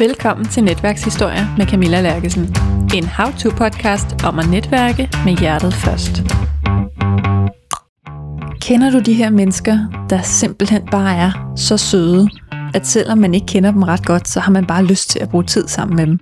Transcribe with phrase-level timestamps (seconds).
[0.00, 2.56] Velkommen til Netværkshistorier med Camilla Lærkesen.
[2.94, 6.22] En how-to-podcast om at netværke med hjertet først.
[8.60, 9.78] Kender du de her mennesker,
[10.10, 12.28] der simpelthen bare er så søde,
[12.74, 15.28] at selvom man ikke kender dem ret godt, så har man bare lyst til at
[15.28, 16.18] bruge tid sammen med dem?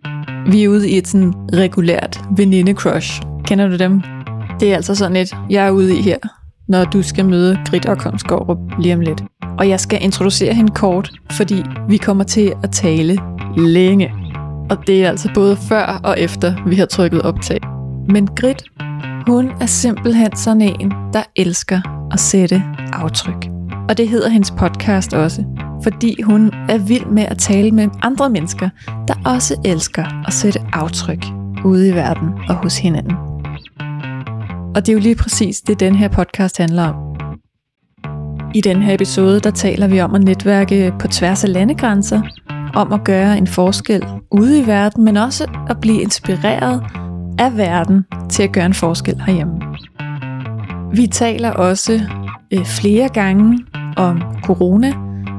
[0.53, 3.23] Vi er ude i et sådan regulært veninde-crush.
[3.45, 4.03] Kender du dem?
[4.61, 6.19] Det er altså sådan et, jeg er ude i her,
[6.69, 9.23] når du skal møde Grit og Kongsgaard lige om lidt.
[9.59, 13.19] Og jeg skal introducere hende kort, fordi vi kommer til at tale
[13.57, 14.13] længe.
[14.71, 17.61] Og det er altså både før og efter, vi har trykket optag.
[18.09, 18.63] Men Grit,
[19.27, 23.49] hun er simpelthen sådan en, der elsker at sætte aftryk.
[23.89, 25.45] Og det hedder hendes podcast også,
[25.83, 28.69] fordi hun er vild med at tale med andre mennesker,
[29.09, 31.25] der også elsker at sætte aftryk
[31.65, 33.17] ude i verden og hos hinanden.
[34.75, 36.95] Og det er jo lige præcis det, den her podcast handler om.
[38.57, 42.23] I den her episode, der taler vi om at netværke på tværs af landegrænser,
[42.75, 46.83] om at gøre en forskel ude i verden, men også at blive inspireret
[47.39, 49.55] af verden til at gøre en forskel herhjemme.
[50.93, 52.01] Vi taler også
[52.53, 53.59] øh, flere gange
[53.97, 54.93] om corona,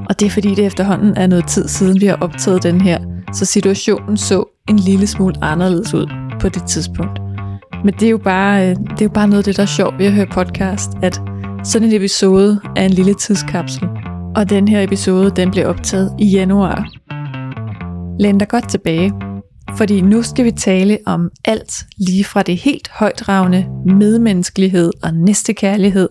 [0.09, 2.99] og det er fordi det efterhånden er noget tid siden, vi har optaget den her,
[3.33, 6.07] så situationen så en lille smule anderledes ud
[6.39, 7.19] på det tidspunkt.
[7.83, 9.67] Men det er jo bare, øh, det er jo bare noget af det, der er
[9.67, 11.21] sjovt ved at høre podcast, at
[11.63, 13.89] sådan en episode er en lille tidskapsel.
[14.35, 16.89] Og den her episode, den blev optaget i januar.
[18.19, 19.13] Læn dig godt tilbage,
[19.77, 26.09] fordi nu skal vi tale om alt lige fra det helt højdragende medmenneskelighed og næstekærlighed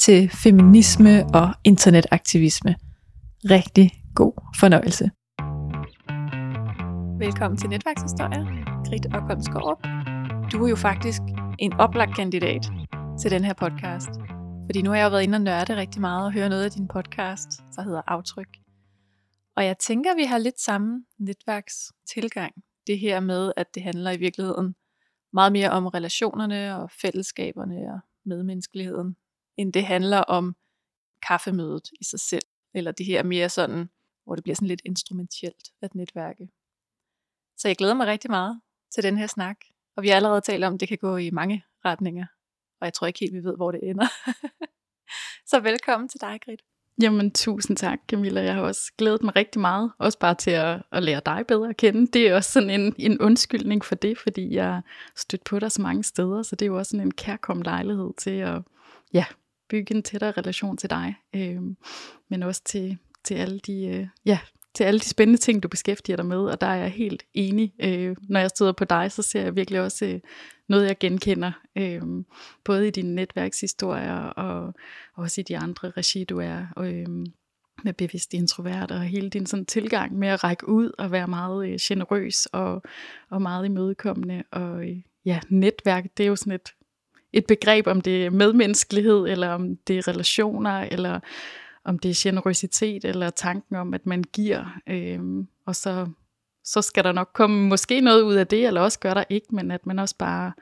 [0.00, 2.74] til feminisme og internetaktivisme.
[3.50, 5.10] Rigtig god fornøjelse.
[7.18, 8.44] Velkommen til Netværkshistorier,
[8.88, 9.80] Grit og Komskov.
[10.52, 11.22] Du er jo faktisk
[11.58, 12.70] en oplagt kandidat
[13.20, 14.37] til den her podcast.
[14.68, 16.70] Fordi nu har jeg jo været inde og nørde rigtig meget og høre noget af
[16.70, 18.58] din podcast, der hedder Aftryk.
[19.56, 22.54] Og jeg tænker, vi har lidt samme netværkstilgang.
[22.86, 24.74] Det her med, at det handler i virkeligheden
[25.32, 29.16] meget mere om relationerne og fællesskaberne og medmenneskeligheden,
[29.56, 30.56] end det handler om
[31.28, 32.46] kaffemødet i sig selv.
[32.74, 33.90] Eller det her mere sådan,
[34.24, 36.48] hvor det bliver sådan lidt instrumentelt at netværke.
[37.56, 38.60] Så jeg glæder mig rigtig meget
[38.94, 39.56] til den her snak.
[39.96, 42.26] Og vi har allerede talt om, at det kan gå i mange retninger.
[42.80, 44.06] Og jeg tror ikke helt, vi ved, hvor det ender.
[45.50, 46.60] så velkommen til dig, Grit.
[47.02, 48.42] Jamen, tusind tak, Camilla.
[48.42, 49.92] Jeg har også glædet mig rigtig meget.
[49.98, 52.06] Også bare til at, at lære dig bedre at kende.
[52.06, 54.82] Det er også sådan en, en undskyldning for det, fordi jeg
[55.16, 56.42] stødt på dig så mange steder.
[56.42, 58.62] Så det er jo også sådan en kærkom lejlighed til at
[59.12, 59.24] ja,
[59.68, 61.14] bygge en tættere relation til dig.
[61.34, 61.62] Øh,
[62.28, 64.38] men også til, til alle de, øh, ja,
[64.78, 67.72] til alle de spændende ting, du beskæftiger dig med, og der er jeg helt enig.
[67.80, 70.20] Øh, når jeg støder på dig, så ser jeg virkelig også øh,
[70.68, 72.02] noget, jeg genkender, øh,
[72.64, 74.74] både i dine netværkshistorier og
[75.14, 77.06] også i de andre regi, du er øh,
[77.84, 81.68] med bevidst introvert, og hele din sådan tilgang med at række ud og være meget
[81.68, 82.82] øh, generøs og,
[83.30, 84.42] og meget imødekommende.
[84.50, 86.74] Og øh, ja, netværk, det er jo sådan et,
[87.32, 91.20] et begreb, om det er medmenneskelighed, eller om det er relationer, eller
[91.88, 95.20] om det er generøsitet eller tanken om, at man giver, øh,
[95.66, 96.06] og så,
[96.64, 99.46] så skal der nok komme måske noget ud af det, eller også gør der ikke,
[99.50, 100.52] men at man også bare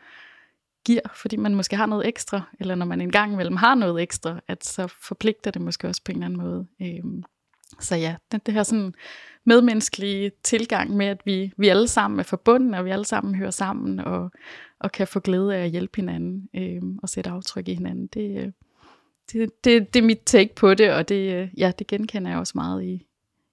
[0.84, 4.41] giver, fordi man måske har noget ekstra, eller når man engang imellem har noget ekstra,
[4.48, 6.66] at så forpligter det måske også på en eller anden måde.
[6.82, 7.22] Øh,
[7.81, 8.94] så ja, det, det her sådan
[9.44, 13.50] medmenneskelige tilgang med, at vi, vi alle sammen er forbundet, og vi alle sammen hører
[13.50, 14.31] sammen, og,
[14.81, 18.44] og kan få glæde af at hjælpe hinanden, øh, og sætte aftryk i hinanden, det,
[18.44, 18.53] øh,
[19.32, 22.38] det, det, det er mit take på det, og det, øh, ja, det genkender jeg
[22.38, 23.06] også meget i,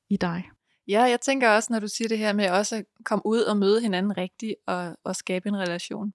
[0.09, 0.49] i dig.
[0.87, 3.57] Ja, jeg tænker også, når du siger det her med også at komme ud og
[3.57, 6.13] møde hinanden rigtigt og, og skabe en relation.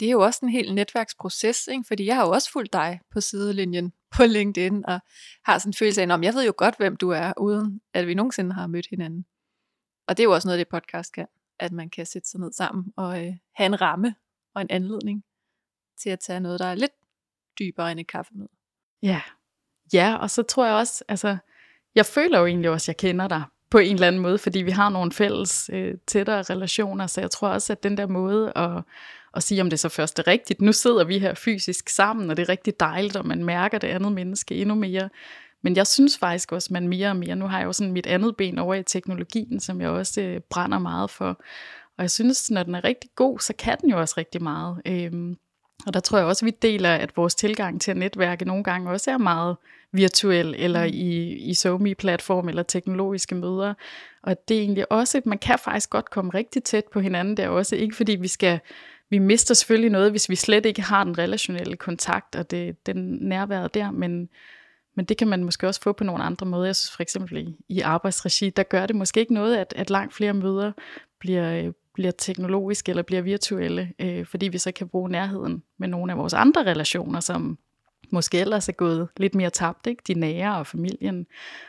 [0.00, 1.84] Det er jo også en helt netværksproces, ikke?
[1.88, 5.00] fordi jeg har jo også fulgt dig på sidelinjen på LinkedIn, og
[5.44, 8.06] har sådan en følelse af, at jeg ved jo godt, hvem du er, uden at
[8.06, 9.26] vi nogensinde har mødt hinanden.
[10.08, 11.26] Og det er jo også noget, det podcast kan,
[11.58, 14.14] at man kan sætte sig ned sammen og øh, have en ramme
[14.54, 15.24] og en anledning
[16.02, 16.92] til at tage noget, der er lidt
[17.58, 18.48] dybere end et kaffemøde.
[19.02, 19.20] Ja,
[19.92, 21.36] ja, og så tror jeg også, altså,
[21.94, 24.58] jeg føler jo egentlig også, at jeg kender dig på en eller anden måde, fordi
[24.58, 28.52] vi har nogle fælles øh, tættere relationer, så jeg tror også, at den der måde
[28.56, 28.82] at,
[29.34, 32.36] at sige, om det så først er rigtigt, nu sidder vi her fysisk sammen, og
[32.36, 35.08] det er rigtig dejligt, og man mærker det andet menneske endnu mere,
[35.62, 37.92] men jeg synes faktisk også, at man mere og mere, nu har jeg jo sådan
[37.92, 41.40] mit andet ben over i teknologien, som jeg også øh, brænder meget for,
[41.98, 44.82] og jeg synes, når den er rigtig god, så kan den jo også rigtig meget.
[44.86, 45.36] Øhm,
[45.86, 48.64] og der tror jeg også, at vi deler, at vores tilgang til at netværke nogle
[48.64, 49.56] gange også er meget
[49.92, 50.90] virtuel, eller mm.
[50.92, 53.74] i, i SoMe-platform, eller teknologiske møder.
[54.22, 57.36] Og det er egentlig også, at man kan faktisk godt komme rigtig tæt på hinanden
[57.36, 57.76] der også.
[57.76, 58.60] Ikke fordi vi skal,
[59.10, 63.18] vi mister selvfølgelig noget, hvis vi slet ikke har den relationelle kontakt, og det, den
[63.20, 64.28] nærværet der, men,
[64.94, 66.64] men det kan man måske også få på nogle andre måder.
[66.64, 69.90] Jeg synes for eksempel i, i arbejdsregi, der gør det måske ikke noget, at, at
[69.90, 70.72] langt flere møder
[71.20, 76.12] bliver, bliver teknologiske eller bliver virtuelle, øh, fordi vi så kan bruge nærheden med nogle
[76.12, 77.58] af vores andre relationer, som
[78.10, 80.02] måske ellers er gået lidt mere tabt, ikke?
[80.06, 81.26] de nære og familien.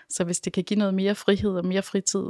[0.10, 2.25] Så hvis det kan give noget mere frihed og mere fritid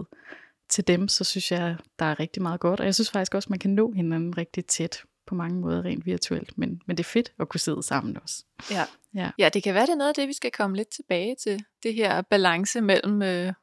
[0.70, 2.80] til dem, så synes jeg, der er rigtig meget godt.
[2.80, 6.06] Og jeg synes faktisk også, man kan nå hinanden rigtig tæt på mange måder rent
[6.06, 8.46] virtuelt, men, men det er fedt at kunne sidde sammen også.
[8.72, 8.86] Ja.
[9.16, 9.32] Ja.
[9.40, 11.64] ja, det kan være, det er noget af det, vi skal komme lidt tilbage til.
[11.84, 13.54] Det her balance mellem øh,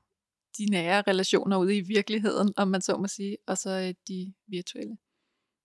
[0.59, 4.35] de nære relationer ude i virkeligheden, om man så må sige, og så øh, de
[4.49, 4.97] virtuelle.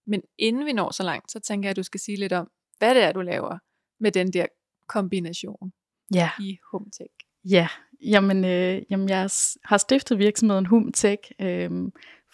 [0.08, 2.52] Men inden vi når så langt, så tænker jeg, at du skal sige lidt om,
[2.78, 3.58] hvad det er, du laver
[4.00, 4.46] med den der
[4.88, 5.74] kombination
[6.14, 6.30] ja.
[6.40, 7.14] i HomeTech.
[7.44, 7.68] Ja,
[8.02, 9.30] jamen, øh, jamen jeg
[9.64, 11.72] har stiftet virksomheden HomeTech øh,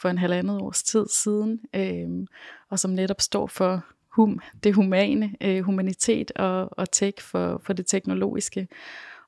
[0.02, 2.28] for en halvandet års tid siden, øh,
[2.70, 7.74] og som netop står for hum, det humane, øh, humanitet og, og tech for, for
[7.74, 8.68] det teknologiske.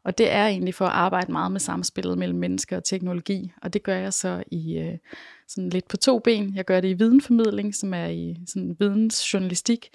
[0.03, 3.73] Og det er egentlig for at arbejde meget med samspillet mellem mennesker og teknologi, og
[3.73, 4.97] det gør jeg så i øh,
[5.47, 6.55] sådan lidt på to ben.
[6.55, 9.89] Jeg gør det i videnformidling, som er i sådan vidensjournalistik,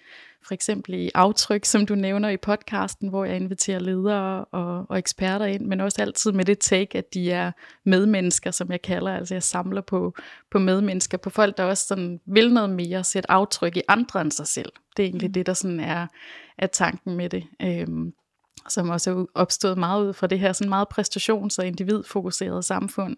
[0.46, 4.98] for eksempel i aftryk, som du nævner i podcasten, hvor jeg inviterer ledere og, og
[4.98, 7.52] eksperter ind, men også altid med det take, at de er
[7.84, 9.12] medmennesker, som jeg kalder.
[9.12, 10.14] Altså jeg samler på,
[10.50, 14.32] på medmennesker, på folk, der også sådan vil noget mere, sætte aftryk i andre end
[14.32, 14.72] sig selv.
[14.96, 15.32] Det er egentlig mm.
[15.32, 16.06] det, der sådan er,
[16.58, 17.44] er tanken med det.
[17.62, 18.12] Øhm,
[18.70, 23.16] som også er opstået meget ud fra det her sådan meget præstations- og individfokuserede samfund,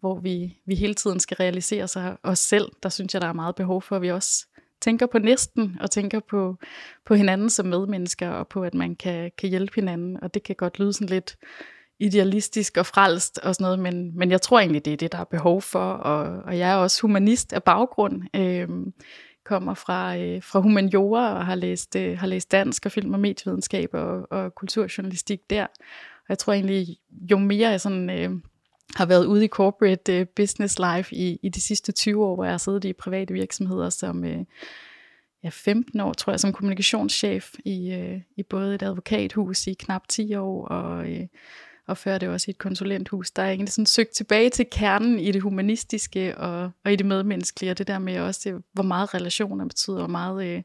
[0.00, 2.72] hvor vi, vi hele tiden skal realisere sig os selv.
[2.82, 4.46] Der synes jeg, der er meget behov for, at vi også
[4.80, 6.56] tænker på næsten, og tænker på,
[7.06, 10.22] på hinanden som medmennesker, og på, at man kan, kan hjælpe hinanden.
[10.22, 11.36] Og det kan godt lyde sådan lidt
[11.98, 15.18] idealistisk og frelst og sådan noget, men, men jeg tror egentlig, det er det, der
[15.18, 18.68] er behov for, og, og jeg er også humanist af baggrund, øh,
[19.46, 23.20] kommer fra, øh, fra humaniora og har læst, øh, har læst dansk og film- og
[23.20, 25.62] medievidenskab og, og kulturjournalistik der.
[25.62, 26.86] Og jeg tror egentlig,
[27.30, 28.30] jo mere jeg sådan, øh,
[28.96, 32.44] har været ude i corporate øh, business life i, i de sidste 20 år, hvor
[32.44, 34.44] jeg har siddet i private virksomheder som øh,
[35.44, 40.08] ja, 15 år, tror jeg, som kommunikationschef i, øh, i både et advokathus i knap
[40.08, 41.26] 10 år, og, Øh,
[41.86, 43.30] og før det også i et konsulenthus.
[43.30, 47.06] Der er egentlig sådan søgt tilbage til kernen i det humanistiske og, og i det
[47.06, 50.46] medmenneskelige, og det der med også, det, hvor meget relationer betyder, hvor meget...
[50.46, 50.62] øh,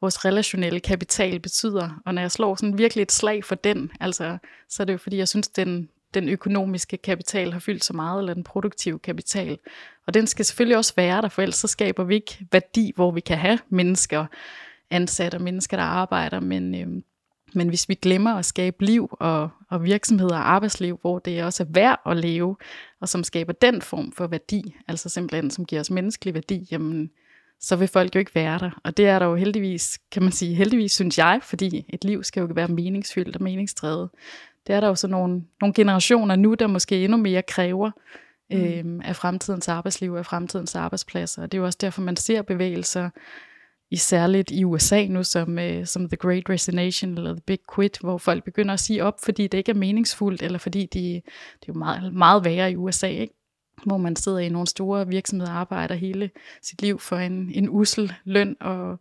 [0.00, 2.02] vores relationelle kapital betyder.
[2.06, 4.98] Og når jeg slår sådan virkelig et slag for den, altså, så er det jo
[4.98, 9.58] fordi, jeg synes, den, den økonomiske kapital har fyldt så meget, eller den produktive kapital.
[10.06, 13.10] Og den skal selvfølgelig også være der, for ellers så skaber vi ikke værdi, hvor
[13.10, 14.26] vi kan have mennesker
[14.90, 17.02] ansat og mennesker, der arbejder, men, øh,
[17.54, 21.62] men hvis vi glemmer at skabe liv og, og virksomheder og arbejdsliv, hvor det også
[21.62, 22.56] er værd at leve,
[23.00, 27.10] og som skaber den form for værdi, altså simpelthen som giver os menneskelig værdi, jamen,
[27.60, 28.80] så vil folk jo ikke være der.
[28.84, 32.24] Og det er der jo heldigvis, kan man sige, heldigvis synes jeg, fordi et liv
[32.24, 34.08] skal jo være meningsfyldt og meningsdrevet
[34.66, 37.90] det er der jo så nogle, nogle generationer nu, der måske endnu mere kræver
[38.52, 41.42] øhm, af fremtidens arbejdsliv og af fremtidens arbejdspladser.
[41.42, 43.10] Og det er jo også derfor, man ser bevægelser,
[43.94, 47.98] i særligt i USA nu, som, øh, som The Great Resignation eller The Big Quit,
[48.00, 51.22] hvor folk begynder at sige op, fordi det ikke er meningsfuldt, eller fordi de,
[51.60, 53.34] det er jo meget, meget værre i USA, ikke?
[53.86, 56.30] hvor man sidder i nogle store virksomheder og arbejder hele
[56.62, 58.98] sit liv for en, en usel løn, og,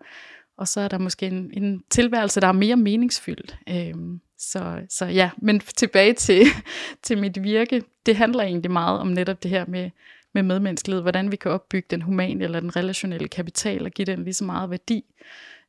[0.58, 3.58] og så er der måske en, en tilværelse, der er mere meningsfyldt.
[3.70, 6.46] Øhm, så, så ja, men tilbage til,
[7.04, 9.90] til mit virke, det handler egentlig meget om netop det her med,
[10.34, 14.24] med medmenneskelighed, hvordan vi kan opbygge den humane eller den relationelle kapital og give den
[14.24, 15.06] lige så meget værdi.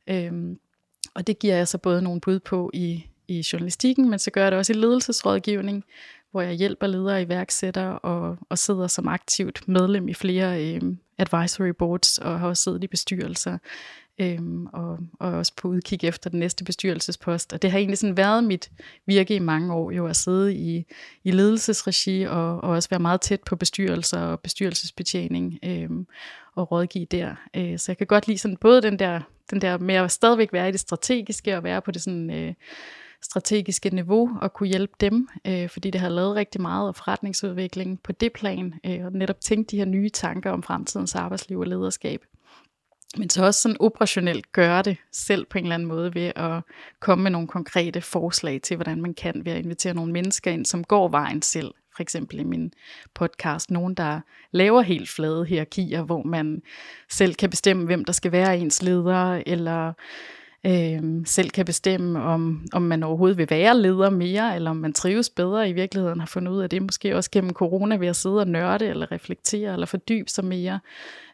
[0.07, 0.59] Øhm,
[1.13, 4.41] og det giver jeg så både nogle bud på i, i journalistikken, men så gør
[4.43, 5.83] jeg det også i ledelsesrådgivning,
[6.31, 11.69] hvor jeg hjælper ledere iværksættere og, og sidder som aktivt medlem i flere øhm, advisory
[11.69, 13.57] boards og har også siddet i bestyrelser
[14.19, 17.53] øhm, og, og også på udkig efter den næste bestyrelsespost.
[17.53, 18.71] Og det har egentlig sådan været mit
[19.05, 20.85] virke i mange år, jo at sidde i,
[21.23, 26.07] i ledelsesregi og, og også være meget tæt på bestyrelser og bestyrelsesbetjening øhm,
[26.55, 27.35] og rådgive der.
[27.55, 30.53] Øh, så jeg kan godt lide sådan både den der, den der med at stadigvæk
[30.53, 32.29] være i det strategiske og være på det sådan...
[32.29, 32.53] Øh,
[33.21, 38.01] strategiske niveau og kunne hjælpe dem, øh, fordi det har lavet rigtig meget af forretningsudvikling
[38.03, 41.67] på det plan, øh, og netop tænke de her nye tanker om fremtidens arbejdsliv og
[41.67, 42.21] lederskab
[43.17, 46.61] men så også sådan operationelt gøre det selv på en eller anden måde ved at
[46.99, 50.65] komme med nogle konkrete forslag til, hvordan man kan ved at invitere nogle mennesker ind,
[50.65, 51.71] som går vejen selv.
[51.95, 52.73] For eksempel i min
[53.13, 54.19] podcast, nogen der
[54.51, 56.61] laver helt flade hierarkier, hvor man
[57.09, 59.93] selv kan bestemme, hvem der skal være ens leder, eller
[60.65, 64.93] øh, selv kan bestemme, om, om man overhovedet vil være leder mere, eller om man
[64.93, 68.15] trives bedre i virkeligheden, har fundet ud af det, måske også gennem corona ved at
[68.15, 70.79] sidde og nørde, eller reflektere, eller fordybe sig mere.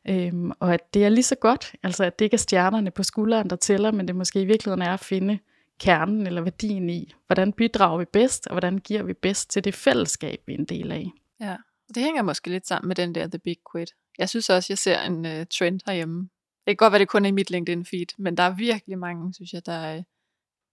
[0.09, 3.03] Øhm, og at det er lige så godt, altså at det ikke er stjernerne på
[3.03, 5.39] skulderen, der tæller, men det måske i virkeligheden er at finde
[5.79, 9.75] kernen eller værdien i, hvordan bidrager vi bedst, og hvordan giver vi bedst til det
[9.75, 11.11] fællesskab, vi er en del af.
[11.39, 11.57] Ja,
[11.95, 13.91] det hænger måske lidt sammen med den der The Big Quit.
[14.17, 16.21] Jeg synes også, jeg ser en uh, trend herhjemme.
[16.21, 18.99] Det kan godt være, det kun er i mit LinkedIn feed, men der er virkelig
[18.99, 20.03] mange, synes jeg, der uh,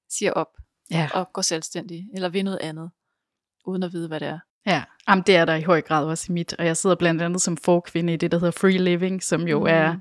[0.08, 0.56] siger op
[0.90, 1.08] Ja.
[1.14, 2.90] og går selvstændig, eller vil noget andet,
[3.64, 4.38] uden at vide, hvad det er.
[4.66, 7.22] Ja, Jamen, det er der i høj grad også i mit, og jeg sidder blandt
[7.22, 9.66] andet som forkvinde i det, der hedder Free Living, som jo mm.
[9.66, 9.96] er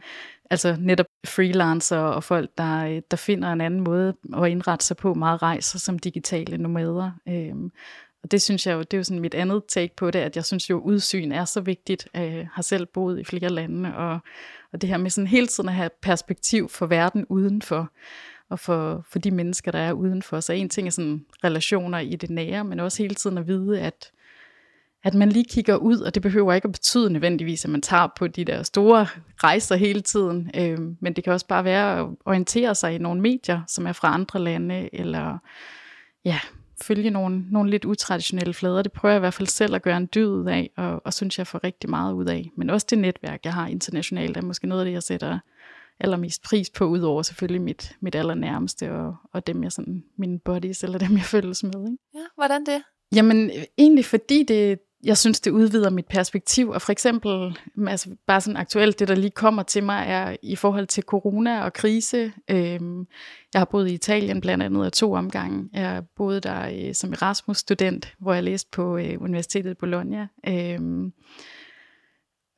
[0.50, 5.14] altså netop freelancer og folk, der, der finder en anden måde at indrette sig på,
[5.14, 7.12] meget rejser som digitale nomader.
[7.28, 7.72] Øhm,
[8.24, 10.36] og det synes jeg jo, det er jo sådan mit andet take på det, at
[10.36, 12.08] jeg synes jo, udsyn er så vigtigt.
[12.14, 14.20] Jeg har selv boet i flere lande, og,
[14.74, 17.92] og det her med sådan hele tiden at have perspektiv for verden udenfor,
[18.50, 20.40] og for, for de mennesker, der er udenfor.
[20.40, 23.82] Så en ting er sådan relationer i det nære, men også hele tiden at vide,
[23.82, 24.12] at
[25.04, 28.08] at man lige kigger ud, og det behøver ikke at betyde nødvendigvis, at man tager
[28.18, 29.08] på de der store
[29.44, 33.22] rejser hele tiden, øh, men det kan også bare være at orientere sig i nogle
[33.22, 35.38] medier, som er fra andre lande, eller
[36.26, 36.40] ja,
[36.82, 38.82] følge nogle, nogle lidt utraditionelle flader.
[38.82, 41.14] Det prøver jeg i hvert fald selv at gøre en dyd ud af, og, og
[41.14, 42.52] synes jeg får rigtig meget ud af.
[42.58, 45.40] Men også det netværk, jeg har internationalt, er måske noget af det, jeg sætter
[46.00, 50.84] allermest pris på, udover selvfølgelig mit, mit allernærmeste, og, og dem jeg sådan, mine buddies,
[50.84, 51.84] eller dem jeg følges med.
[51.92, 51.98] Ikke?
[52.16, 52.84] Ja, hvordan det?
[53.16, 58.42] Jamen, egentlig fordi det, jeg synes, det udvider mit perspektiv, og for eksempel, altså bare
[58.42, 62.32] sådan aktuelt, det der lige kommer til mig, er i forhold til corona og krise.
[62.50, 63.08] Øhm,
[63.54, 65.70] jeg har boet i Italien blandt andet af to omgange.
[65.74, 70.28] Jeg boede der øh, som Erasmus-student, hvor jeg læste på øh, Universitetet i Bologna.
[70.48, 71.14] Øhm,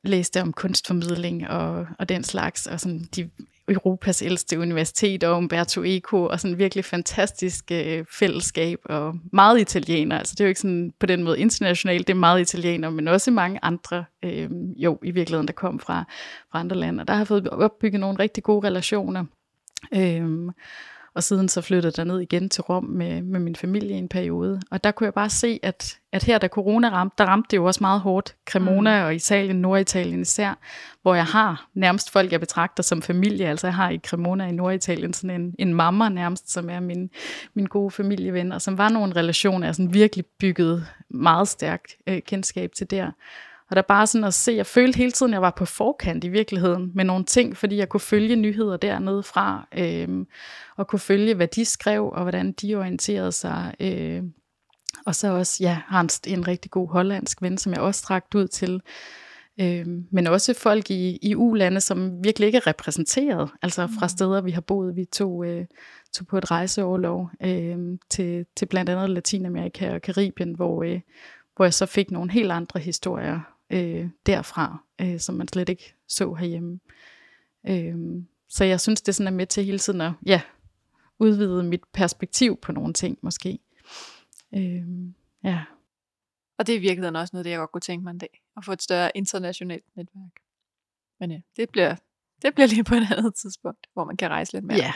[0.04, 3.30] læste om kunstformidling og, og den slags, og sådan de
[3.70, 10.18] Europas ældste universitet og Umberto Eco, og sådan virkelig fantastisk øh, fællesskab, og meget italiener.
[10.18, 13.08] Altså det er jo ikke sådan på den måde internationalt, det er meget italiener, men
[13.08, 16.04] også mange andre, øh, jo i virkeligheden, der kom fra,
[16.52, 17.00] fra andre lande.
[17.00, 19.24] Og der har fået opbygget nogle rigtig gode relationer.
[19.94, 20.52] Øh,
[21.14, 24.08] og siden så flyttede jeg ned igen til Rom med, med min familie i en
[24.08, 24.60] periode.
[24.70, 27.56] Og der kunne jeg bare se, at, at her da corona ramte, der ramte det
[27.56, 28.36] jo også meget hårdt.
[28.50, 29.06] Cremona mm.
[29.06, 30.58] og Italien, Norditalien især,
[31.02, 33.48] hvor jeg har nærmest folk, jeg betragter som familie.
[33.48, 37.10] Altså jeg har i Cremona i Norditalien sådan en, en mamma nærmest, som er min,
[37.54, 42.22] min gode familieven, og som var nogle relationer, jeg sådan virkelig bygget meget stærkt øh,
[42.22, 43.10] kendskab til der.
[43.70, 46.24] Og der bare sådan at se, jeg følte hele tiden, at jeg var på forkant
[46.24, 50.26] i virkeligheden med nogle ting, fordi jeg kunne følge nyheder dernede fra, øh,
[50.76, 53.74] og kunne følge, hvad de skrev, og hvordan de orienterede sig.
[53.80, 54.22] Øh,
[55.06, 58.34] og så også, ja, har en, en rigtig god hollandsk ven, som jeg også strakt
[58.34, 58.80] ud til.
[59.60, 64.08] Øh, men også folk i, i U-lande, som virkelig ikke er repræsenteret, altså fra mm.
[64.08, 64.96] steder, vi har boet.
[64.96, 65.66] Vi tog, øh,
[66.12, 67.78] tog på et rejseoverlov øh,
[68.10, 71.00] til, til blandt andet Latinamerika og Karibien, hvor, øh,
[71.56, 75.94] hvor jeg så fik nogle helt andre historier øh, derfra, øh, som man slet ikke
[76.08, 76.80] så herhjemme.
[77.68, 80.40] Øh, så jeg synes, det sådan er med til hele tiden at ja,
[81.18, 83.58] udvide mit perspektiv på nogle ting, måske.
[84.54, 84.82] Øh,
[85.44, 85.64] ja.
[86.58, 88.42] Og det er i virkeligheden også noget, det jeg godt kunne tænke mig en dag,
[88.56, 90.40] at få et større internationalt netværk.
[91.20, 91.96] Men ja, det bliver,
[92.42, 94.78] det bliver lige på et andet tidspunkt, hvor man kan rejse lidt mere.
[94.78, 94.92] Ja,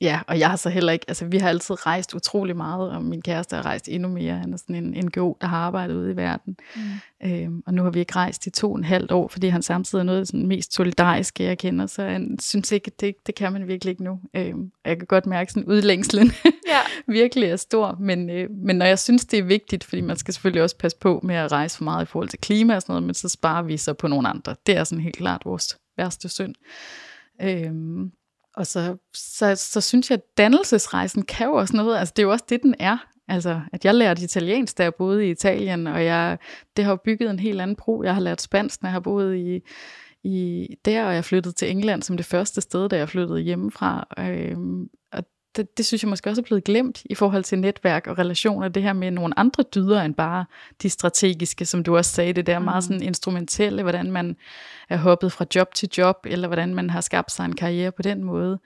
[0.00, 3.02] Ja, og jeg har så heller ikke, altså vi har altid rejst utrolig meget, og
[3.02, 4.34] min kæreste har rejst endnu mere.
[4.34, 6.56] Han er sådan en NGO, der har arbejdet ude i verden.
[6.76, 7.28] Mm.
[7.28, 9.62] Øhm, og nu har vi ikke rejst i to og en halvt år, fordi han
[9.62, 11.86] samtidig er noget af den mest solidariske, jeg kender.
[11.86, 14.20] Så han synes ikke, det, det kan man virkelig ikke nu.
[14.36, 16.80] Øhm, jeg kan godt mærke, sådan udlængslen ja.
[17.12, 17.96] virkelig er stor.
[18.00, 20.98] Men, øh, men når jeg synes, det er vigtigt, fordi man skal selvfølgelig også passe
[20.98, 23.28] på med at rejse for meget i forhold til klima og sådan noget, men så
[23.28, 24.56] sparer vi så på nogle andre.
[24.66, 26.54] Det er sådan helt klart vores værste synd.
[27.42, 28.12] Øhm,
[28.60, 31.98] og så, så, så synes jeg, at dannelsesrejsen kan jo også noget.
[31.98, 32.96] Altså, det er jo også det, den er.
[33.28, 36.38] Altså, at jeg lærte italiensk, da jeg boede i Italien, og jeg,
[36.76, 38.02] det har jo bygget en helt anden bro.
[38.02, 39.60] Jeg har lært spansk, når jeg har boet i,
[40.24, 44.06] i der, og jeg flyttede til England som det første sted, da jeg flyttede hjemmefra.
[44.18, 45.24] Øhm, og
[45.60, 48.68] det, det synes jeg måske også er blevet glemt i forhold til netværk og relationer,
[48.68, 50.44] det her med nogle andre dyder end bare
[50.82, 52.64] de strategiske, som du også sagde, det der mm.
[52.64, 54.36] meget sådan instrumentelle, hvordan man
[54.88, 58.02] er hoppet fra job til job, eller hvordan man har skabt sig en karriere på
[58.02, 58.58] den måde.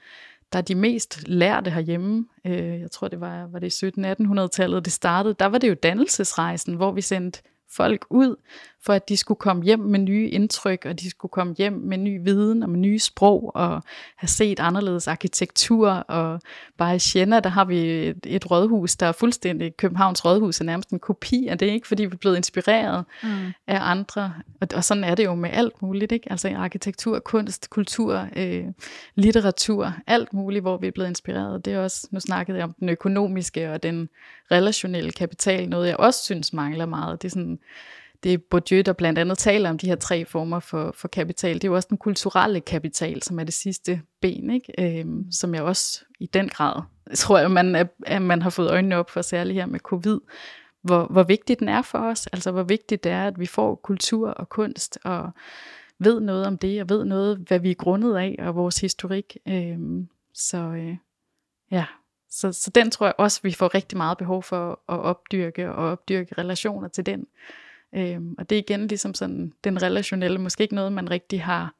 [0.53, 4.93] Der er de mest lærte herhjemme, øh, jeg tror det var, var det 17-1800-tallet, det
[4.93, 8.37] startede, der var det jo dannelsesrejsen, hvor vi sendte folk ud,
[8.85, 11.99] for at de skulle komme hjem med nye indtryk, og de skulle komme hjem med
[11.99, 13.83] ny viden og med nye sprog, og
[14.17, 15.91] have set anderledes arkitektur.
[15.91, 16.41] Og
[16.79, 20.65] bare i Siena, der har vi et, et rådhus, der er fuldstændig, Københavns rådhus er
[20.65, 21.89] nærmest en kopi af det, ikke?
[21.89, 23.29] fordi vi er blevet inspireret mm.
[23.67, 24.35] af andre.
[24.61, 26.31] Og, og sådan er det jo med alt muligt, ikke?
[26.31, 28.65] altså arkitektur, kunst, kultur, øh,
[29.15, 31.65] litteratur, alt muligt, hvor vi er blevet inspireret.
[31.65, 34.09] Det er også, nu snakkede jeg om den økonomiske og den
[34.51, 37.23] relationelle kapital, noget jeg også synes mangler meget.
[37.23, 37.59] Det er sådan
[38.25, 41.55] det er Bourdieu, der blandt andet taler om de her tre former for, for kapital.
[41.55, 44.99] Det er jo også den kulturelle kapital, som er det sidste ben, ikke?
[45.01, 46.83] Øhm, som jeg også i den grad
[47.15, 50.21] tror, jeg, man, er, at man har fået øjnene op for, særligt her med covid,
[50.83, 52.27] hvor, hvor vigtig den er for os.
[52.27, 55.31] Altså hvor vigtigt det er, at vi får kultur og kunst og
[55.99, 59.37] ved noget om det, og ved noget, hvad vi er grundet af, og vores historik.
[59.49, 60.97] Øhm, så øh,
[61.71, 61.85] ja,
[62.31, 65.91] så, så den tror jeg også, vi får rigtig meget behov for at opdyrke, og
[65.91, 67.27] opdyrke relationer til den.
[67.97, 71.75] Øhm, og det er igen ligesom sådan den relationelle, måske ikke noget, man rigtig har,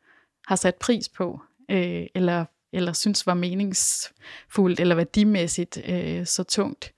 [0.47, 1.41] har sat pris på,
[1.71, 6.95] øh, eller, eller synes var meningsfuldt, eller værdimæssigt øh, så tungt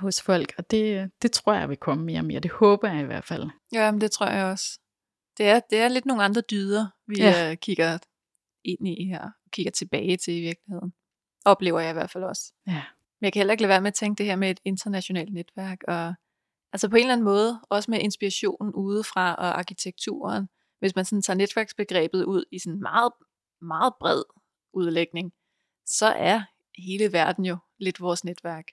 [0.00, 0.54] hos folk.
[0.58, 2.40] Og det, det tror jeg vil komme mere og mere.
[2.40, 3.50] Det håber jeg i hvert fald.
[3.72, 4.78] Ja, men det tror jeg også.
[5.38, 7.50] Det er, det er lidt nogle andre dyder, vi ja.
[7.50, 7.98] Øh, kigger
[8.64, 10.92] ind i her, kigger tilbage til i virkeligheden.
[11.44, 12.52] Oplever jeg i hvert fald også.
[12.66, 12.82] Ja.
[13.20, 15.32] Men jeg kan heller ikke lade være med at tænke det her med et internationalt
[15.32, 16.14] netværk, og
[16.72, 20.48] altså på en eller anden måde, også med inspirationen udefra og arkitekturen,
[20.78, 23.12] hvis man sådan tager netværksbegrebet ud i sådan meget,
[23.60, 24.22] meget bred
[24.72, 25.32] udlægning,
[25.86, 26.42] så er
[26.78, 28.64] hele verden jo lidt vores netværk.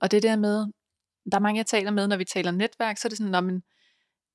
[0.00, 0.66] Og det der med,
[1.32, 3.44] der er mange, jeg taler med, når vi taler netværk, så er det sådan, at
[3.44, 3.62] man,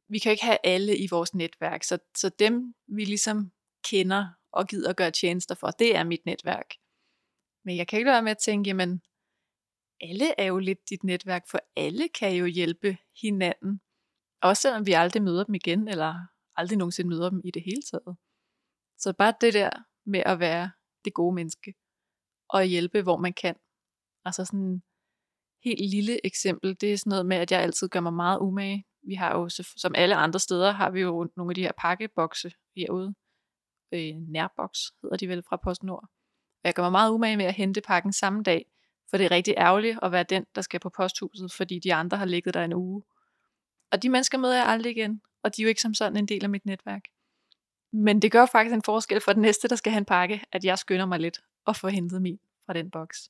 [0.10, 3.52] vi kan ikke have alle i vores netværk, så, så dem, vi ligesom
[3.84, 6.74] kender og gider gøre tjenester for, det er mit netværk.
[7.66, 9.02] Men jeg kan ikke være med at tænke, jamen,
[10.04, 13.82] alle er jo lidt dit netværk, for alle kan jo hjælpe hinanden.
[14.42, 16.16] Også selvom vi aldrig møder dem igen, eller
[16.56, 18.18] aldrig nogensinde møder dem i det hele taget.
[18.98, 19.70] Så bare det der
[20.06, 20.72] med at være
[21.06, 21.74] det gode menneske,
[22.50, 23.56] og hjælpe, hvor man kan.
[24.26, 24.82] Altså sådan et
[25.64, 28.86] helt lille eksempel, det er sådan noget med, at jeg altid gør mig meget umage.
[29.08, 32.52] Vi har jo, som alle andre steder, har vi jo nogle af de her pakkebokse
[32.76, 33.14] herude.
[33.94, 36.08] Øh, nærboks hedder de vel fra PostNord.
[36.64, 38.66] Jeg gør mig meget umage med at hente pakken samme dag,
[39.14, 42.18] for det er rigtig ærgerligt at være den, der skal på posthuset, fordi de andre
[42.18, 43.04] har ligget der en uge.
[43.92, 46.26] Og de mennesker møder jeg aldrig igen, og de er jo ikke som sådan en
[46.26, 47.04] del af mit netværk.
[47.92, 50.66] Men det gør faktisk en forskel for den næste, der skal have en pakke, at
[50.66, 53.30] jeg skynder mig lidt og får hentet min fra den boks.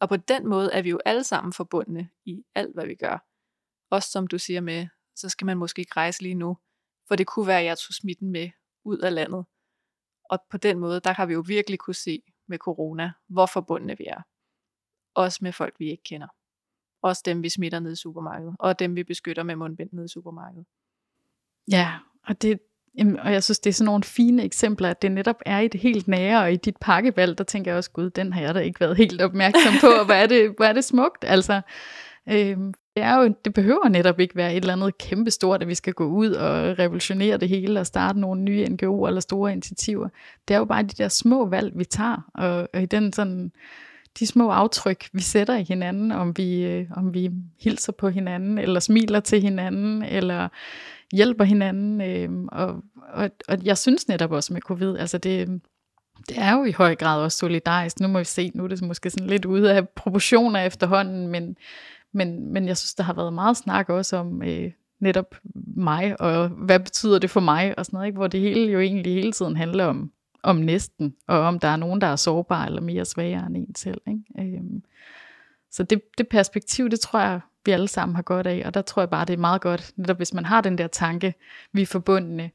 [0.00, 3.26] Og på den måde er vi jo alle sammen forbundne i alt, hvad vi gør.
[3.90, 4.86] Også som du siger med,
[5.16, 6.56] så skal man måske ikke rejse lige nu,
[7.08, 8.50] for det kunne være, at jeg tog smitten med
[8.84, 9.44] ud af landet.
[10.30, 13.98] Og på den måde, der har vi jo virkelig kunne se med corona, hvor forbundne
[13.98, 14.22] vi er.
[15.14, 16.26] Også med folk, vi ikke kender.
[17.02, 20.08] Også dem, vi smitter ned i supermarkedet, og dem, vi beskytter med mundbind ned i
[20.08, 20.66] supermarkedet.
[21.70, 22.60] Ja, og det,
[22.98, 25.68] Jamen, og jeg synes, det er sådan nogle fine eksempler, at det netop er i
[25.68, 28.54] det helt nære, og i dit pakkevalg, der tænker jeg også, gud, den har jeg
[28.54, 31.60] da ikke været helt opmærksom på, og hvor er det, hvor er det smukt, altså.
[32.28, 35.74] Øhm, det, er jo, det behøver netop ikke være et eller andet kæmpestort, at vi
[35.74, 40.08] skal gå ud og revolutionere det hele og starte nogle nye NGO'er eller store initiativer.
[40.48, 43.52] Det er jo bare de der små valg, vi tager, og, og i den sådan,
[44.18, 48.58] de små aftryk, vi sætter i hinanden, om vi, øh, om vi hilser på hinanden,
[48.58, 50.48] eller smiler til hinanden, eller
[51.12, 52.00] hjælper hinanden.
[52.00, 55.60] Øh, og, og, og jeg synes netop også med covid, altså det,
[56.28, 58.00] det er jo i høj grad også solidarisk.
[58.00, 61.56] Nu må vi se, nu er det måske sådan lidt ude af proportioner efterhånden, men,
[62.12, 64.70] men, men jeg synes, der har været meget snak også om øh,
[65.00, 65.34] netop
[65.76, 68.16] mig, og hvad betyder det for mig, og sådan noget, ikke?
[68.16, 70.12] hvor det hele jo egentlig hele tiden handler om,
[70.42, 73.74] om næsten, og om der er nogen, der er sårbare eller mere svagere end en
[73.74, 74.00] selv.
[74.06, 74.56] Ikke?
[74.56, 74.82] Øhm,
[75.70, 78.82] så det, det perspektiv, det tror jeg vi alle sammen har godt af, og der
[78.82, 81.34] tror jeg bare, det er meget godt, netop hvis man har den der tanke,
[81.72, 82.50] vi er forbundne,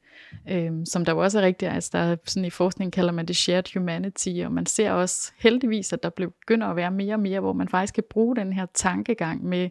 [0.48, 3.26] øhm, som der jo også er rigtigt, altså der er sådan i forskning kalder man
[3.26, 7.20] det shared humanity, og man ser også heldigvis, at der begynder at være mere og
[7.20, 9.70] mere, hvor man faktisk kan bruge den her tankegang med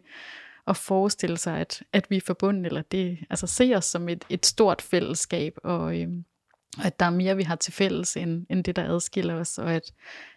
[0.66, 4.24] at forestille sig, at, at vi er forbundet, eller det, altså se os som et,
[4.28, 6.24] et stort fællesskab, og, øhm,
[6.84, 9.72] at der er mere, vi har til fælles, end, end det, der adskiller os, og
[9.72, 9.92] at,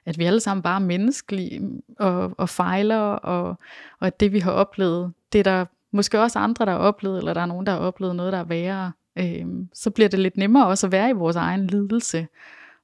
[0.05, 1.61] at vi alle sammen bare er menneskelige
[1.99, 3.57] og, og fejler, og,
[3.99, 7.17] og at det, vi har oplevet, det er der måske også andre, der har oplevet,
[7.17, 10.19] eller der er nogen, der har oplevet noget, der er værre, øh, så bliver det
[10.19, 12.27] lidt nemmere også at være i vores egen lidelse.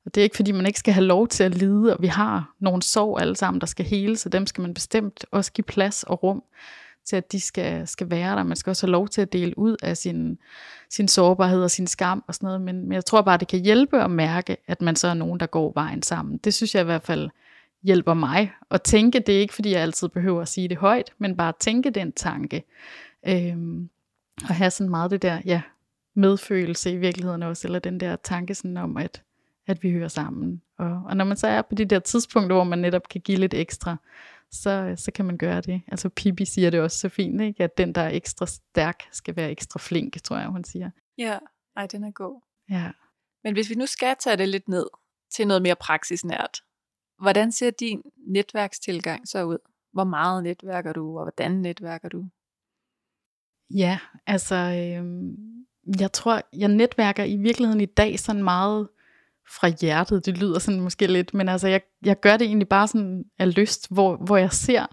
[0.05, 2.07] Og det er ikke, fordi man ikke skal have lov til at lide, og vi
[2.07, 5.65] har nogle sorg alle sammen, der skal hele, så dem skal man bestemt også give
[5.65, 6.43] plads og rum
[7.07, 8.43] til, at de skal, skal være der.
[8.43, 10.37] Man skal også have lov til at dele ud af sin,
[10.89, 12.61] sin sårbarhed og sin skam og sådan noget.
[12.61, 15.39] Men, men jeg tror bare, det kan hjælpe at mærke, at man så er nogen,
[15.39, 16.37] der går vejen sammen.
[16.37, 17.29] Det synes jeg i hvert fald
[17.83, 19.19] hjælper mig at tænke.
[19.19, 22.11] Det er ikke, fordi jeg altid behøver at sige det højt, men bare tænke den
[22.11, 22.63] tanke.
[23.27, 23.89] Øhm,
[24.43, 25.61] og have sådan meget det der, ja,
[26.13, 29.21] medfølelse i virkeligheden også, eller den der tanke sådan om, at,
[29.67, 30.61] at vi hører sammen.
[30.77, 33.37] Og, og når man så er på de der tidspunkter, hvor man netop kan give
[33.37, 33.95] lidt ekstra,
[34.51, 35.81] så, så kan man gøre det.
[35.87, 37.63] Altså Pippi siger det også så fint, ikke?
[37.63, 40.89] at den, der er ekstra stærk, skal være ekstra flink, tror jeg, hun siger.
[41.17, 41.37] Ja,
[41.75, 42.41] ej, den er god.
[42.69, 42.91] Ja.
[43.43, 44.87] Men hvis vi nu skal tage det lidt ned
[45.35, 46.61] til noget mere praksisnært,
[47.21, 49.57] hvordan ser din netværkstilgang så ud?
[49.93, 52.25] Hvor meget netværker du, og hvordan netværker du?
[53.69, 55.33] Ja, altså, øh,
[55.99, 58.89] jeg tror, jeg netværker i virkeligheden i dag sådan meget
[59.51, 60.25] fra hjertet.
[60.25, 63.55] Det lyder sådan måske lidt, men altså, jeg, jeg gør det egentlig bare sådan af
[63.55, 64.85] lyst, hvor, hvor jeg ser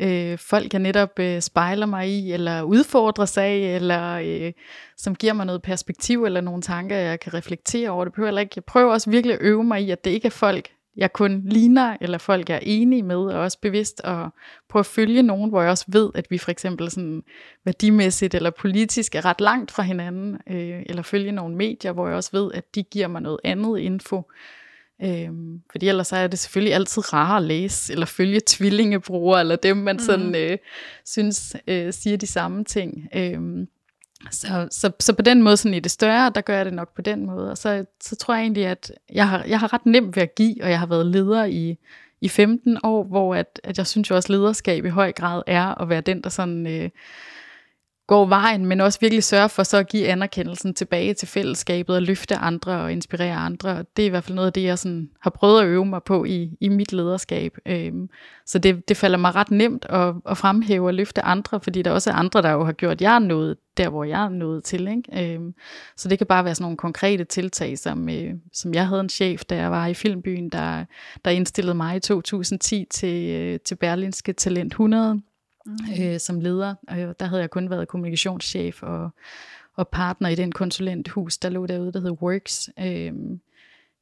[0.00, 4.52] øh, folk, jeg netop øh, spejler mig i, eller udfordrer af, eller øh,
[4.96, 8.04] som giver mig noget perspektiv, eller nogle tanker, jeg kan reflektere over.
[8.04, 8.52] Det behøver ikke.
[8.56, 11.42] Jeg prøver også virkelig at øve mig i, at det ikke er folk, jeg kun
[11.44, 14.28] ligner, eller folk, jeg er enige med, og også bevidst at
[14.68, 17.22] prøve at følge nogen, hvor jeg også ved, at vi for eksempel sådan
[17.64, 22.16] værdimæssigt eller politisk er ret langt fra hinanden, øh, eller følge nogle medier, hvor jeg
[22.16, 24.22] også ved, at de giver mig noget andet info.
[25.02, 25.30] Øh,
[25.70, 29.98] fordi ellers er det selvfølgelig altid rarere at læse, eller følge tvillingebrugere, eller dem, man
[29.98, 30.34] sådan mm.
[30.34, 30.58] øh,
[31.06, 33.08] synes øh, siger de samme ting.
[33.14, 33.66] Øh,
[34.30, 36.94] så, så, så på den måde, sådan i det større, der gør jeg det nok
[36.94, 37.50] på den måde.
[37.50, 40.34] Og så, så tror jeg egentlig, at jeg har, jeg har ret nemt ved at
[40.34, 41.76] give, og jeg har været leder i,
[42.20, 45.82] i 15 år, hvor at, at jeg synes jo også, lederskab i høj grad er
[45.82, 46.66] at være den, der sådan...
[46.66, 46.90] Øh,
[48.06, 52.02] går vejen, men også virkelig sørge for så at give anerkendelsen tilbage til fællesskabet og
[52.02, 53.84] løfte andre og inspirere andre.
[53.96, 56.02] Det er i hvert fald noget af det, jeg sådan har prøvet at øve mig
[56.02, 57.56] på i, i mit lederskab.
[57.66, 58.08] Øhm,
[58.46, 61.90] så det, det falder mig ret nemt at, at fremhæve og løfte andre, fordi der
[61.90, 64.88] også er andre, der jo har gjort jeg noget der, hvor jeg er nået til.
[64.88, 65.34] Ikke?
[65.34, 65.54] Øhm,
[65.96, 69.08] så det kan bare være sådan nogle konkrete tiltag, som, øh, som jeg havde en
[69.08, 70.84] chef, da jeg var i Filmbyen, der,
[71.24, 75.20] der indstillede mig i 2010 til, øh, til Berlinske Talent 100
[75.66, 75.76] mm.
[76.00, 76.74] øh, som leder.
[76.88, 79.10] Og der havde jeg kun været kommunikationschef og,
[79.74, 82.70] og partner i den konsulenthus, der lå derude, der hed Works.
[82.78, 83.12] Øh,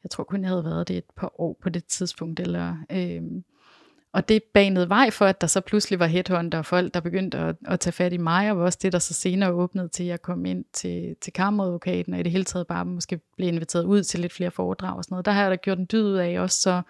[0.02, 2.40] jeg tror kun, jeg havde været det et par år på det tidspunkt.
[2.40, 3.22] Eller, øh,
[4.12, 7.38] og det banede vej for, at der så pludselig var headhunter og folk, der begyndte
[7.38, 10.02] at, at tage fat i mig, og var også det, der så senere åbnede til,
[10.02, 13.48] at jeg kom ind til, til kammeradvokaten, og i det hele taget bare måske blev
[13.48, 15.26] inviteret ud til lidt flere foredrag og sådan noget.
[15.26, 16.82] Der har jeg da gjort en dyd ud af også så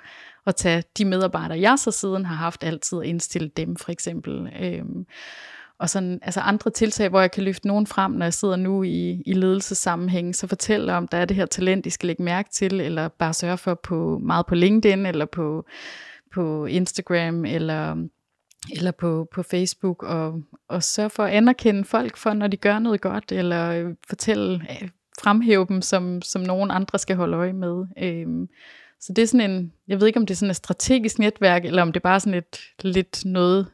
[0.46, 4.52] at tage de medarbejdere, jeg så siden har haft altid at indstille dem for eksempel.
[4.60, 5.06] Øhm,
[5.78, 8.82] og sådan, altså andre tiltag, hvor jeg kan løfte nogen frem, når jeg sidder nu
[8.82, 12.50] i, i ledelsessammenhæng, så fortælle om, der er det her talent, I skal lægge mærke
[12.50, 15.66] til, eller bare sørge for på meget på LinkedIn, eller på,
[16.34, 17.96] på Instagram, eller
[18.70, 22.78] eller på, på Facebook, og, og sørge for at anerkende folk for, når de gør
[22.78, 24.88] noget godt, eller øh, fortælle, øh,
[25.22, 27.86] fremhæve dem, som, som nogen andre skal holde øje med.
[27.98, 28.48] Øhm,
[29.02, 31.64] så det er sådan en, jeg ved ikke om det er sådan et strategisk netværk,
[31.64, 33.66] eller om det er bare sådan et lidt noget,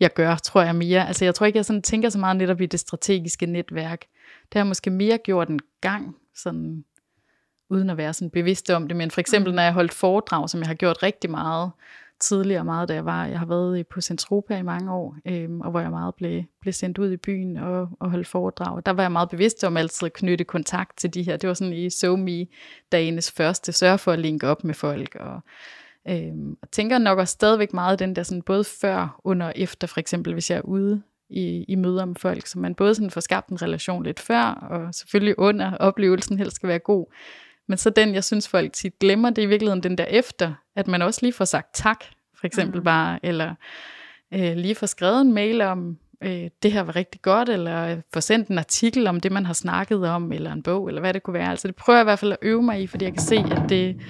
[0.00, 1.08] jeg gør, tror jeg mere.
[1.08, 4.00] Altså jeg tror ikke, jeg sådan tænker så meget netop i det strategiske netværk.
[4.42, 6.84] Det har jeg måske mere gjort en gang, sådan
[7.70, 8.96] uden at være sådan bevidst om det.
[8.96, 9.54] Men for eksempel, mm.
[9.54, 11.70] når jeg holdt foredrag, som jeg har gjort rigtig meget,
[12.20, 13.26] tidligere meget, da jeg var.
[13.26, 16.72] Jeg har været på Centropa i mange år, øhm, og hvor jeg meget blev, blev
[16.72, 18.82] sendt ud i byen og, og holdt foredrag.
[18.86, 21.36] Der var jeg meget bevidst om altid at knytte kontakt til de her.
[21.36, 22.46] Det var sådan i SoMe
[22.92, 23.72] dagenes første.
[23.72, 25.14] Sørge for at linke op med folk.
[25.20, 25.40] Og,
[26.08, 29.86] øhm, og tænker nok også stadigvæk meget den der sådan både før, under og efter,
[29.86, 33.10] for eksempel hvis jeg er ude i, i møder med folk, så man både sådan
[33.10, 37.06] får skabt en relation lidt før, og selvfølgelig under oplevelsen helst skal være god,
[37.68, 40.54] men så den, jeg synes, folk tit glemmer, det er i virkeligheden den der efter,
[40.76, 42.04] at man også lige får sagt tak,
[42.38, 42.84] for eksempel mm.
[42.84, 43.54] bare, eller
[44.34, 48.20] øh, lige får skrevet en mail om, øh, det her var rigtig godt, eller få
[48.20, 51.22] sendt en artikel om det, man har snakket om, eller en bog, eller hvad det
[51.22, 51.50] kunne være.
[51.50, 53.36] Altså det prøver jeg i hvert fald at øve mig i, fordi jeg kan se,
[53.36, 54.00] at det,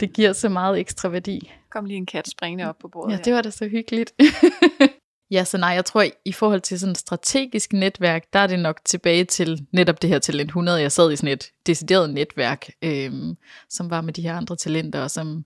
[0.00, 1.52] det giver så meget ekstra værdi.
[1.70, 3.12] Kom lige en kat springende op på bordet.
[3.12, 4.12] Ja, det var da så hyggeligt.
[5.30, 8.58] Ja, så nej, jeg tror i forhold til sådan et strategisk netværk, der er det
[8.58, 10.80] nok tilbage til netop det her talent 100.
[10.80, 13.36] Jeg sad i sådan et decideret netværk, øhm,
[13.68, 15.44] som var med de her andre talenter, og som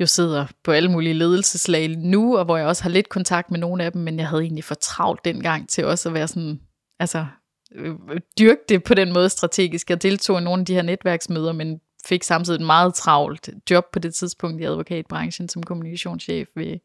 [0.00, 3.58] jo sidder på alle mulige ledelseslag nu, og hvor jeg også har lidt kontakt med
[3.58, 6.60] nogle af dem, men jeg havde egentlig for travlt dengang til også at være sådan,
[7.00, 7.26] altså
[7.74, 9.90] øh, øh dyrke det på den måde strategisk.
[9.90, 13.84] Jeg deltog i nogle af de her netværksmøder, men fik samtidig et meget travlt job
[13.92, 16.78] på det tidspunkt i advokatbranchen som kommunikationschef ved,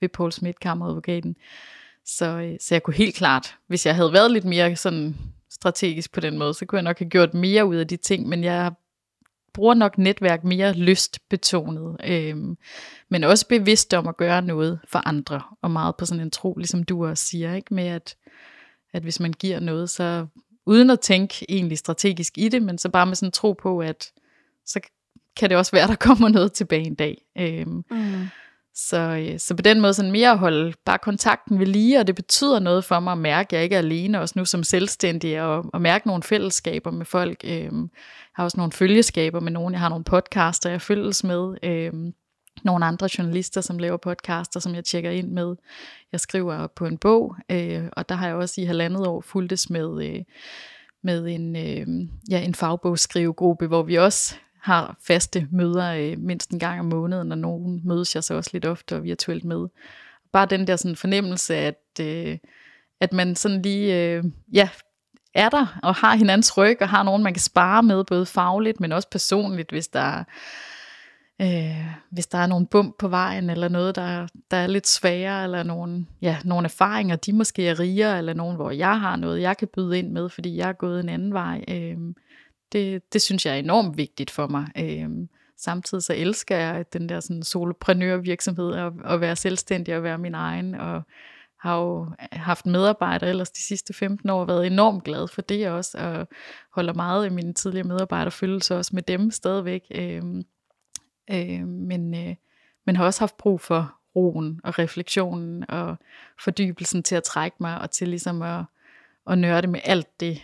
[0.00, 1.36] ved Paul Schmidt, kammeradvokaten.
[2.04, 5.16] Så, øh, så jeg kunne helt klart, hvis jeg havde været lidt mere sådan
[5.50, 8.28] strategisk på den måde, så kunne jeg nok have gjort mere ud af de ting,
[8.28, 8.72] men jeg
[9.52, 12.56] bruger nok netværk mere lystbetonet, øhm,
[13.08, 16.54] men også bevidst om at gøre noget for andre, og meget på sådan en tro,
[16.54, 17.74] ligesom du også siger, ikke?
[17.74, 18.16] med at,
[18.92, 20.26] at hvis man giver noget, så
[20.66, 23.78] uden at tænke egentlig strategisk i det, men så bare med sådan en tro på,
[23.78, 24.12] at
[24.72, 24.80] så
[25.36, 27.22] kan det også være, der kommer noget tilbage en dag.
[27.38, 28.28] Øhm, mm.
[28.74, 32.06] så, øh, så på den måde sådan mere at holde bare kontakten ved lige, og
[32.06, 34.64] det betyder noget for mig at mærke, at jeg ikke er alene, også nu som
[34.64, 37.40] selvstændig, og, og mærke nogle fællesskaber med folk.
[37.44, 41.54] Øhm, jeg har også nogle følgeskaber med nogen, jeg har nogle podcaster, jeg følges med.
[41.62, 42.14] Øhm,
[42.64, 45.56] nogle andre journalister, som laver podcaster, som jeg tjekker ind med.
[46.12, 49.70] Jeg skriver på en bog, øh, og der har jeg også i halvandet år fuldtes
[49.70, 50.24] med, øh,
[51.02, 56.58] med en, øh, ja, en fagbogsskrivegruppe, hvor vi også har faste møder øh, mindst en
[56.58, 59.68] gang om måneden, og nogen mødes jeg så også lidt ofte og virtuelt med.
[60.32, 62.38] Bare den der sådan fornemmelse, at, øh,
[63.00, 64.68] at man sådan lige, øh, ja,
[65.34, 68.80] er der og har hinandens ryg, og har nogen, man kan spare med, både fagligt,
[68.80, 70.24] men også personligt, hvis der
[71.40, 75.44] øh, hvis der er nogle bump på vejen, eller noget, der, der er lidt sværere,
[75.44, 79.40] eller nogle, ja, nogle erfaringer, de måske er rigere, eller nogen, hvor jeg har noget,
[79.40, 81.64] jeg kan byde ind med, fordi jeg er gået en anden vej.
[81.68, 81.96] Øh,
[82.72, 84.66] det, det synes jeg er enormt vigtigt for mig.
[84.78, 85.08] Øh,
[85.56, 90.34] samtidig så elsker jeg den der sådan soloprenørvirksomhed, og at være selvstændig og være min
[90.34, 91.02] egen, og
[91.60, 95.68] har jo haft medarbejdere ellers de sidste 15 år, og været enormt glad for det
[95.68, 96.28] også, og
[96.74, 99.82] holder meget af mine tidligere medarbejdere, medarbejderfølelse også med dem stadigvæk.
[99.94, 100.22] Øh,
[101.30, 102.34] øh, men, øh,
[102.86, 105.96] men har også haft brug for roen og refleksionen og
[106.44, 108.64] fordybelsen til at trække mig, og til ligesom at,
[109.30, 110.42] at nørde med alt det,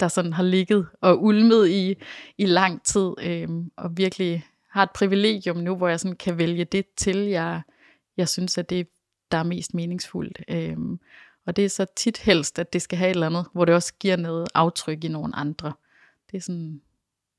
[0.00, 1.94] der sådan har ligget og ulmet i,
[2.38, 6.64] i lang tid, øh, og virkelig har et privilegium nu, hvor jeg sådan kan vælge
[6.64, 7.62] det til, jeg,
[8.16, 8.88] jeg synes, at det
[9.30, 10.42] der er mest meningsfuldt.
[10.48, 10.76] Øh,
[11.46, 13.74] og det er så tit helst, at det skal have et eller andet, hvor det
[13.74, 15.72] også giver noget aftryk i nogle andre.
[16.30, 16.82] Det er sådan,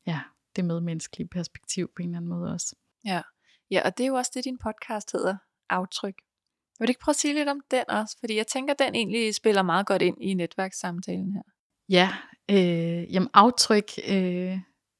[0.07, 0.19] ja,
[0.55, 2.75] det medmenneskelige perspektiv på en eller anden måde også.
[3.05, 3.21] Ja.
[3.71, 5.37] ja, og det er jo også det, din podcast hedder,
[5.69, 6.15] Aftryk.
[6.79, 8.17] Vil du ikke prøve at sige lidt om den også?
[8.19, 11.41] Fordi jeg tænker, den egentlig spiller meget godt ind i netværkssamtalen her.
[11.89, 12.09] Ja,
[12.51, 14.57] øh, jamen aftryk øh,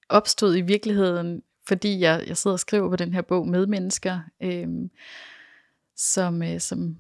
[0.10, 4.20] opstod i virkeligheden, fordi jeg, jeg sidder og skriver på den her bog med mennesker,
[4.44, 4.68] øh,
[5.96, 6.98] som, øh, som,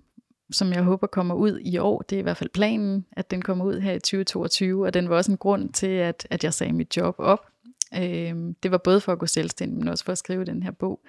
[0.51, 2.01] som jeg håber kommer ud i år.
[2.01, 5.09] Det er i hvert fald planen, at den kommer ud her i 2022, og den
[5.09, 7.47] var også en grund til, at, at jeg sagde mit job op.
[7.95, 10.71] Øh, det var både for at gå selvstændig, men også for at skrive den her
[10.71, 10.99] bog.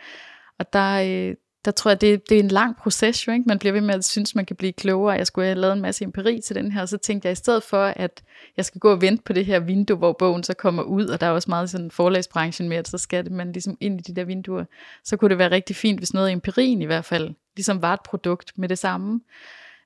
[0.58, 1.36] Og der, øh,
[1.66, 3.44] der tror jeg, det, det er en lang proces jo, ikke?
[3.46, 5.14] Man bliver ved med at synes, man kan blive klogere.
[5.14, 7.34] Jeg skulle have lavet en masse empiri til den her, og så tænkte jeg, i
[7.34, 8.22] stedet for, at
[8.56, 11.20] jeg skal gå og vente på det her vindue, hvor bogen så kommer ud, og
[11.20, 14.16] der er også meget sådan forlagsbranchen med, at så skal man ligesom ind i de
[14.16, 14.64] der vinduer,
[15.04, 17.94] så kunne det være rigtig fint, hvis noget af empirien i hvert fald ligesom var
[17.94, 19.20] et produkt med det samme.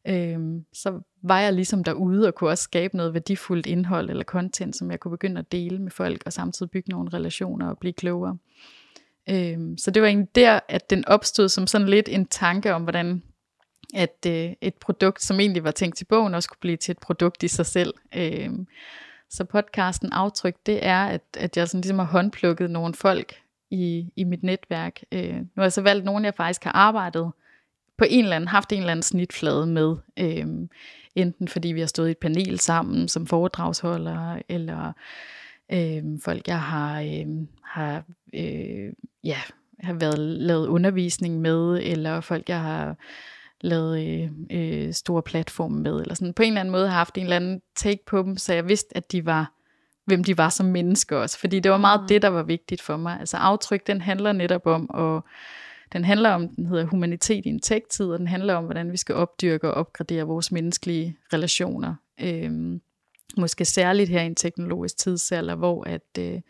[0.08, 4.76] Øhm, så var jeg ligesom derude og kunne også skabe noget værdifuldt indhold eller content,
[4.76, 7.92] som jeg kunne begynde at dele med folk, og samtidig bygge nogle relationer og blive
[7.92, 8.36] klogere.
[9.30, 12.82] Øhm, så det var egentlig der, at den opstod som sådan lidt en tanke om,
[12.82, 13.22] hvordan
[13.94, 16.98] at øh, et produkt, som egentlig var tænkt til bogen, også kunne blive til et
[16.98, 17.94] produkt i sig selv.
[18.16, 18.66] Øhm,
[19.30, 23.34] så podcasten Aftryk, det er, at, at jeg sådan ligesom har håndplukket nogle folk
[23.70, 25.00] i, i mit netværk.
[25.12, 27.30] Øh, nu har jeg så valgt nogle, jeg faktisk har arbejdet
[27.98, 29.96] på en eller anden, haft en eller anden snitflade med.
[30.18, 30.46] Øh,
[31.14, 34.92] enten fordi vi har stået i et panel sammen som foredragsholder, eller
[35.72, 37.26] øh, folk, jeg har, øh,
[37.64, 38.04] har,
[38.34, 38.92] øh,
[39.24, 39.38] ja,
[39.80, 42.96] har været lavet undervisning med, eller folk, jeg har
[43.60, 47.18] lavet øh, øh, store platforme med, eller sådan på en eller anden måde har haft
[47.18, 49.52] en eller anden take på dem, så jeg vidste, at de var,
[50.04, 52.06] hvem de var som mennesker også, fordi det var meget mm.
[52.08, 53.20] det, der var vigtigt for mig.
[53.20, 55.22] Altså aftryk, den handler netop om at
[55.92, 58.96] den handler om, den hedder Humanitet i en tech-tid, og den handler om, hvordan vi
[58.96, 61.94] skal opdyrke og opgradere vores menneskelige relationer.
[62.20, 62.80] Øhm,
[63.36, 66.40] måske særligt her i en teknologisk tidsalder, hvor at, øh,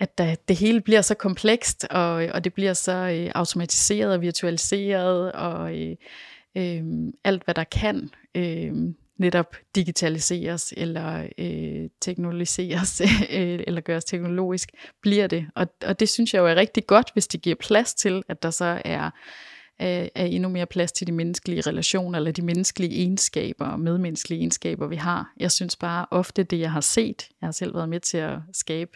[0.00, 4.20] at der, det hele bliver så komplekst, og, og det bliver så øh, automatiseret og
[4.20, 5.96] virtualiseret, og øh,
[6.56, 6.84] øh,
[7.24, 8.10] alt hvad der kan.
[8.34, 8.72] Øh,
[9.18, 13.00] netop digitaliseres eller øh, teknologiseres
[13.38, 14.70] øh, eller gøres teknologisk,
[15.02, 15.46] bliver det.
[15.54, 18.42] Og, og det synes jeg jo er rigtig godt, hvis det giver plads til, at
[18.42, 19.10] der så er
[19.78, 24.38] er, er endnu mere plads til de menneskelige relationer, eller de menneskelige egenskaber og medmenneskelige
[24.38, 25.32] egenskaber, vi har.
[25.36, 28.38] Jeg synes bare ofte det, jeg har set, jeg har selv været med til at
[28.52, 28.90] skabe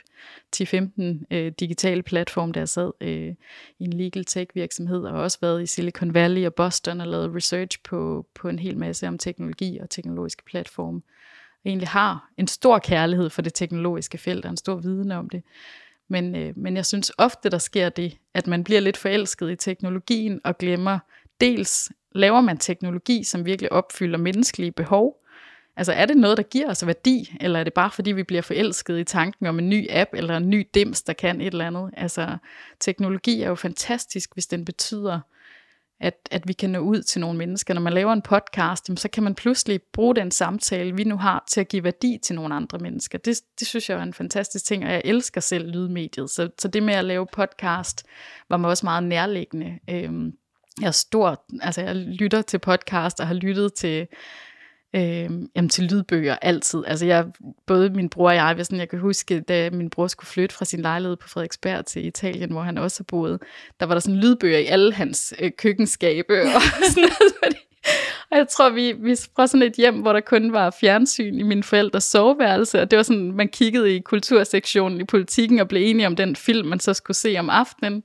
[0.57, 3.35] 10-15 øh, digitale platforme, der jeg sad øh,
[3.79, 7.35] i en legal tech virksomhed, og også været i Silicon Valley og Boston og lavet
[7.35, 11.03] research på, på en hel masse om teknologi og teknologiske platforme.
[11.65, 15.29] Jeg egentlig har en stor kærlighed for det teknologiske felt og en stor viden om
[15.29, 15.43] det.
[16.11, 19.57] Men, øh, men jeg synes ofte, der sker det, at man bliver lidt forelsket i
[19.57, 20.99] teknologien og glemmer,
[21.41, 25.17] dels laver man teknologi, som virkelig opfylder menneskelige behov.
[25.77, 28.43] Altså er det noget, der giver os værdi, eller er det bare fordi, vi bliver
[28.43, 31.67] forelsket i tanken om en ny app eller en ny dims, der kan et eller
[31.67, 31.91] andet?
[31.97, 32.37] Altså
[32.81, 35.21] teknologi er jo fantastisk, hvis den betyder,
[36.01, 37.75] at, at vi kan nå ud til nogle mennesker.
[37.75, 41.45] Når man laver en podcast, så kan man pludselig bruge den samtale, vi nu har,
[41.49, 43.19] til at give værdi til nogle andre mennesker.
[43.19, 46.31] Det, det synes jeg er en fantastisk ting, og jeg elsker selv lydmediet.
[46.31, 48.05] Så, så det med at lave podcast
[48.49, 49.79] var mig også meget nærliggende.
[49.91, 50.33] Øhm,
[50.81, 54.07] jeg er stor, altså jeg lytter til podcast og har lyttet til
[54.95, 56.83] øh, jamen til lydbøger altid.
[56.87, 57.27] Altså jeg,
[57.67, 60.55] både min bror og jeg, jeg, sådan, jeg kan huske, da min bror skulle flytte
[60.55, 63.39] fra sin lejlighed på Frederiksberg til Italien, hvor han også boede,
[63.81, 66.63] der var der sådan lydbøger i alle hans øh, køkkenskabe og
[66.95, 67.57] sådan noget.
[68.31, 71.43] Og jeg tror, vi, vi fra sådan et hjem, hvor der kun var fjernsyn i
[71.43, 75.83] min forældres soveværelse, og det var sådan, man kiggede i kultursektionen i politikken og blev
[75.83, 78.03] enige om den film, man så skulle se om aftenen.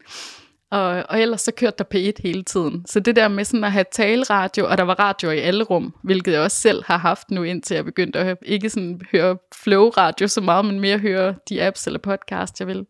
[0.76, 2.86] Og, og ellers så kørte der P1 hele tiden.
[2.86, 5.94] Så det der med sådan at have taleradio, og der var radio i alle rum,
[6.04, 9.38] hvilket jeg også selv har haft nu, indtil jeg begyndte at høre, ikke sådan høre
[9.56, 12.86] flow-radio så meget, men mere høre de apps eller podcast, jeg vil.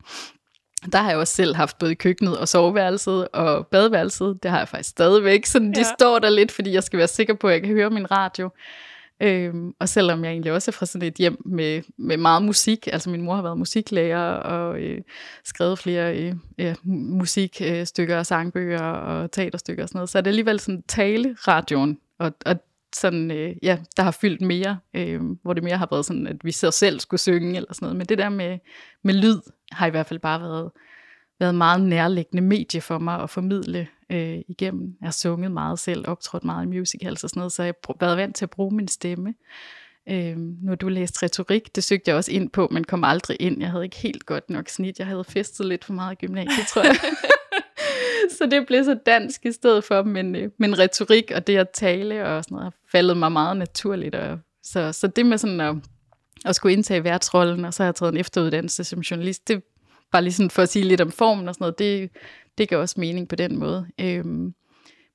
[0.91, 4.39] Der har jeg også selv haft både køkkenet og soveværelset og badeværelset.
[4.43, 5.45] Det har jeg faktisk stadigvæk.
[5.45, 5.83] Så de ja.
[5.99, 8.49] står der lidt, fordi jeg skal være sikker på, at jeg kan høre min radio.
[9.21, 12.87] Øhm, og selvom jeg egentlig også er fra sådan et hjem med, med meget musik,
[12.87, 15.01] altså min mor har været musiklærer og øh,
[15.43, 20.29] skrevet flere øh, ja, musikstykker og sangbøger og teaterstykker og sådan noget, så er det
[20.29, 22.55] alligevel sådan tale-radioen, og, og
[22.95, 26.37] sådan, øh, ja, der har fyldt mere, øh, hvor det mere har været sådan, at
[26.43, 27.95] vi så selv skulle synge eller sådan noget.
[27.97, 28.59] Men det der med,
[29.03, 29.37] med lyd
[29.71, 30.71] har i hvert fald bare været,
[31.39, 34.95] været meget nærliggende medie for mig at formidle øh, igennem.
[35.01, 37.95] Jeg har sunget meget selv, optrådt meget i musicals og sådan noget, så jeg har
[37.99, 39.33] været vant til at bruge min stemme.
[40.09, 43.37] Øh, nu har du læst retorik, det søgte jeg også ind på, men kom aldrig
[43.39, 43.59] ind.
[43.59, 44.99] Jeg havde ikke helt godt nok snit.
[44.99, 46.95] Jeg havde festet lidt for meget i gymnasiet, tror jeg.
[48.37, 51.69] så det blev så dansk i stedet for, men, øh, men retorik og det at
[51.69, 54.15] tale og sådan noget, har faldet mig meget naturligt.
[54.15, 55.75] Og, så, så det med sådan at,
[56.45, 59.63] at skulle indtage værtsrollen, og så har jeg taget en efteruddannelse som journalist, det
[60.11, 62.09] bare lige sådan for at sige lidt om formen og sådan noget, det,
[62.57, 63.87] det gav også mening på den måde.
[64.01, 64.53] Øhm,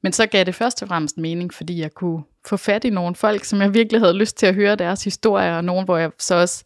[0.03, 3.15] men så gav det først og fremmest mening, fordi jeg kunne få fat i nogle
[3.15, 6.11] folk, som jeg virkelig havde lyst til at høre deres historier, og nogen, hvor jeg
[6.19, 6.65] så også,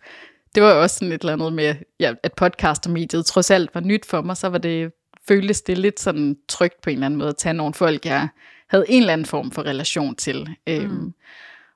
[0.55, 3.51] det var jo også sådan et eller andet med, ja, at podcast og mediet trods
[3.51, 4.93] alt var nyt for mig, så var det,
[5.29, 8.29] føltes det lidt sådan trygt på en eller anden måde at tage nogle folk, jeg
[8.69, 10.49] havde en eller anden form for relation til.
[10.69, 11.13] Øhm, mm.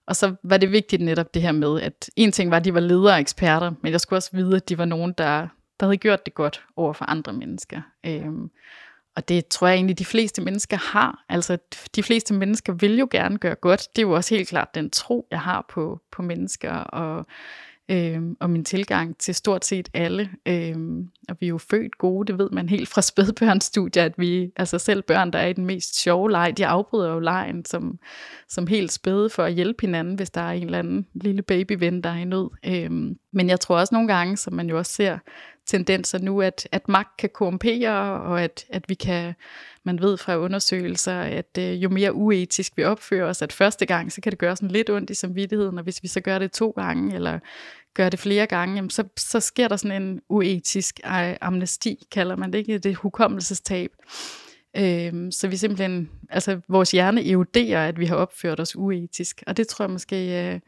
[0.06, 2.74] og så var det vigtigt netop det her med, at en ting var, at de
[2.74, 5.46] var ledere og eksperter, men jeg skulle også vide, at de var nogen, der,
[5.80, 7.80] der havde gjort det godt over for andre mennesker.
[8.06, 8.50] Øhm,
[9.18, 11.24] og det tror jeg egentlig, de fleste mennesker har.
[11.28, 11.58] Altså,
[11.96, 13.88] de fleste mennesker vil jo gerne gøre godt.
[13.96, 17.26] Det er jo også helt klart den tro, jeg har på, på mennesker, og,
[17.88, 20.30] øhm, og min tilgang til stort set alle.
[20.46, 24.50] Øhm, og vi er jo født gode, det ved man helt fra spædbørnsstudier, at vi,
[24.56, 27.98] altså selv børn, der er i den mest sjove leg, de afbryder jo lejen som,
[28.48, 32.02] som helt spæde for at hjælpe hinanden, hvis der er en eller anden lille babyven,
[32.02, 32.48] der er i nød.
[32.66, 35.18] Øhm, men jeg tror også nogle gange, som man jo også ser
[35.68, 39.34] tendenser nu, at, at magt kan korrumpere, og at, at vi kan,
[39.84, 44.12] man ved fra undersøgelser, at øh, jo mere uetisk vi opfører os, at første gang,
[44.12, 46.52] så kan det gøre sådan lidt ondt i samvittigheden, og hvis vi så gør det
[46.52, 47.38] to gange, eller
[47.94, 51.00] gør det flere gange, jamen så, så sker der sådan en uetisk
[51.40, 53.90] amnesti, kalder man det ikke, det hukommelsestab.
[54.76, 59.56] Øhm, så vi simpelthen, altså vores hjerne eroderer, at vi har opført os uetisk, og
[59.56, 60.52] det tror jeg måske...
[60.54, 60.60] Øh,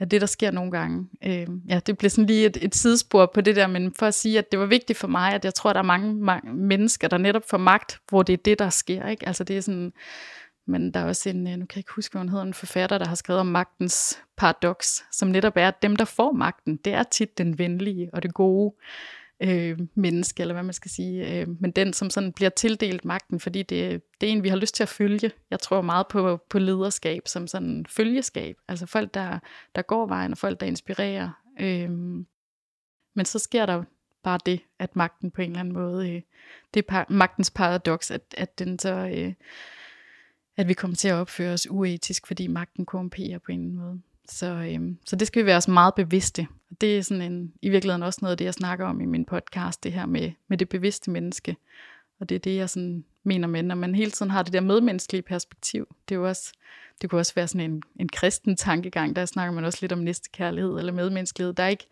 [0.00, 1.08] ja, det, der sker nogle gange.
[1.24, 4.14] Øh, ja, det blev sådan lige et, et sidespor på det der, men for at
[4.14, 6.54] sige, at det var vigtigt for mig, at jeg tror, at der er mange, mange
[6.54, 9.08] mennesker, der netop får magt, hvor det er det, der sker.
[9.08, 9.28] Ikke?
[9.28, 9.92] Altså det er sådan,
[10.66, 12.54] men der er også en, øh, nu kan jeg ikke huske, hvad hun hedder, en
[12.54, 16.76] forfatter, der har skrevet om magtens paradoks, som netop er, at dem, der får magten,
[16.76, 18.74] det er tit den venlige og det gode
[19.40, 23.40] øh, menneske, eller hvad man skal sige, øh, men den, som sådan bliver tildelt magten,
[23.40, 25.30] fordi det, det er en, vi har lyst til at følge.
[25.50, 29.38] Jeg tror meget på, på lederskab som sådan følgeskab, altså folk, der,
[29.74, 31.30] der går vejen, og folk, der inspirerer.
[31.60, 31.90] Øh,
[33.14, 33.84] men så sker der
[34.22, 36.22] bare det, at magten på en eller anden måde, øh,
[36.74, 39.12] det er par, magtens paradoks, at, at den så...
[39.16, 39.32] Øh,
[40.56, 43.86] at vi kommer til at opføre os uetisk, fordi magten korrumperer på en eller anden
[43.86, 44.00] måde.
[44.30, 46.46] Så, øhm, så det skal vi være os meget bevidste.
[46.70, 49.04] Og det er sådan en, i virkeligheden også noget af det, jeg snakker om i
[49.04, 51.56] min podcast, det her med, med det bevidste menneske.
[52.20, 54.60] Og det er det, jeg sådan mener med, når man hele tiden har det der
[54.60, 55.96] medmenneskelige perspektiv.
[56.08, 56.52] Det, er jo også,
[57.00, 59.98] det kunne også være sådan en, en kristen tankegang, der snakker man også lidt om
[59.98, 61.52] næstekærlighed eller medmenneskelighed.
[61.52, 61.86] Der er ikke,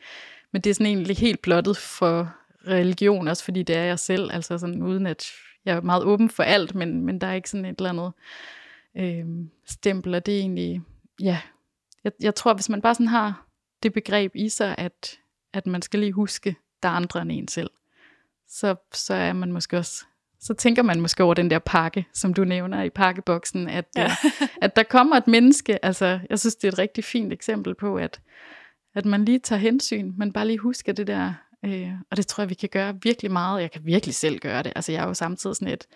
[0.52, 2.34] men det er sådan egentlig helt blottet for
[2.66, 5.24] religion, også fordi det er jeg selv, altså sådan uden at
[5.64, 8.12] jeg er meget åben for alt, men, men der er ikke sådan et eller andet
[8.96, 10.82] øh, stempel, og det er egentlig,
[11.20, 11.40] ja,
[12.04, 13.46] jeg, jeg tror, hvis man bare sådan har
[13.82, 15.18] det begreb i sig, at,
[15.52, 17.70] at man skal lige huske, der er andre end en selv,
[18.48, 20.04] så, så er man måske også
[20.40, 24.04] så tænker man måske over den der pakke, som du nævner i pakkeboksen, at, ja.
[24.04, 24.10] øh,
[24.62, 27.96] at der kommer et menneske, altså jeg synes, det er et rigtig fint eksempel på,
[27.96, 28.20] at,
[28.94, 31.34] at man lige tager hensyn, man bare lige husker det der,
[31.64, 34.62] øh, og det tror jeg, vi kan gøre virkelig meget, jeg kan virkelig selv gøre
[34.62, 35.86] det, altså jeg er jo samtidig sådan et,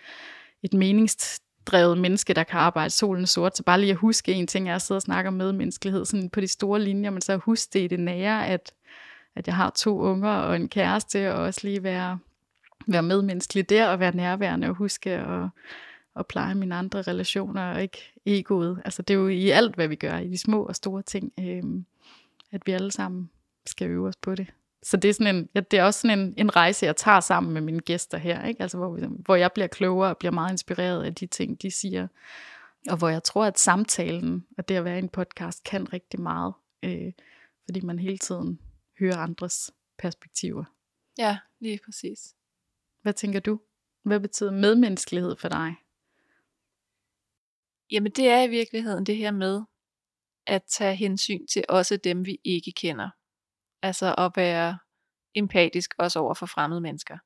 [0.63, 3.57] et menings drevet menneske, der kan arbejde solen sort.
[3.57, 6.41] Så bare lige at huske en ting, jeg sidder og snakker med menneskelighed sådan på
[6.41, 8.73] de store linjer, men så huske det i det nære, at,
[9.37, 12.19] at jeg har to unger og en kæreste, og også lige være,
[12.87, 15.49] være medmenneskelig der, og være nærværende og huske at,
[16.17, 18.83] at pleje mine andre relationer, og ikke egoet.
[18.85, 21.33] Altså det er jo i alt, hvad vi gør, i de små og store ting,
[21.41, 21.63] øh,
[22.53, 23.31] at vi alle sammen
[23.67, 24.47] skal øve os på det.
[24.83, 27.21] Så det er, sådan en, ja, det er også sådan en, en rejse, jeg tager
[27.21, 28.63] sammen med mine gæster her, ikke?
[28.63, 32.09] Altså, hvor, hvor jeg bliver klogere og bliver meget inspireret af de ting, de siger.
[32.91, 36.21] Og hvor jeg tror, at samtalen og det at være i en podcast kan rigtig
[36.21, 37.13] meget, øh,
[37.65, 38.59] fordi man hele tiden
[38.99, 40.65] hører andres perspektiver.
[41.19, 42.35] Ja, lige præcis.
[43.03, 43.61] Hvad tænker du?
[44.03, 45.75] Hvad betyder medmenneskelighed for dig?
[47.91, 49.63] Jamen det er i virkeligheden det her med
[50.47, 53.11] at tage hensyn til også dem, vi ikke kender.
[53.83, 54.79] Altså at være
[55.35, 57.19] empatisk også over for fremmede mennesker.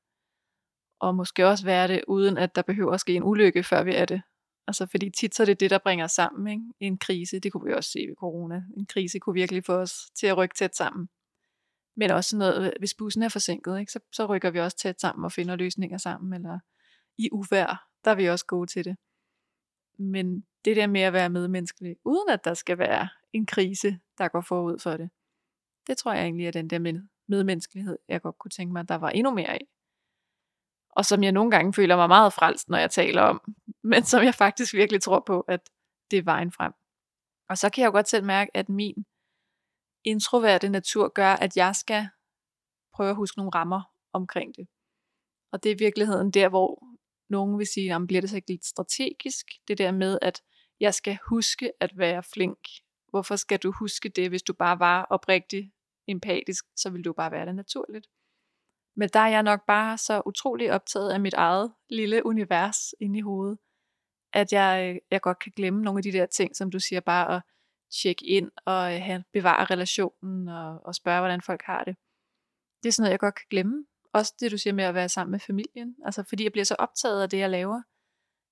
[1.00, 3.94] Og måske også være det, uden at der behøver at ske en ulykke, før vi
[3.94, 4.22] er det.
[4.66, 6.46] Altså fordi tit så er det det, der bringer os sammen.
[6.52, 6.62] Ikke?
[6.80, 8.62] En krise, det kunne vi også se ved corona.
[8.76, 11.08] En krise kunne virkelig få os til at rykke tæt sammen.
[11.96, 13.92] Men også noget, hvis bussen er forsinket, ikke?
[13.92, 16.32] Så, så rykker vi også tæt sammen og finder løsninger sammen.
[16.32, 16.58] Eller
[17.18, 18.96] i uvær, der er vi også gode til det.
[19.98, 24.28] Men det der med at være medmenneskelig, uden at der skal være en krise, der
[24.28, 25.10] går forud for det,
[25.86, 28.88] det tror jeg egentlig er den der med medmenneskelighed, jeg godt kunne tænke mig, at
[28.88, 29.66] der var endnu mere af.
[30.90, 33.54] Og som jeg nogle gange føler mig meget frelst, når jeg taler om,
[33.92, 35.70] men som jeg faktisk virkelig tror på, at
[36.10, 36.72] det er vejen frem.
[37.48, 39.04] Og så kan jeg jo godt selv mærke, at min
[40.04, 42.08] introverte natur gør, at jeg skal
[42.94, 43.82] prøve at huske nogle rammer
[44.12, 44.68] omkring det.
[45.52, 46.84] Og det er i virkeligheden der, hvor
[47.28, 49.46] nogen vil sige, bliver det så ikke lidt strategisk?
[49.68, 50.42] Det der med, at
[50.80, 52.58] jeg skal huske at være flink.
[53.10, 55.72] Hvorfor skal du huske det, hvis du bare var oprigtig
[56.06, 58.06] empatisk, så vil du bare være det naturligt.
[58.96, 63.18] Men der er jeg nok bare så utrolig optaget af mit eget lille univers inde
[63.18, 63.58] i hovedet,
[64.32, 67.00] at jeg, øh, jeg godt kan glemme nogle af de der ting, som du siger,
[67.00, 67.42] bare at
[68.02, 71.96] tjekke ind og øh, have, bevare relationen og, og spørge, hvordan folk har det.
[72.82, 73.86] Det er sådan noget, jeg godt kan glemme.
[74.12, 75.96] Også det, du siger med at være sammen med familien.
[76.04, 77.82] Altså fordi jeg bliver så optaget af det, jeg laver,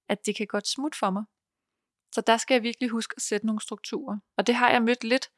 [0.08, 1.24] at det kan godt smutte for mig.
[2.14, 4.18] Så der skal jeg virkelig huske at sætte nogle strukturer.
[4.36, 5.30] Og det har jeg mødt lidt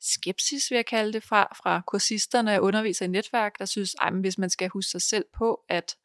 [0.00, 4.12] skepsis, vil jeg kalde det, fra, fra kursisterne og underviser i netværk, der synes, at
[4.20, 5.96] hvis man skal huske sig selv på at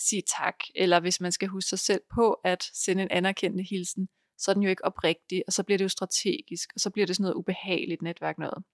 [0.00, 4.08] sige tak, eller hvis man skal huske sig selv på at sende en anerkendende hilsen,
[4.38, 7.06] så er den jo ikke oprigtig, og så bliver det jo strategisk, og så bliver
[7.06, 8.64] det sådan noget ubehageligt netværk noget.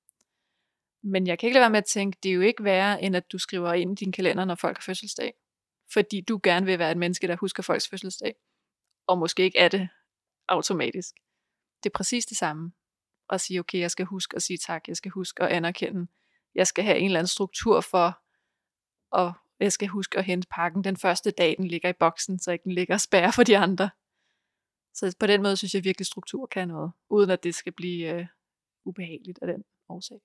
[1.03, 3.17] Men jeg kan ikke lade være med at tænke, det er jo ikke værre, end
[3.17, 5.35] at du skriver ind i din kalender, når folk har fødselsdag.
[5.93, 8.35] Fordi du gerne vil være et menneske, der husker folks fødselsdag.
[9.07, 9.89] Og måske ikke er det
[10.49, 11.15] automatisk.
[11.83, 12.73] Det er præcis det samme.
[13.31, 16.07] At sige, okay, jeg skal huske at sige tak, jeg skal huske at anerkende,
[16.55, 18.23] jeg skal have en eller anden struktur for,
[19.11, 22.53] og jeg skal huske at hente pakken den første dag, den ligger i boksen, så
[22.53, 23.91] ikke den ligger og spærrer for de andre.
[24.95, 28.15] Så på den måde synes jeg virkelig, struktur kan noget, uden at det skal blive
[28.15, 28.27] øh,
[28.85, 30.21] ubehageligt af den årsag.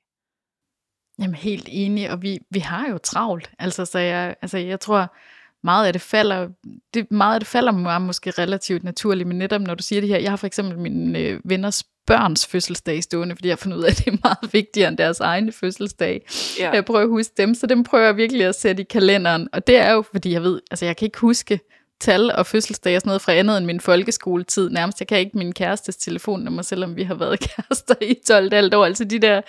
[1.20, 3.54] Jamen helt enig, og vi, vi har jo travlt.
[3.60, 5.16] Altså, så jeg, altså, jeg tror,
[5.64, 6.48] meget af det falder,
[6.94, 10.10] det, meget af det falder mig måske relativt naturligt, men netop når du siger det
[10.10, 13.78] her, jeg har for eksempel mine øh, venners børns fødselsdag stående, fordi jeg har fundet
[13.78, 16.26] ud af, at det er meget vigtigere end deres egne fødselsdag.
[16.60, 16.72] Ja.
[16.72, 19.68] Jeg prøver at huske dem, så dem prøver jeg virkelig at sætte i kalenderen, og
[19.68, 21.60] det er jo, fordi jeg ved, altså jeg kan ikke huske
[22.02, 24.70] tal og fødselsdag og sådan noget fra andet end min folkeskoletid.
[24.70, 28.86] Nærmest, jeg kan ikke min kærestes telefonnummer, selvom vi har været kærester i 12 år.
[28.86, 29.42] Altså de der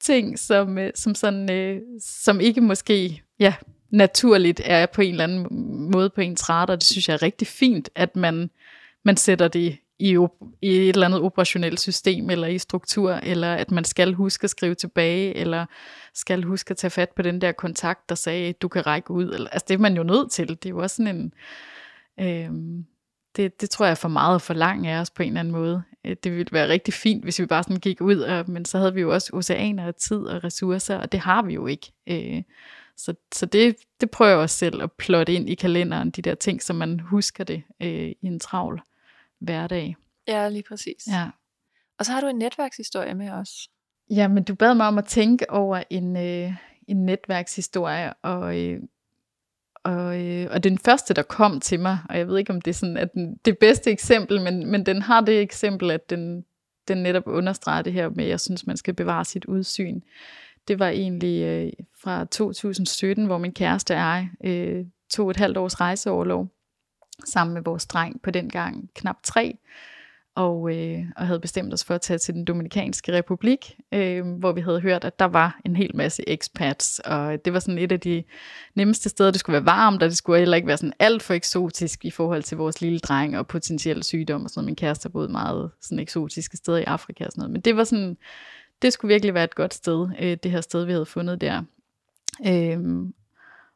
[0.00, 3.54] ting, som, øh, som, sådan, øh, som ikke måske ja,
[3.90, 5.46] naturligt er på en eller anden
[5.92, 6.74] måde på ens radar.
[6.74, 8.50] Det synes jeg er rigtig fint, at man,
[9.04, 10.18] man sætter det i,
[10.62, 14.50] i et eller andet operationelt system, eller i struktur, eller at man skal huske at
[14.50, 15.66] skrive tilbage, eller
[16.14, 19.24] skal huske at tage fat på den der kontakt, der sagde, du kan række ud.
[19.24, 20.48] Eller, altså det er man jo nødt til.
[20.48, 21.32] Det er jo også sådan en...
[22.20, 22.50] Øh,
[23.36, 25.52] det, det tror jeg er for meget for langt af os på en eller anden
[25.52, 25.82] måde.
[26.06, 28.78] Øh, det ville være rigtig fint, hvis vi bare sådan gik ud, og, men så
[28.78, 31.92] havde vi jo også oceaner af tid og ressourcer, og det har vi jo ikke.
[32.08, 32.42] Øh,
[33.04, 36.34] så så det, det prøver jeg også selv at plotte ind i kalenderen, de der
[36.34, 38.82] ting, så man husker det øh, i en travl
[39.38, 39.96] hverdag.
[40.28, 41.06] Ja, lige præcis.
[41.06, 41.30] Ja.
[41.98, 43.68] Og så har du en netværkshistorie med os.
[44.10, 46.52] Ja, men du bad mig om at tænke over en, øh,
[46.88, 48.80] en netværkshistorie, og, øh,
[49.84, 52.70] og, øh, og den første, der kom til mig, og jeg ved ikke, om det
[52.70, 56.44] er sådan, at den, det bedste eksempel, men, men den har det eksempel, at den,
[56.88, 60.00] den netop understreger det her med, at jeg synes, man skal bevare sit udsyn.
[60.70, 65.56] Det var egentlig øh, fra 2017, hvor min kæreste og jeg øh, tog et halvt
[65.56, 66.48] års rejseoverlov
[67.24, 69.58] sammen med vores dreng på den gang knap tre,
[70.34, 74.52] og, øh, og havde bestemt os for at tage til den Dominikanske Republik, øh, hvor
[74.52, 77.92] vi havde hørt, at der var en hel masse expats, og det var sådan et
[77.92, 78.24] af de
[78.74, 81.34] nemmeste steder, det skulle være varmt, og det skulle heller ikke være sådan alt for
[81.34, 84.66] eksotisk i forhold til vores lille dreng og potentielle sygdom og sådan noget.
[84.66, 87.76] Min kæreste har boet meget sådan eksotiske steder i Afrika og sådan noget, men det
[87.76, 88.16] var sådan,
[88.82, 91.62] det skulle virkelig være et godt sted, øh, det her sted, vi havde fundet der.
[92.46, 92.78] Øh,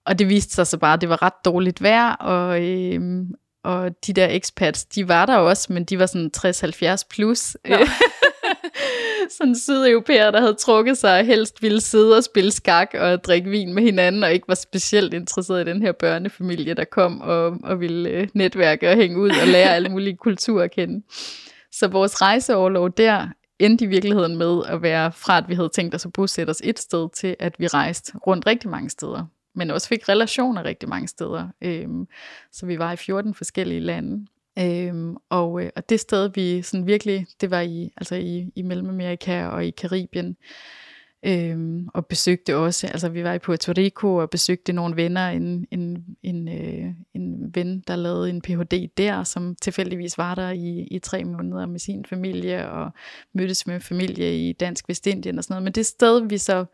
[0.07, 3.24] og det viste sig så bare, at det var ret dårligt vejr, og, øh,
[3.62, 7.57] og de der expats, de var der også, men de var sådan 60-70 plus.
[7.68, 7.78] Ja.
[9.38, 13.50] sådan sydeuropæere, der havde trukket sig og helst ville sidde og spille skak og drikke
[13.50, 17.57] vin med hinanden, og ikke var specielt interesseret i den her børnefamilie, der kom og,
[17.62, 21.07] og ville øh, netværke og hænge ud og lære alle mulige kulturer at kende.
[21.72, 23.28] Så vores rejseoverlov der
[23.59, 26.61] endte i virkeligheden med at være fra, at vi havde tænkt os at bosætte os
[26.64, 30.88] et sted, til at vi rejste rundt rigtig mange steder men også fik relationer rigtig
[30.88, 31.48] mange steder.
[31.61, 32.09] Øhm,
[32.52, 34.26] så vi var i 14 forskellige lande.
[34.59, 38.62] Øhm, og, øh, og det sted, vi sådan virkelig, det var i, altså i, i
[38.62, 40.36] Mellemamerika og i Karibien,
[41.25, 45.66] øhm, og besøgte også, altså vi var i Puerto Rico og besøgte nogle venner, en,
[45.70, 48.89] en, en, øh, en ven, der lavede en Ph.D.
[48.97, 52.91] der, som tilfældigvis var der i, i tre måneder med sin familie, og
[53.33, 55.64] mødtes med familie i Dansk Vestindien og sådan noget.
[55.64, 56.64] Men det sted, vi så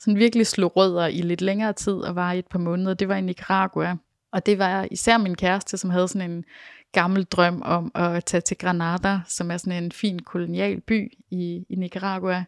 [0.00, 3.08] sådan virkelig slog rødder i lidt længere tid og var i et par måneder, det
[3.08, 3.96] var i Nicaragua.
[4.32, 6.44] Og det var især min kæreste, som havde sådan en
[6.92, 11.64] gammel drøm om at tage til Granada, som er sådan en fin kolonial by i,
[11.68, 12.44] i Nicaragua.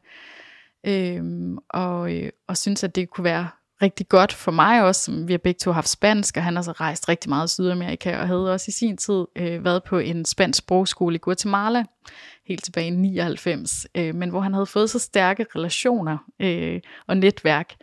[0.88, 3.48] Øhm, og, øh, og synes, at det kunne være
[3.82, 6.62] rigtig godt for mig også, som vi har begge to haft spansk, og han har
[6.62, 9.98] så rejst rigtig meget i Sydamerika, og havde også i sin tid øh, været på
[9.98, 11.84] en spansk sprogskole i Guatemala,
[12.46, 17.16] helt tilbage i 99, øh, men hvor han havde fået så stærke relationer øh, og
[17.16, 17.74] netværk,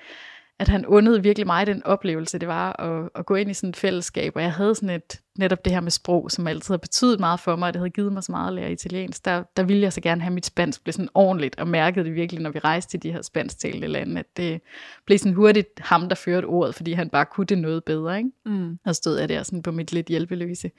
[0.59, 3.69] at han undede virkelig mig den oplevelse, det var at, at gå ind i sådan
[3.69, 6.77] et fællesskab, og jeg havde sådan et, netop det her med sprog, som altid har
[6.77, 9.43] betydet meget for mig, og det havde givet mig så meget at lære italiensk, der,
[9.57, 12.41] der ville jeg så gerne have mit spansk blev sådan ordentligt, og mærkede det virkelig,
[12.41, 14.61] når vi rejste til de her spansktalende lande, at det
[15.05, 18.31] blev sådan hurtigt ham, der førte ordet, fordi han bare kunne det noget bedre, ikke?
[18.45, 18.79] Mm.
[18.85, 20.71] Og stod jeg der sådan på mit lidt hjælpeløse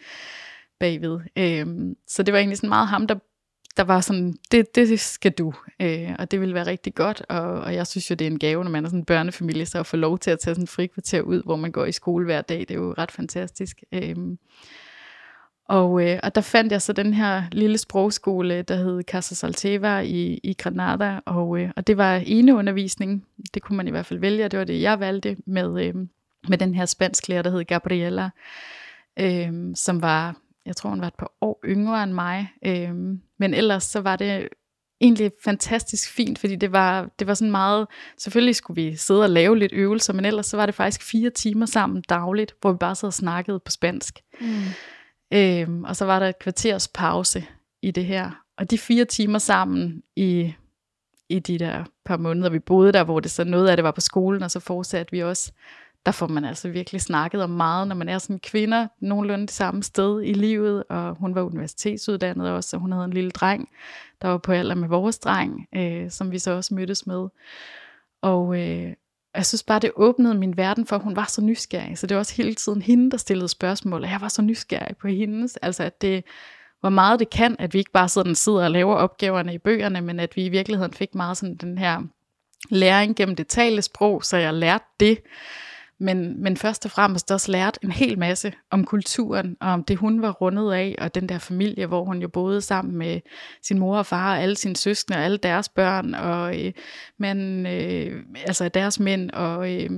[0.81, 1.21] bagved.
[1.39, 3.15] Øhm, så det var egentlig sådan meget ham, der
[3.77, 7.41] der var sådan, det, det skal du, øh, og det vil være rigtig godt, og,
[7.41, 9.79] og jeg synes jo, det er en gave, når man er sådan en børnefamilie, så
[9.79, 12.25] at få lov til at tage sådan en frikvarter ud, hvor man går i skole
[12.25, 13.83] hver dag, det er jo ret fantastisk.
[13.93, 14.17] Øh,
[15.69, 20.01] og, øh, og der fandt jeg så den her lille sprogskole, der hed Casa Salteva
[20.01, 24.07] i, i Granada, og, øh, og det var ene undervisning, det kunne man i hvert
[24.07, 25.95] fald vælge, og det var det, jeg valgte med, øh,
[26.49, 28.31] med den her spansklærer, der hed Gabriela,
[29.21, 30.37] øh, som var
[30.67, 34.17] jeg tror hun var et par år yngre end mig, øhm, men ellers så var
[34.17, 34.49] det
[35.01, 37.87] egentlig fantastisk fint, fordi det var, det var sådan meget,
[38.19, 41.31] selvfølgelig skulle vi sidde og lave lidt øvelser, men ellers så var det faktisk fire
[41.31, 44.21] timer sammen dagligt, hvor vi bare sad og snakkede på spansk.
[44.41, 44.47] Mm.
[45.33, 47.45] Øhm, og så var der et kvarters pause
[47.83, 48.31] i det her.
[48.59, 50.55] Og de fire timer sammen i,
[51.29, 53.91] i de der par måneder, vi boede der, hvor det så noget af det var
[53.91, 55.53] på skolen, og så fortsatte vi også
[56.07, 59.55] der får man altså virkelig snakket om meget, når man er som kvinder nogenlunde det
[59.55, 63.69] samme sted i livet, og hun var universitetsuddannet også, og hun havde en lille dreng,
[64.23, 67.29] der var på alder med vores dreng, øh, som vi så også mødtes med.
[68.23, 68.93] Og øh,
[69.35, 72.15] jeg synes bare, det åbnede min verden for, at hun var så nysgerrig, så det
[72.15, 75.57] var også hele tiden hende, der stillede spørgsmål, og jeg var så nysgerrig på hendes,
[75.57, 76.25] altså at det,
[76.81, 80.01] hvor meget det kan, at vi ikke bare sådan sidder og laver opgaverne i bøgerne,
[80.01, 82.03] men at vi i virkeligheden fik meget sådan den her
[82.71, 85.19] læring gennem det talte sprog, så jeg lærte det,
[86.01, 89.97] men, men først og fremmest også lært en hel masse om kulturen, og om det
[89.97, 93.21] hun var rundet af, og den der familie, hvor hun jo boede sammen med
[93.63, 96.73] sin mor og far, og alle sine søskende, og alle deres børn, og øh,
[97.19, 99.91] men, øh, altså deres mænd, og øh,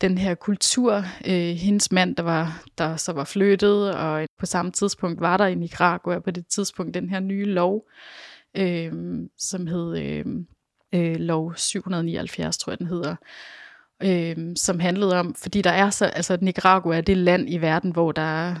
[0.00, 0.94] den her kultur,
[1.26, 5.46] øh, hendes mand, der, var, der så var flyttet, og på samme tidspunkt var der
[5.46, 7.88] i Nicaragua på det tidspunkt den her nye lov,
[8.56, 8.92] øh,
[9.38, 10.24] som hed øh,
[10.94, 13.16] øh, lov 779, tror jeg den hedder,
[14.04, 17.90] øh, som handlede om, fordi der er så, altså Nicaragua er det land i verden,
[17.90, 18.54] hvor der er,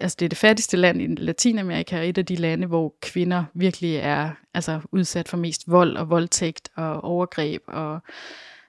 [0.00, 3.44] altså det er det fattigste land i Latinamerika, og et af de lande, hvor kvinder
[3.54, 8.00] virkelig er altså udsat for mest vold og voldtægt og overgreb, og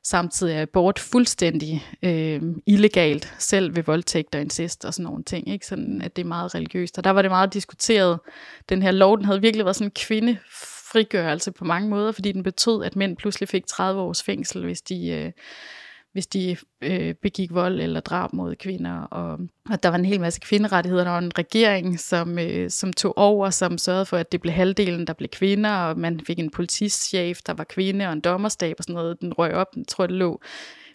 [0.04, 5.50] samtidig er abort fuldstændig øh, illegalt, selv ved voldtægt og incest og sådan nogle ting,
[5.50, 5.66] ikke?
[5.66, 6.98] Sådan, at det er meget religiøst.
[6.98, 8.20] Og der var det meget diskuteret.
[8.70, 12.44] Den her lov, den havde virkelig været sådan en kvindefrigørelse på mange måder, fordi den
[12.44, 15.08] betød, at mænd pludselig fik 30 års fængsel, hvis de...
[15.08, 15.32] Øh,
[16.14, 19.02] hvis de øh, begik vold eller drab mod kvinder.
[19.02, 19.40] Og,
[19.70, 21.04] og der var en hel masse kvinderettigheder.
[21.04, 24.54] Der var en regering, som, øh, som tog over, som sørgede for, at det blev
[24.54, 28.76] halvdelen, der blev kvinder, og man fik en politichef, der var kvinde, og en dommerstab
[28.78, 29.22] og sådan noget.
[29.22, 30.42] Den røg op, den tror det lå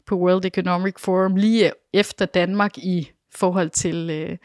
[0.07, 4.37] på World Economic Forum lige øh, efter Danmark i forhold til, øh,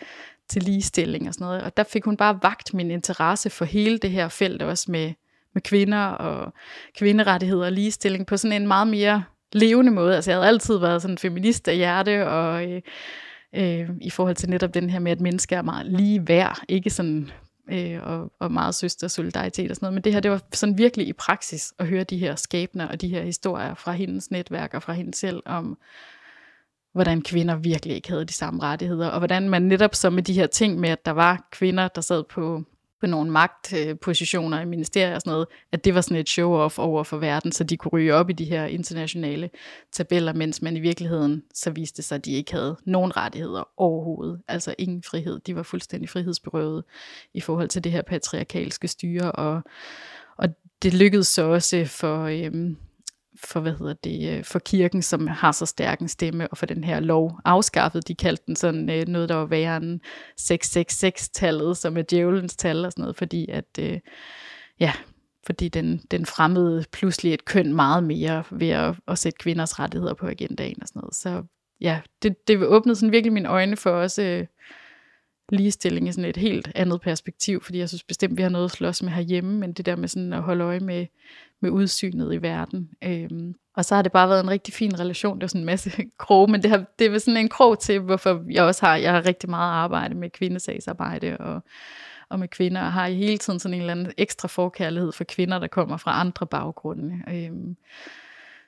[0.49, 1.61] til ligestilling og sådan noget.
[1.61, 5.13] Og der fik hun bare vagt min interesse for hele det her felt, også med,
[5.53, 6.53] med kvinder og
[6.97, 9.23] kvinderettigheder og ligestilling på sådan en meget mere
[9.53, 10.15] levende måde.
[10.15, 12.81] Altså jeg havde altid været sådan en feminist af hjerte, og øh,
[13.55, 16.89] øh, i forhold til netop den her med, at mennesker er meget lige værd, ikke
[16.89, 17.31] sådan
[17.71, 19.93] øh, og, og meget søster solidaritet og sådan noget.
[19.93, 23.01] Men det her, det var sådan virkelig i praksis at høre de her skæbner og
[23.01, 25.77] de her historier fra hendes netværk og fra hende selv om,
[26.93, 30.33] hvordan kvinder virkelig ikke havde de samme rettigheder, og hvordan man netop så med de
[30.33, 32.63] her ting med, at der var kvinder, der sad på
[33.01, 37.03] på nogle magtpositioner i ministerier og sådan noget, at det var sådan et show-off over
[37.03, 39.49] for verden, så de kunne ryge op i de her internationale
[39.91, 44.41] tabeller, mens man i virkeligheden så viste sig, at de ikke havde nogen rettigheder overhovedet,
[44.47, 45.39] altså ingen frihed.
[45.39, 46.83] De var fuldstændig frihedsberøvet
[47.33, 49.61] i forhold til det her patriarkalske styre, og,
[50.37, 50.49] og
[50.83, 52.77] det lykkedes så også for, øhm,
[53.35, 56.65] for, hvad hedder det, øh, for kirken, som har så stærk en stemme, og for
[56.65, 58.07] den her lov afskaffet.
[58.07, 59.99] De kaldte den sådan øh, noget, der var værre end
[60.41, 63.99] 666-tallet, som er djævelens tal og sådan noget, fordi at, øh,
[64.79, 64.93] ja,
[65.45, 70.13] fordi den, den fremmede pludselig et køn meget mere ved at, at sætte kvinders rettigheder
[70.13, 71.15] på agendaen og sådan noget.
[71.15, 71.43] Så
[71.81, 74.45] ja, det, det åbnede sådan virkelig mine øjne for også øh,
[75.51, 78.71] ligestilling i sådan et helt andet perspektiv, fordi jeg synes bestemt, vi har noget at
[78.71, 81.05] slås med herhjemme, men det der med sådan at holde øje med,
[81.59, 82.89] med udsynet i verden.
[83.03, 85.37] Øhm, og så har det bare været en rigtig fin relation.
[85.37, 87.99] Det er sådan en masse krog, men det, har, det er sådan en krog til,
[87.99, 91.63] hvorfor jeg også har, jeg har rigtig meget arbejde med kvindesagsarbejde og,
[92.29, 95.23] og med kvinder, og har i hele tiden sådan en eller anden ekstra forkærlighed for
[95.23, 97.75] kvinder, der kommer fra andre baggrunde, øhm,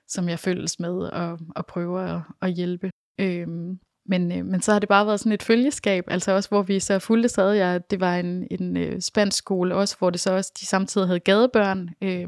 [0.07, 2.91] som jeg følges med og, og prøver at, at hjælpe.
[3.19, 6.61] Øhm, men, øh, men så har det bare været sådan et følgeskab, altså også hvor
[6.61, 10.19] vi så fulgte sad jeg, det var en, en øh, spansk skole også, hvor det
[10.19, 12.27] så også, de samtidig havde gadebørn, øh,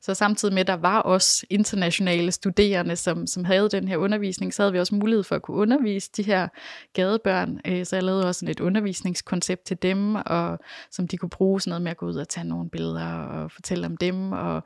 [0.00, 4.62] så samtidig med, der var også internationale studerende, som, som havde den her undervisning, så
[4.62, 6.48] havde vi også mulighed for at kunne undervise de her
[6.92, 10.58] gadebørn, øh, så jeg lavede også sådan et undervisningskoncept til dem, og
[10.90, 13.50] som de kunne bruge sådan noget med at gå ud og tage nogle billeder og
[13.50, 14.62] fortælle om dem, og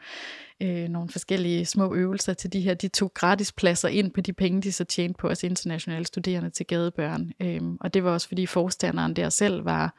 [0.62, 2.74] øh, nogle forskellige små øvelser til de her.
[2.74, 6.50] De tog gratis pladser ind på de penge, de så tjente på os internationale studerende
[6.50, 7.32] til gadebørn.
[7.40, 9.94] Øh, og det var også fordi forstanderen der selv var,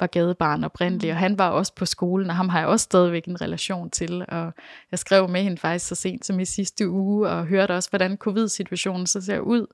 [0.00, 1.20] var gadebarn oprindeligt, og mm.
[1.20, 4.24] han var også på skolen, og ham har jeg også stadigvæk en relation til.
[4.28, 4.52] Og
[4.90, 8.16] jeg skrev med hende faktisk så sent som i sidste uge, og hørte også, hvordan
[8.16, 9.66] covid-situationen så ser ud.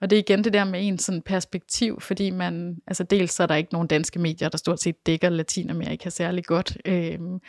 [0.00, 3.42] Og det er igen det der med en sådan perspektiv, fordi man, altså dels så
[3.42, 7.40] er der ikke nogen danske medier, der stort set dækker Latinamerika særlig godt, øhm,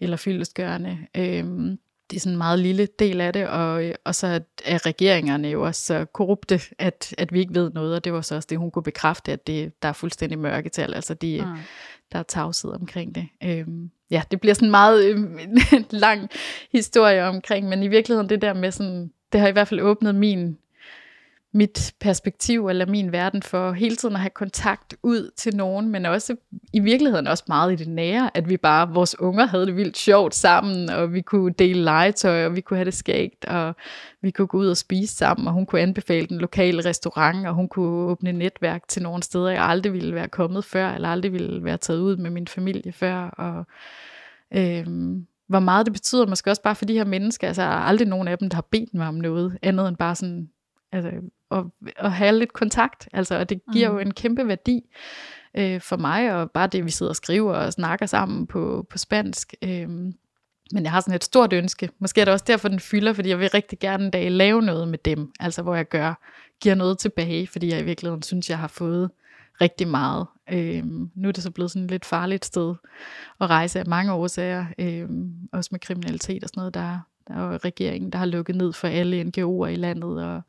[0.00, 0.98] eller fyldestgørende.
[1.16, 1.78] Øhm,
[2.10, 5.62] det er sådan en meget lille del af det, og, og så er regeringerne jo
[5.62, 8.58] også så korrupte, at, at vi ikke ved noget, og det var så også det,
[8.58, 11.58] hun kunne bekræfte, at det, der er fuldstændig mørketal, altså de, mm.
[12.12, 13.28] der er tavshed omkring det.
[13.44, 15.38] Øhm, ja, det bliver sådan en meget øhm,
[15.90, 16.28] lang
[16.72, 20.14] historie omkring, men i virkeligheden det der med sådan, det har i hvert fald åbnet
[20.14, 20.58] min
[21.52, 26.06] mit perspektiv eller min verden for hele tiden at have kontakt ud til nogen, men
[26.06, 26.36] også
[26.72, 29.96] i virkeligheden også meget i det nære, at vi bare, vores unger havde det vildt
[29.96, 33.76] sjovt sammen, og vi kunne dele legetøj, og vi kunne have det skægt, og
[34.22, 37.54] vi kunne gå ud og spise sammen, og hun kunne anbefale den lokale restaurant, og
[37.54, 41.32] hun kunne åbne netværk til nogle steder, jeg aldrig ville være kommet før, eller aldrig
[41.32, 43.66] ville være taget ud med min familie før, og
[44.58, 48.28] øhm, hvor meget det betyder måske også bare for de her mennesker, altså aldrig nogen
[48.28, 50.50] af dem, der har bedt mig om noget, andet end bare sådan,
[50.92, 51.10] altså
[51.50, 51.64] at,
[51.96, 53.08] at have lidt kontakt.
[53.12, 53.94] Altså, og det giver mm.
[53.94, 54.82] jo en kæmpe værdi
[55.54, 58.98] øh, for mig, og bare det, vi sidder og skriver og snakker sammen på, på
[58.98, 59.54] spansk.
[59.62, 59.88] Øh,
[60.72, 61.90] men jeg har sådan et stort ønske.
[61.98, 64.62] Måske er det også derfor, den fylder, fordi jeg vil rigtig gerne en dag lave
[64.62, 65.32] noget med dem.
[65.40, 66.14] Altså hvor jeg gør,
[66.60, 69.10] giver noget tilbage, fordi jeg i virkeligheden synes, jeg har fået
[69.60, 70.26] rigtig meget.
[70.52, 72.74] Øhm, nu er det så blevet sådan et lidt farligt sted
[73.40, 76.74] at rejse af mange årsager, øhm, også med kriminalitet og sådan noget.
[76.74, 76.98] Der,
[77.28, 80.42] der er jo regeringen, der har lukket ned for alle NGO'er i landet, og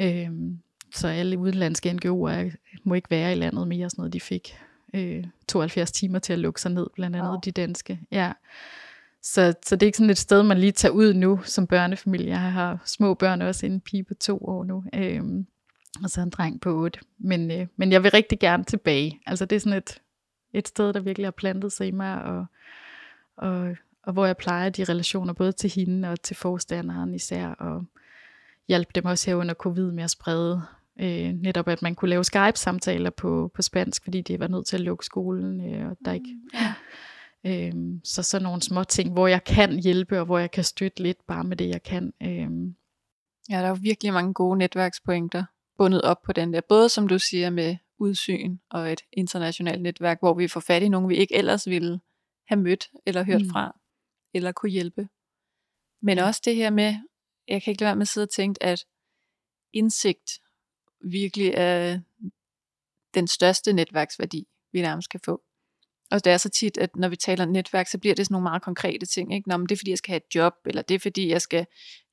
[0.00, 0.58] Øhm,
[0.94, 4.12] så alle udenlandske NGO'er må ikke være i landet mere, sådan noget.
[4.12, 4.58] De fik
[4.94, 7.40] øh, 72 timer til at lukke sig ned, blandt andet wow.
[7.44, 8.00] de danske.
[8.10, 8.32] Ja.
[9.22, 12.28] Så, så det er ikke sådan et sted, man lige tager ud nu som børnefamilie.
[12.28, 15.46] Jeg har små børn også, en pige på to år nu, øhm,
[16.02, 17.00] og så en dreng på otte.
[17.18, 19.20] Men, øh, men jeg vil rigtig gerne tilbage.
[19.26, 20.00] Altså det er sådan et,
[20.52, 22.46] et sted, der virkelig har plantet sig i mig, og,
[23.36, 27.84] og, og hvor jeg plejer de relationer både til hende og til forstanderen især, og
[28.68, 30.62] hjalp dem også her under covid med at sprede
[31.00, 34.76] øh, netop, at man kunne lave Skype-samtaler på, på spansk, fordi de var nødt til
[34.76, 36.34] at lukke skolen, øh, og der ikke...
[36.34, 36.74] Mm, ja.
[37.46, 37.72] Øh,
[38.04, 41.26] så sådan nogle små ting, hvor jeg kan hjælpe, og hvor jeg kan støtte lidt
[41.26, 42.12] bare med det, jeg kan.
[42.22, 42.48] Øh.
[43.50, 45.44] Ja, der er jo virkelig mange gode netværkspointer
[45.78, 50.18] bundet op på den der, både som du siger med udsyn og et internationalt netværk,
[50.20, 52.00] hvor vi får fat i nogen, vi ikke ellers ville
[52.48, 53.50] have mødt eller hørt mm.
[53.50, 53.76] fra,
[54.34, 55.08] eller kunne hjælpe.
[56.02, 56.94] Men også det her med
[57.48, 58.86] jeg kan ikke lade være med at sidde og tænke, at
[59.72, 60.40] indsigt
[61.00, 62.00] virkelig er
[63.14, 65.42] den største netværksværdi, vi nærmest kan få.
[66.10, 68.42] Og det er så tit, at når vi taler netværk, så bliver det sådan nogle
[68.42, 69.34] meget konkrete ting.
[69.34, 69.48] Ikke?
[69.48, 71.42] Nå, men det er fordi, jeg skal have et job, eller det er fordi, jeg
[71.42, 71.66] skal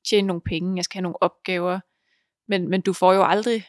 [0.08, 1.80] tjene nogle penge, jeg skal have nogle opgaver.
[2.48, 3.66] Men, men du får jo aldrig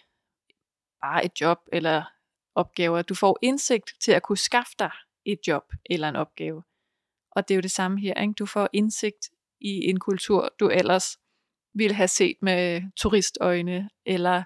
[1.02, 2.04] bare et job eller
[2.56, 3.02] opgaver.
[3.02, 4.92] Du får indsigt til at kunne skaffe dig
[5.26, 6.64] et job eller en opgave.
[7.32, 8.22] Og det er jo det samme her.
[8.22, 8.34] Ikke?
[8.34, 9.30] Du får indsigt
[9.62, 11.18] i en kultur, du ellers
[11.76, 14.44] ville have set med turistøjne, eller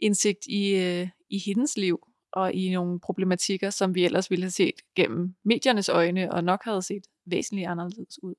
[0.00, 4.50] indsigt i, øh, i hendes liv, og i nogle problematikker, som vi ellers ville have
[4.50, 8.34] set gennem mediernes øjne, og nok havde set væsentligt anderledes ud.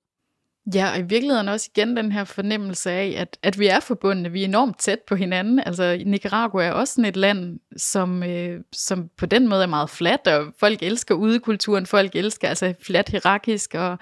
[0.75, 4.31] Ja, og i virkeligheden også igen den her fornemmelse af, at, at vi er forbundne,
[4.31, 5.59] vi er enormt tæt på hinanden.
[5.59, 9.89] Altså Nicaragua er også sådan et land, som, øh, som på den måde er meget
[9.89, 13.97] fladt, og folk elsker udekulturen, folk elsker altså fladt hierarkisk, og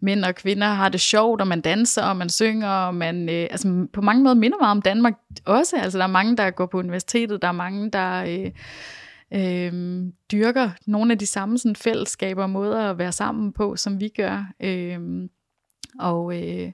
[0.00, 3.46] mænd og kvinder har det sjovt, og man danser, og man synger, og man øh,
[3.50, 5.76] altså på mange måder minder meget om Danmark også.
[5.76, 8.24] Altså der er mange, der går på universitetet, der er mange, der...
[8.24, 8.50] Øh,
[9.34, 10.02] øh,
[10.32, 14.08] dyrker nogle af de samme sådan, fællesskaber og måder at være sammen på, som vi
[14.08, 14.44] gør.
[14.60, 14.98] Øh,
[15.98, 16.72] og øh,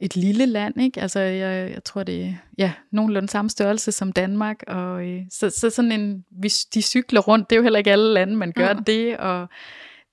[0.00, 1.00] et lille land, ikke?
[1.00, 5.50] Altså, jeg, jeg tror, det er ja, nogenlunde samme størrelse som Danmark, og øh, så,
[5.50, 8.52] så sådan en, hvis de cykler rundt, det er jo heller ikke alle lande, man
[8.52, 8.74] gør ja.
[8.86, 9.48] det, og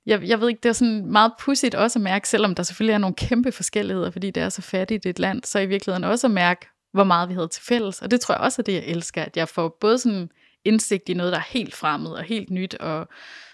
[0.05, 2.93] jeg, jeg ved ikke, det er sådan meget pudsigt også at mærke, selvom der selvfølgelig
[2.93, 6.27] er nogle kæmpe forskelligheder, fordi det er så fattigt et land, så i virkeligheden også
[6.27, 8.73] at mærke, hvor meget vi havde til fælles, og det tror jeg også er det,
[8.73, 10.29] jeg elsker, at jeg får både sådan
[10.67, 13.07] indsigt i noget, der er helt fremmed og helt nyt, og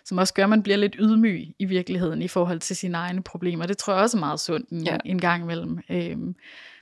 [0.06, 3.24] som også gør, at man bliver lidt ydmyg i virkeligheden i forhold til sine egne
[3.24, 3.66] problemer.
[3.66, 4.98] Det tror jeg også er meget sundt en, ja.
[5.06, 5.80] en gang imellem.
[5.90, 6.36] Øhm,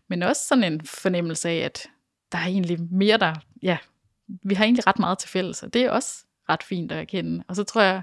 [0.07, 1.87] men også sådan en fornemmelse af, at
[2.31, 3.77] der er egentlig mere der, ja,
[4.27, 7.43] vi har egentlig ret meget til fælles, og det er også ret fint at erkende.
[7.47, 8.01] Og så tror jeg,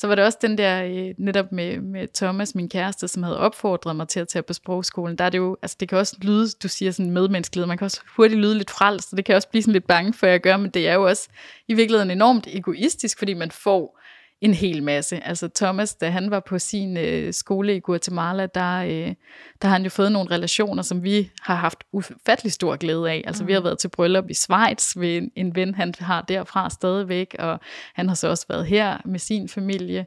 [0.00, 3.38] så var det også den der, øh, netop med, med Thomas, min kæreste, som havde
[3.38, 5.16] opfordret mig til at tage på sprogskolen.
[5.16, 7.84] Der er det jo, altså det kan også lyde, du siger sådan medmenneskelighed, man kan
[7.84, 10.32] også hurtigt lyde lidt frelst, så det kan også blive sådan lidt bange for, at
[10.32, 11.28] jeg gør, men det er jo også
[11.68, 13.99] i virkeligheden enormt egoistisk, fordi man får
[14.40, 15.24] en hel masse.
[15.24, 19.14] Altså Thomas, da han var på sin øh, skole i Guatemala, der, øh,
[19.62, 23.22] der har han jo fået nogle relationer, som vi har haft ufattelig stor glæde af.
[23.26, 23.48] Altså mm.
[23.48, 23.64] vi har mm.
[23.64, 27.60] været til bryllup i Schweiz ved en, en ven, han har derfra stadigvæk, og
[27.94, 30.06] han har så også været her med sin familie.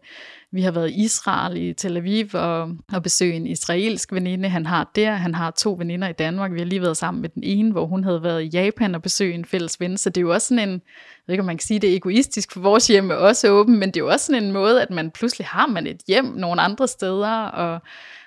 [0.54, 4.66] Vi har været i Israel, i Tel Aviv, og, og besøgt en israelsk veninde, han
[4.66, 5.12] har der.
[5.12, 6.54] Han har to veninder i Danmark.
[6.54, 9.02] Vi har lige været sammen med den ene, hvor hun havde været i Japan og
[9.02, 9.98] besøgt en fælles ven.
[9.98, 10.80] Så det er jo også sådan en, jeg
[11.28, 13.80] ved ikke, om man kan sige, det er egoistisk, for vores hjem er også åben,
[13.80, 16.26] men det er jo også sådan en måde, at man pludselig har man et hjem
[16.26, 17.82] nogle andre steder, og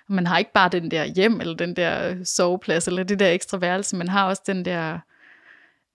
[0.08, 3.58] man har ikke bare den der hjem, eller den der soveplads, eller det der ekstra
[3.58, 4.98] værelse, man har også den der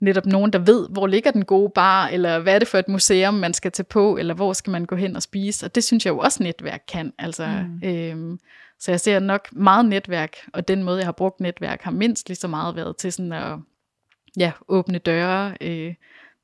[0.02, 2.88] netop nogen, der ved, hvor ligger den gode bar, eller hvad er det for et
[2.88, 5.66] museum, man skal tage på, eller hvor skal man gå hen og spise.
[5.66, 7.14] Og det synes jeg jo også netværk kan.
[7.20, 7.90] Altså, mm.
[7.90, 8.40] øhm,
[8.80, 12.30] så jeg ser nok meget netværk, og den måde, jeg har brugt netværk, har mindst
[12.30, 13.58] lige så meget været til sådan at
[14.38, 15.94] ja, åbne døre øh,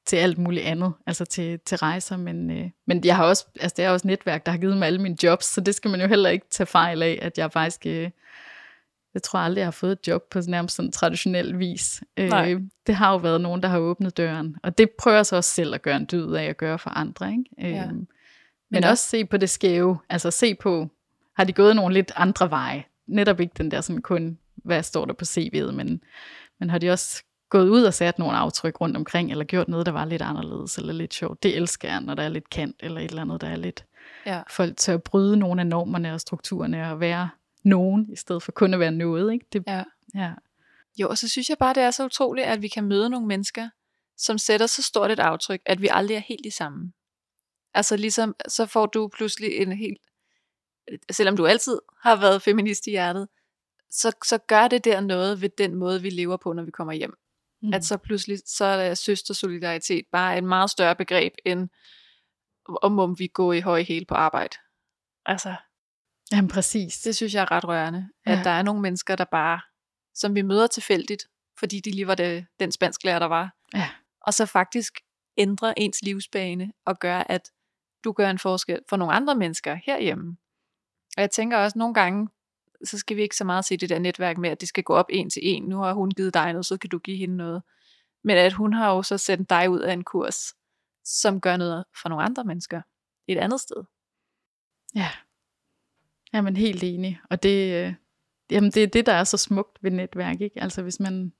[0.05, 2.17] til alt muligt andet, altså til, til rejser.
[2.17, 4.85] Men, øh, men jeg har også, altså det er også netværk, der har givet mig
[4.85, 7.51] alle mine jobs, så det skal man jo heller ikke tage fejl af, at jeg
[7.51, 7.85] faktisk...
[7.85, 8.09] Øh,
[9.17, 12.03] jeg tror aldrig, jeg har fået et job på nærmest sådan traditionel vis.
[12.17, 12.53] Nej.
[12.53, 14.55] Øh, det har jo været nogen, der har åbnet døren.
[14.63, 16.89] Og det prøver jeg så også selv at gøre en dyd af at gøre for
[16.89, 17.31] andre.
[17.31, 17.43] Ikke?
[17.57, 17.83] Ja.
[17.83, 18.07] Øh, men,
[18.71, 19.97] men også se på det skæve.
[20.09, 20.87] Altså se på,
[21.35, 22.83] har de gået nogle lidt andre veje?
[23.07, 26.01] Netop ikke den der sådan kun, hvad står der på CV'et, men,
[26.59, 29.85] men har de også gået ud og sat nogle aftryk rundt omkring, eller gjort noget,
[29.85, 31.43] der var lidt anderledes, eller lidt sjovt.
[31.43, 33.85] Det elsker jeg, når der er lidt kant, eller et eller andet, der er lidt...
[34.25, 34.41] Ja.
[34.49, 37.29] Folk tør at bryde nogle af normerne og strukturerne, og være
[37.63, 39.33] nogen, i stedet for kun at være noget.
[39.33, 39.45] Ikke?
[39.53, 39.83] Det, ja.
[40.15, 40.33] ja.
[40.99, 43.27] Jo, og så synes jeg bare, det er så utroligt, at vi kan møde nogle
[43.27, 43.69] mennesker,
[44.17, 46.93] som sætter så stort et aftryk, at vi aldrig er helt i samme.
[47.73, 50.01] Altså ligesom, så får du pludselig en helt,
[51.11, 53.27] selvom du altid har været feminist i hjertet,
[53.89, 56.93] så, så gør det der noget ved den måde, vi lever på, når vi kommer
[56.93, 57.13] hjem.
[57.61, 57.73] Mm.
[57.73, 61.69] At så pludselig, så er søstersolidaritet bare et meget større begreb, end
[62.81, 64.57] om, om vi går i høj hæl på arbejde.
[65.25, 65.55] Altså,
[66.31, 66.99] Jamen præcis.
[66.99, 68.39] Det synes jeg er ret rørende, ja.
[68.39, 69.61] at der er nogle mennesker, der bare,
[70.15, 71.27] som vi møder tilfældigt,
[71.59, 73.55] fordi de lige var det, den spansklærer, der var.
[73.73, 73.89] Ja.
[74.21, 74.93] Og så faktisk
[75.37, 77.51] ændrer ens livsbane og gør, at
[78.03, 80.37] du gør en forskel for nogle andre mennesker herhjemme.
[81.17, 82.29] Og jeg tænker også nogle gange,
[82.85, 84.93] så skal vi ikke så meget se det der netværk med, at det skal gå
[84.93, 85.63] op en til en.
[85.63, 87.63] Nu har hun givet dig noget, så kan du give hende noget.
[88.23, 90.53] Men at hun har jo så sendt dig ud af en kurs,
[91.05, 92.81] som gør noget for nogle andre mennesker
[93.27, 93.83] et andet sted.
[94.95, 95.09] Ja,
[96.33, 97.19] Ja, men helt enig.
[97.29, 97.93] Og det, øh,
[98.51, 100.41] jamen det er det, der er så smukt ved netværk.
[100.41, 100.61] Ikke?
[100.61, 101.33] Altså hvis man,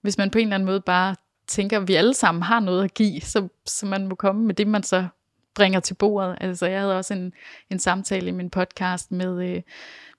[0.00, 2.84] hvis man på en eller anden måde bare tænker, at vi alle sammen har noget
[2.84, 5.06] at give, så, så man må komme med det, man så
[5.54, 6.38] bringer til bordet.
[6.40, 7.32] Altså jeg havde også en,
[7.70, 9.62] en samtale i min podcast med, øh,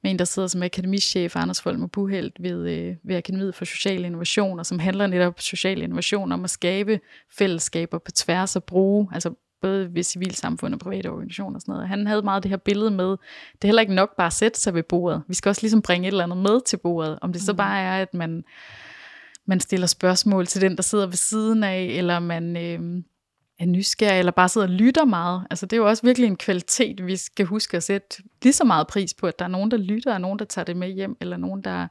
[0.03, 4.05] med en, der sidder som akademichef, Anders Folmer Buhelt, ved, øh, ved Akademiet for Social
[4.05, 6.99] Innovation, og som handler netop om social innovation, om at skabe
[7.31, 9.33] fællesskaber på tværs og bruge, altså
[9.65, 11.87] både ved civilsamfund og private organisationer og sådan noget.
[11.87, 14.59] Han havde meget det her billede med, det er heller ikke nok bare at sætte
[14.59, 15.23] sig ved bordet.
[15.27, 17.19] Vi skal også ligesom bringe et eller andet med til bordet.
[17.21, 17.57] Om det så mm.
[17.57, 18.43] bare er, at man,
[19.45, 23.03] man stiller spørgsmål til den, der sidder ved siden af, eller man øh,
[23.59, 25.47] er nysgerrig, eller bare sidder og lytter meget.
[25.49, 28.63] Altså det er jo også virkelig en kvalitet, vi skal huske at sætte lige så
[28.63, 30.89] meget pris på, at der er nogen, der lytter, og nogen, der tager det med
[30.89, 31.87] hjem, eller nogen, der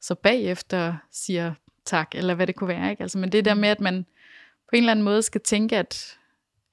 [0.00, 1.54] så bagefter siger
[1.84, 2.90] tak, eller hvad det kunne være.
[2.90, 3.02] Ikke?
[3.02, 3.60] Altså, men det der mm.
[3.60, 4.06] med, at man
[4.68, 6.18] på en eller anden måde skal tænke, at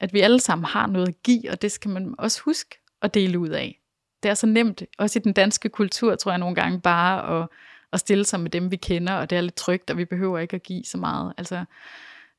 [0.01, 3.13] at vi alle sammen har noget at give, og det skal man også huske at
[3.13, 3.81] dele ud af.
[4.23, 7.47] det er så nemt, også i den danske kultur, tror jeg nogle gange, bare at,
[7.93, 10.39] at stille sig med dem, vi kender, og det er lidt trygt, og vi behøver
[10.39, 11.33] ikke at give så meget.
[11.37, 11.65] Altså,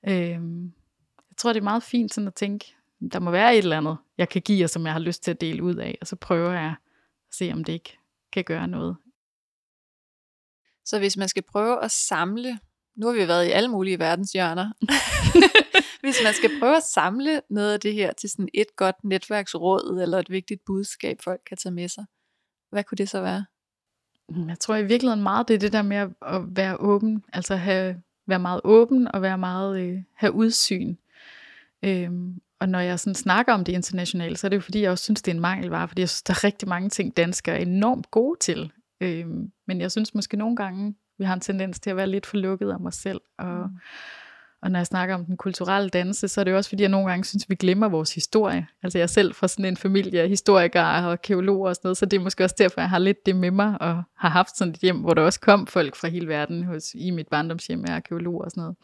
[0.08, 0.28] øh,
[1.30, 2.74] jeg tror, det er meget fint sådan at tænke,
[3.12, 5.30] der må være et eller andet, jeg kan give, og som jeg har lyst til
[5.30, 6.74] at dele ud af, og så prøver jeg
[7.30, 7.98] at se, om det ikke
[8.32, 8.96] kan gøre noget.
[10.84, 12.58] Så hvis man skal prøve at samle,
[12.96, 14.72] nu har vi været i alle mulige verdenshjørner,
[16.02, 20.00] hvis man skal prøve at samle noget af det her til sådan et godt netværksråd,
[20.02, 22.04] eller et vigtigt budskab, folk kan tage med sig,
[22.70, 23.44] hvad kunne det så være?
[24.28, 27.56] Mm, jeg tror i virkeligheden meget, det er det der med at være åben, altså
[27.56, 30.96] have, være meget åben og være meget, øh, have udsyn.
[31.82, 34.90] Øhm, og når jeg sådan snakker om det internationale, så er det jo fordi, jeg
[34.90, 37.56] også synes, det er en mangelvare, fordi jeg synes, der er rigtig mange ting, danskere
[37.56, 38.72] er enormt gode til.
[39.00, 42.26] Øhm, men jeg synes måske nogle gange, vi har en tendens til at være lidt
[42.26, 43.20] for lukket om os selv.
[43.38, 43.76] Og, mm
[44.62, 46.90] og når jeg snakker om den kulturelle danse, så er det jo også fordi, jeg
[46.90, 48.66] nogle gange synes, vi glemmer vores historie.
[48.82, 51.96] Altså jeg er selv fra sådan en familie af historikere og arkeologer og sådan noget,
[51.96, 54.56] så det er måske også derfor, jeg har lidt det med mig, og har haft
[54.56, 57.84] sådan et hjem, hvor der også kom folk fra hele verden hos, i mit barndomshjem
[57.88, 58.76] af arkeologer og sådan noget.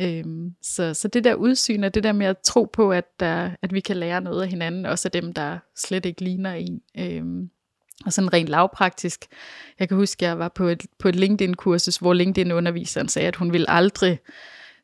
[0.00, 3.50] Øhm, så, så det der udsyn og det der med at tro på, at, der,
[3.62, 6.80] at vi kan lære noget af hinanden, også af dem, der slet ikke ligner en.
[6.98, 7.50] Øhm,
[8.06, 9.24] og sådan rent lavpraktisk.
[9.78, 13.36] Jeg kan huske, at jeg var på et, på et LinkedIn-kursus, hvor LinkedIn-underviseren sagde, at
[13.36, 14.18] hun ville aldrig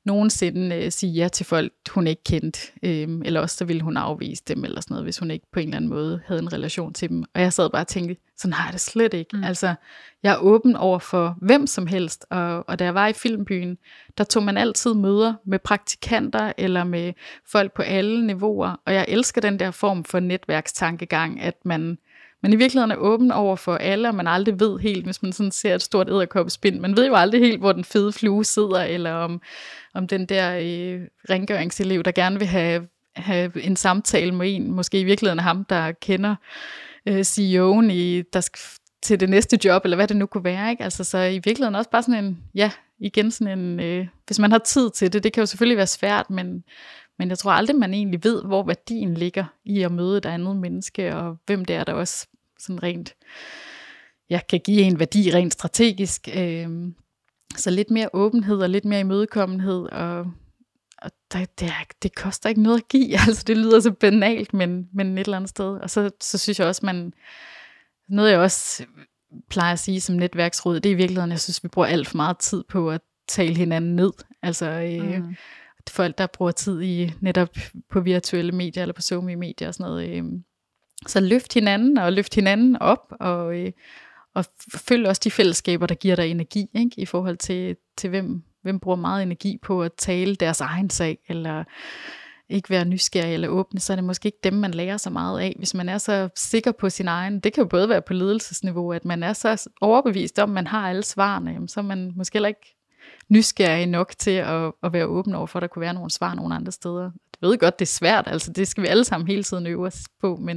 [0.05, 3.97] nogensinde øh, sige ja til folk, hun ikke kendte, øh, eller også så ville hun
[3.97, 6.53] afvise dem, eller sådan noget, hvis hun ikke på en eller anden måde havde en
[6.53, 7.25] relation til dem.
[7.35, 9.37] Og jeg sad bare og tænkte, sådan har jeg det slet ikke.
[9.37, 9.45] Mm.
[9.45, 9.75] Altså,
[10.23, 13.79] jeg er åben over for hvem som helst, og, og da jeg var i Filmbyen,
[14.19, 17.13] der tog man altid møder med praktikanter, eller med
[17.47, 21.99] folk på alle niveauer, og jeg elsker den der form for netværkstankegang, at man
[22.45, 25.33] men i virkeligheden er åben over for alle, og man aldrig ved helt, hvis man
[25.33, 26.81] sådan ser et stort edderkoppespind.
[26.81, 29.41] Man ved jo aldrig helt, hvor den fede flue sidder, eller om,
[29.95, 35.01] om den der øh, rengøringselev, der gerne vil have, have en samtale med en, måske
[35.01, 36.35] i virkeligheden er ham, der kender
[37.09, 38.61] øh, CEO'en i, der skal,
[39.03, 40.71] til det næste job, eller hvad det nu kunne være.
[40.71, 40.85] Ikke?
[40.85, 44.53] Altså, så i virkeligheden også bare sådan en, ja, igen sådan en, øh, hvis man
[44.53, 46.65] har tid til det, det kan jo selvfølgelig være svært, men,
[47.19, 50.57] men jeg tror aldrig, man egentlig ved, hvor værdien ligger i at møde et andet
[50.57, 52.27] menneske, og hvem det er, der også
[52.65, 53.15] sådan rent,
[54.31, 56.29] ja, kan give en værdi rent strategisk.
[56.35, 56.69] Øh,
[57.57, 60.19] så lidt mere åbenhed og lidt mere imødekommenhed, og,
[61.03, 63.19] og det, det, er, det koster ikke noget at give.
[63.29, 65.67] Altså, det lyder så banalt, men, men et eller andet sted.
[65.67, 67.13] Og så, så synes jeg også, man,
[68.09, 68.85] noget jeg også
[69.51, 72.17] plejer at sige som netværksråd, det er i virkeligheden, jeg synes, vi bruger alt for
[72.17, 74.13] meget tid på at tale hinanden ned.
[74.43, 75.35] Altså øh, mm.
[75.91, 77.49] folk, der bruger tid i netop
[77.91, 80.09] på virtuelle medier eller på somi medier og sådan noget.
[80.09, 80.25] Øh,
[81.07, 83.73] så løft hinanden og løft hinanden op, og, øh,
[84.35, 84.45] og
[84.75, 86.91] følg også de fællesskaber, der giver dig energi, ikke?
[86.97, 91.19] i forhold til, til hvem, hvem bruger meget energi på at tale deres egen sag,
[91.29, 91.65] eller
[92.49, 95.41] ikke være nysgerrig eller åbne, så er det måske ikke dem, man lærer så meget
[95.41, 95.55] af.
[95.59, 98.93] Hvis man er så sikker på sin egen, det kan jo både være på ledelsesniveau,
[98.93, 102.35] at man er så overbevist om, at man har alle svarene, så er man måske
[102.35, 102.77] heller ikke
[103.29, 106.35] nysgerrig nok til at, at være åben over for, at der kunne være nogle svar
[106.35, 107.11] nogle andre steder
[107.41, 110.03] ved godt, det er svært, altså det skal vi alle sammen hele tiden øve os
[110.21, 110.57] på, men,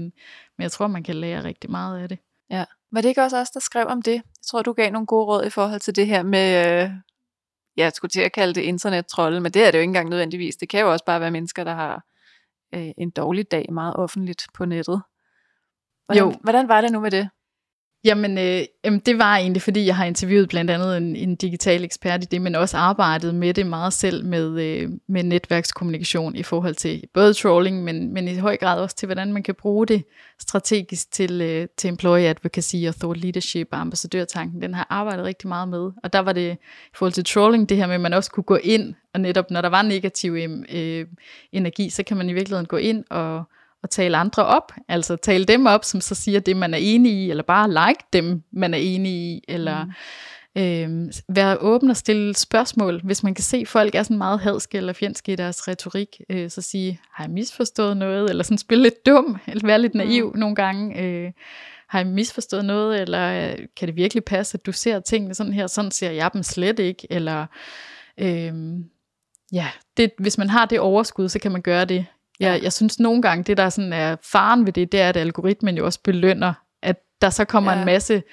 [0.57, 2.19] men jeg tror, man kan lære rigtig meget af det.
[2.49, 2.65] Ja.
[2.91, 4.13] Var det ikke også os, der skrev om det?
[4.13, 6.89] Jeg tror, du gav nogle gode råd i forhold til det her med, øh,
[7.77, 10.09] ja, jeg skulle til at kalde det internettrolde, men det er det jo ikke engang
[10.09, 10.55] nødvendigvis.
[10.55, 12.03] Det kan jo også bare være mennesker, der har
[12.75, 15.01] øh, en dårlig dag meget offentligt på nettet.
[16.05, 16.33] Hvordan, jo.
[16.43, 17.29] hvordan var det nu med det?
[18.07, 21.83] Jamen, øh, jamen, det var egentlig, fordi jeg har interviewet blandt andet en, en digital
[21.83, 26.43] ekspert i det, men også arbejdet med det meget selv med, øh, med netværkskommunikation i
[26.43, 29.87] forhold til både trolling, men, men i høj grad også til, hvordan man kan bruge
[29.87, 30.03] det
[30.39, 34.61] strategisk til, øh, til employee advocacy og thought leadership og ambassadørtanken.
[34.61, 35.91] Den har jeg arbejdet rigtig meget med.
[36.03, 38.43] Og der var det i forhold til trolling, det her med, at man også kunne
[38.43, 40.37] gå ind, og netop når der var negativ
[40.69, 41.05] øh,
[41.51, 43.43] energi, så kan man i virkeligheden gå ind og
[43.83, 47.11] at tale andre op, altså tale dem op, som så siger det, man er enig
[47.11, 49.85] i, eller bare like dem, man er enig i, eller
[50.55, 50.61] mm.
[50.61, 53.01] øh, være åben og stille spørgsmål.
[53.03, 56.21] Hvis man kan se, at folk er sådan meget hadske eller fjendske i deres retorik,
[56.29, 59.95] øh, så sige, har jeg misforstået noget, eller sådan spille lidt dum, eller være lidt
[59.95, 60.39] naiv mm.
[60.39, 61.01] nogle gange.
[61.01, 61.31] Øh,
[61.87, 65.67] har jeg misforstået noget, eller kan det virkelig passe, at du ser tingene sådan her,
[65.67, 67.45] sådan ser jeg dem slet ikke, eller
[68.17, 68.53] øh,
[69.51, 69.67] ja,
[69.97, 72.05] det, hvis man har det overskud, så kan man gøre det
[72.39, 75.17] Ja, jeg synes nogle gange, det der sådan er faren ved det, det er, at
[75.17, 77.79] algoritmen jo også belønner, at der så kommer ja.
[77.79, 78.23] en masse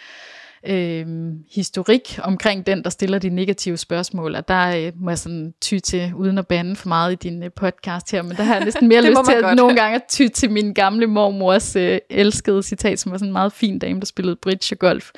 [0.66, 1.07] øh,
[1.55, 5.78] historik omkring den, der stiller de negative spørgsmål, og der øh, må jeg sådan ty
[5.78, 8.64] til, uden at bande for meget i din øh, podcast her, men der har jeg
[8.64, 12.62] næsten mere lyst til at nogle gange at ty til min gamle mormors øh, elskede
[12.62, 15.11] citat, som var sådan en meget fin dame, der spillede bridge og golf,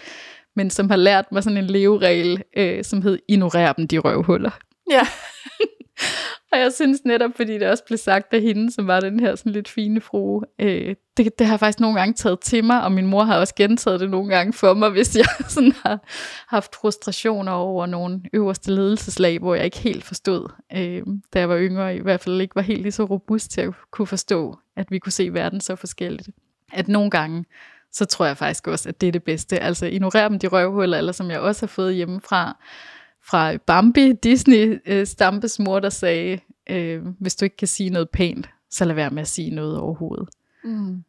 [0.56, 4.50] men som har lært mig sådan en leveregel, øh, som hed, ignorer dem de røvhuller.
[4.90, 5.06] Ja.
[6.52, 9.34] Og jeg synes netop, fordi det også blev sagt af hende, som var den her
[9.34, 12.82] sådan lidt fine frue, øh, det, det har jeg faktisk nogle gange taget til mig,
[12.82, 15.98] og min mor har også gentaget det nogle gange for mig, hvis jeg sådan har
[16.48, 21.02] haft frustrationer over nogle øverste ledelseslag, hvor jeg ikke helt forstod, øh,
[21.34, 23.74] da jeg var yngre, i hvert fald ikke var helt lige så robust til at
[23.90, 26.28] kunne forstå, at vi kunne se verden så forskelligt.
[26.72, 27.44] At nogle gange,
[27.92, 29.58] så tror jeg faktisk også, at det er det bedste.
[29.58, 32.56] Altså ignorere dem de røvhuller, eller som jeg også har fået hjemmefra,
[33.28, 36.38] fra Bambi, Disney øh, Stampes mor, der sagde,
[36.70, 39.78] øh, hvis du ikke kan sige noget pænt, så lad være med at sige noget
[39.78, 40.28] overhovedet.
[40.64, 41.04] Mm.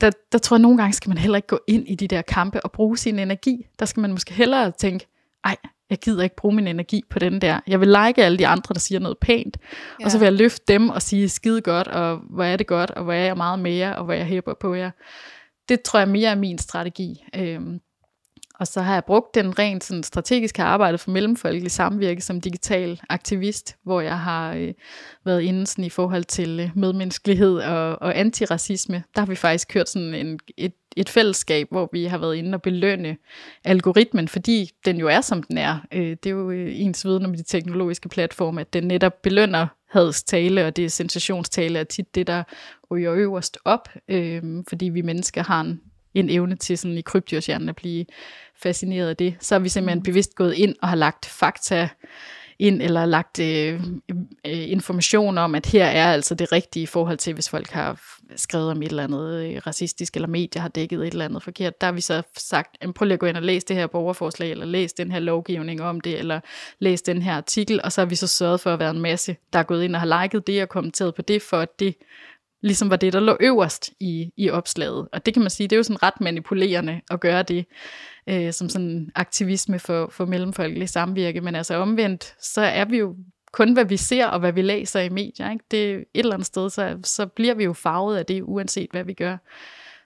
[0.00, 2.22] Der, der tror jeg, nogle gange skal man heller ikke gå ind i de der
[2.22, 3.66] kampe og bruge sin energi.
[3.78, 5.06] Der skal man måske hellere tænke,
[5.44, 5.56] ej,
[5.90, 7.60] jeg gider ikke bruge min energi på den der.
[7.66, 9.56] Jeg vil like alle de andre, der siger noget pænt,
[10.00, 10.04] ja.
[10.04, 12.90] og så vil jeg løfte dem og sige skide godt, og hvor er det godt,
[12.90, 14.90] og hvor er jeg meget mere, og hvor jeg hæber på jer.
[15.68, 17.24] Det tror jeg mere er min strategi.
[17.36, 17.80] Øhm,
[18.60, 22.40] og så har jeg brugt den rent sådan strategisk har arbejdet for mellemfolkelig samvirke som
[22.40, 24.74] digital aktivist, hvor jeg har øh,
[25.24, 29.02] været inde sådan i forhold til øh, medmenneskelighed og, og antiracisme.
[29.14, 32.54] Der har vi faktisk kørt sådan en, et, et fællesskab, hvor vi har været inde
[32.54, 33.16] og belønne
[33.64, 35.78] algoritmen, fordi den jo er, som den er.
[35.92, 39.66] Øh, det er jo øh, ens viden om de teknologiske platforme, at den netop belønner
[39.90, 42.42] hadstale, og det er sensationstale, er tit det, der
[42.90, 45.80] ryger øverst op, øh, fordi vi mennesker har en
[46.14, 48.06] en evne til sådan i krybdyrshjernen at blive
[48.62, 49.36] fascineret af det.
[49.40, 50.02] Så har vi simpelthen mm.
[50.02, 51.88] bevidst gået ind og har lagt fakta
[52.60, 53.80] ind, eller lagt øh,
[54.46, 58.00] øh, information om, at her er altså det rigtige i forhold til, hvis folk har
[58.36, 61.80] skrevet om et eller andet øh, racistisk, eller medier har dækket et eller andet forkert.
[61.80, 64.50] Der har vi så sagt, prøv lige at gå ind og læse det her borgerforslag,
[64.50, 66.40] eller læs den her lovgivning om det, eller
[66.78, 69.36] læs den her artikel, og så har vi så sørget for at være en masse,
[69.52, 71.94] der er gået ind og har liket det og kommenteret på det, for at det
[72.62, 75.08] ligesom var det, der lå øverst i, i opslaget.
[75.12, 77.66] Og det kan man sige, det er jo sådan ret manipulerende at gøre det,
[78.26, 81.40] øh, som sådan aktivisme for, for mellemfolkelig samvirke.
[81.40, 83.16] Men altså omvendt, så er vi jo
[83.52, 85.50] kun, hvad vi ser og hvad vi læser i medier.
[85.50, 85.64] Ikke?
[85.70, 89.04] Det, et eller andet sted, så, så bliver vi jo farvet af det, uanset hvad
[89.04, 89.36] vi gør.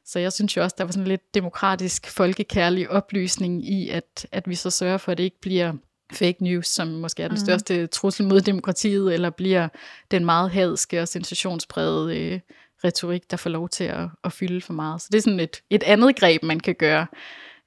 [0.07, 4.49] Så jeg synes jo også, der var sådan lidt demokratisk, folkekærlig oplysning i, at, at
[4.49, 5.73] vi så sørger for, at det ikke bliver
[6.15, 7.45] fake news, som måske er den mm.
[7.45, 9.69] største trussel mod demokratiet, eller bliver
[10.11, 12.41] den meget hadske og sensationsprægede øh,
[12.85, 15.03] retorik, der får lov til at, at fylde for meget.
[15.03, 17.07] Så det er sådan et, et andet greb, man kan gøre.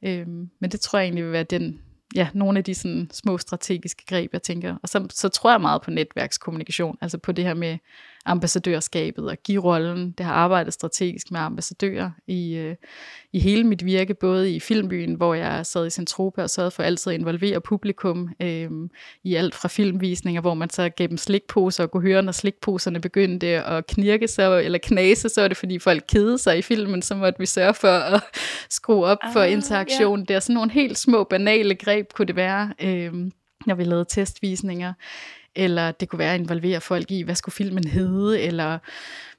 [0.06, 1.82] Øhm, men det tror jeg egentlig vil være den,
[2.16, 4.76] ja, nogle af de sådan små strategiske greb, jeg tænker.
[4.84, 7.78] Og så, så tror jeg meget på netværkskommunikation, altså på det her med
[8.28, 10.12] ambassadørskabet og give rollen.
[10.12, 12.76] Det har arbejdet strategisk med ambassadører i, øh,
[13.34, 16.84] i hele mit virke, både i Filmbyen, hvor jeg sad i Centropa og sørgede for
[16.84, 18.70] altid at involvere publikum øh,
[19.24, 23.00] i alt fra filmvisninger, hvor man så gav dem slikposer og kunne høre, når slikposerne
[23.00, 27.02] begyndte at knirke sig eller knase, så var det fordi folk kedede sig i filmen,
[27.02, 28.24] så måtte vi sørge for at
[28.70, 30.20] skrue op ah, for interaktion.
[30.20, 30.28] Yeah.
[30.28, 33.14] Det er sådan nogle helt små banale greb, kunne det være, øh,
[33.66, 34.94] når vi lavede testvisninger
[35.58, 38.80] eller det kunne være at involvere folk i, hvad skulle filmen hedde, eller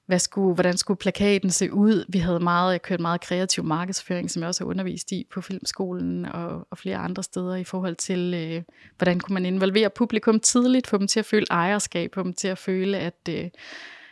[0.07, 2.05] hvad skulle, hvordan skulle plakaten se ud.
[2.09, 5.41] Vi havde meget, jeg kørte meget kreativ markedsføring, som jeg også har undervist i på
[5.41, 8.63] Filmskolen og, og flere andre steder i forhold til, øh,
[8.97, 12.49] hvordan kunne man involvere publikum tidligt, få dem til at føle ejerskab, få dem til
[12.49, 13.45] at føle, at, øh,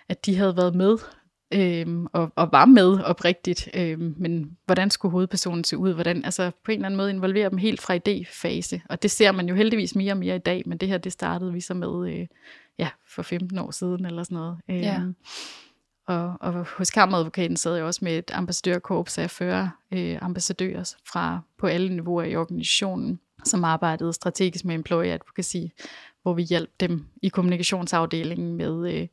[0.09, 0.99] at de havde været med
[1.55, 5.95] øhm, og, og var med oprigtigt, øhm, men hvordan skulle hovedpersonen se ud?
[5.95, 9.33] Hvordan, altså på en eller anden måde involvere dem helt fra idéfase, og det ser
[9.33, 11.75] man jo heldigvis mere og mere i dag, men det her, det startede vi så
[11.75, 12.27] med øh,
[12.79, 14.59] ja, for 15 år siden eller sådan noget.
[14.71, 15.01] Øhm, ja.
[16.07, 21.41] Og, og hos kammeradvokaten sad jeg også med et ambassadørkorps af 40 øh, ambassadører fra
[21.59, 25.57] på alle niveauer i organisationen, som arbejdede strategisk med employee advocacy,
[26.23, 29.09] hvor vi hjalp dem i kommunikationsafdelingen med øh,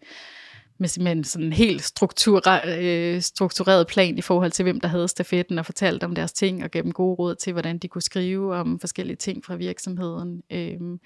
[0.84, 5.08] med simpelthen sådan en helt struktureret, øh, struktureret plan i forhold til, hvem der havde
[5.08, 8.02] stafetten og fortalte om deres ting og gav dem gode råd til, hvordan de kunne
[8.02, 10.42] skrive om forskellige ting fra virksomheden.
[10.52, 11.00] Øhm,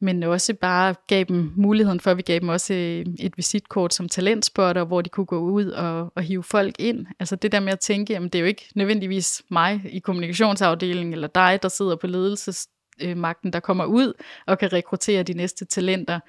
[0.00, 3.94] men også bare gav dem muligheden for, at vi gav dem også øh, et visitkort
[3.94, 7.06] som talentspotter, hvor de kunne gå ud og, og hive folk ind.
[7.20, 11.12] Altså det der med at tænke, jamen det er jo ikke nødvendigvis mig i kommunikationsafdelingen,
[11.12, 12.68] eller dig, der sidder på ledelses
[13.02, 14.12] øh, magten, der kommer ud
[14.46, 16.20] og kan rekruttere de næste talenter.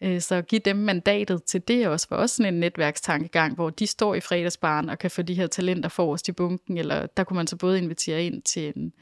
[0.00, 3.86] Øh, så give dem mandatet til det også, for også sådan en netværkstankegang, hvor de
[3.86, 7.36] står i fredagsbaren og kan få de her talenter forrest i bunken, eller der kunne
[7.36, 8.92] man så både invitere ind til en,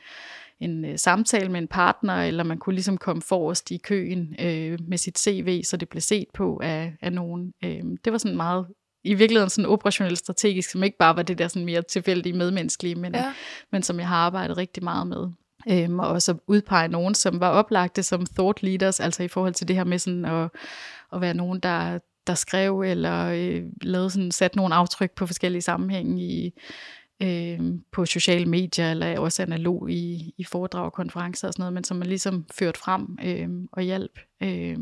[0.61, 4.79] en øh, samtale med en partner, eller man kunne ligesom komme forrest i køen øh,
[4.89, 7.55] med sit CV, så det blev set på af, af nogen.
[7.64, 8.66] Øh, det var sådan meget
[9.05, 12.95] i virkeligheden sådan operationelt strategisk, som ikke bare var det der sådan mere tilfældige medmenneskelige,
[12.95, 13.33] men, ja.
[13.73, 15.29] men som jeg har arbejdet rigtig meget med.
[15.69, 19.69] Øhm, og også udpege nogen, som var oplagte som thought leaders, altså i forhold til
[19.69, 20.51] det her med sådan at,
[21.13, 25.63] at være nogen, der, der skrev eller øh, lavede sådan, sat nogle aftryk på forskellige
[25.63, 26.53] sammenhænge i,
[27.23, 27.61] øh,
[27.93, 31.85] på sociale medier, eller også analog i, i foredrag og konferencer og sådan noget, men
[31.85, 34.19] som man ligesom ført frem øh, og hjælp.
[34.43, 34.77] Øh.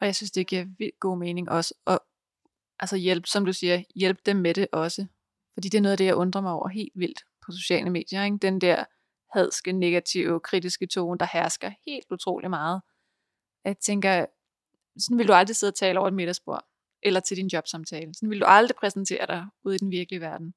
[0.00, 1.98] Og jeg synes, det giver vildt god mening også at
[2.80, 5.06] altså hjælp, som du siger, hjælp dem med det også.
[5.54, 8.24] Fordi det er noget af det, jeg undrer mig over helt vildt på sociale medier.
[8.24, 8.36] Ikke?
[8.36, 8.84] Den der
[9.32, 12.82] hadske, negative, kritiske tone, der hersker helt utrolig meget.
[13.64, 14.26] Jeg tænker,
[14.98, 16.66] sådan vil du aldrig sidde og tale over et middagsbord,
[17.02, 18.14] eller til din jobsamtale.
[18.14, 20.54] Sådan vil du aldrig præsentere dig ude i den virkelige verden.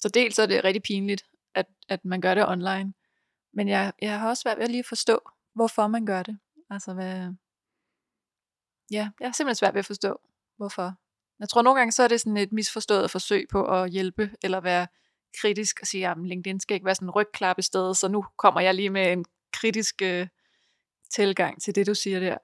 [0.00, 2.94] Så dels er det rigtig pinligt, at, at man gør det online.
[3.52, 5.20] Men jeg, jeg har også svært ved at lige forstå,
[5.54, 6.38] hvorfor man gør det.
[6.70, 7.32] Altså hvad...
[8.90, 10.20] Ja, jeg har simpelthen svært ved at forstå,
[10.56, 10.94] hvorfor.
[11.38, 14.60] Jeg tror nogle gange, så er det sådan et misforstået forsøg på at hjælpe, eller
[14.60, 14.86] være
[15.40, 18.60] kritisk og sige, at LinkedIn skal ikke være sådan en rygklappe sted, så nu kommer
[18.60, 20.28] jeg lige med en kritisk øh,
[21.10, 22.38] tilgang til det, du siger der.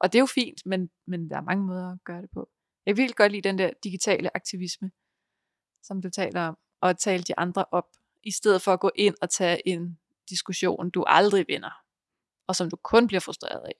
[0.00, 2.50] Og det er jo fint, men, men der er mange måder at gøre det på.
[2.86, 4.90] Jeg vil godt lide den der digitale aktivisme,
[5.82, 7.86] som du taler om, og at tale de andre op,
[8.22, 9.98] i stedet for at gå ind og tage en
[10.30, 11.70] diskussion, du aldrig vinder,
[12.46, 13.74] og som du kun bliver frustreret af.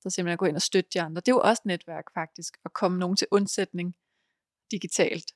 [0.00, 1.20] Så simpelthen at gå ind og støtte de andre.
[1.20, 3.96] Det er jo også netværk faktisk, at komme nogen til undsætning
[4.70, 5.32] digitalt,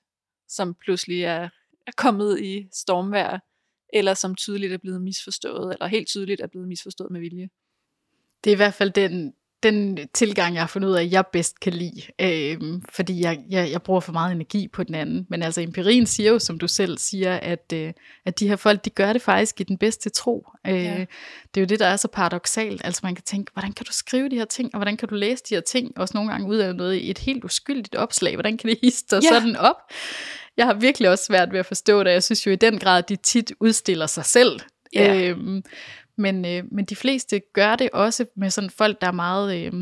[0.48, 1.48] som pludselig er,
[1.86, 3.38] er kommet i stormvær,
[3.92, 7.48] eller som tydeligt er blevet misforstået, eller helt tydeligt er blevet misforstået med vilje.
[8.44, 11.60] Det er i hvert fald den, den tilgang, jeg har fundet ud af, jeg bedst
[11.60, 15.26] kan lide, øh, fordi jeg, jeg, jeg bruger for meget energi på den anden.
[15.30, 17.92] Men altså empirien siger jo, som du selv siger, at, øh,
[18.24, 20.46] at de her folk, de gør det faktisk i den bedste tro.
[20.66, 20.98] Øh, ja.
[21.54, 22.84] Det er jo det, der er så paradoxalt.
[22.84, 25.14] Altså man kan tænke, hvordan kan du skrive de her ting, og hvordan kan du
[25.14, 28.36] læse de her ting, også nogle gange ud af noget i et helt uskyldigt opslag.
[28.36, 29.20] Hvordan kan det hisse ja.
[29.20, 29.76] sådan op?
[30.62, 32.10] Jeg har virkelig også svært ved at forstå det.
[32.10, 34.60] Jeg synes jo i den grad, de tit udstiller sig selv.
[34.94, 35.30] Ja.
[35.30, 35.62] Øh,
[36.16, 39.72] men, øh, men de fleste gør det også med sådan folk, der er meget øh,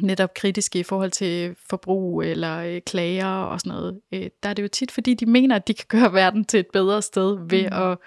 [0.00, 4.00] netop kritiske i forhold til forbrug eller øh, klager og sådan noget.
[4.12, 6.60] Øh, der er det jo tit, fordi de mener, at de kan gøre verden til
[6.60, 7.76] et bedre sted ved mm.
[7.76, 7.98] at,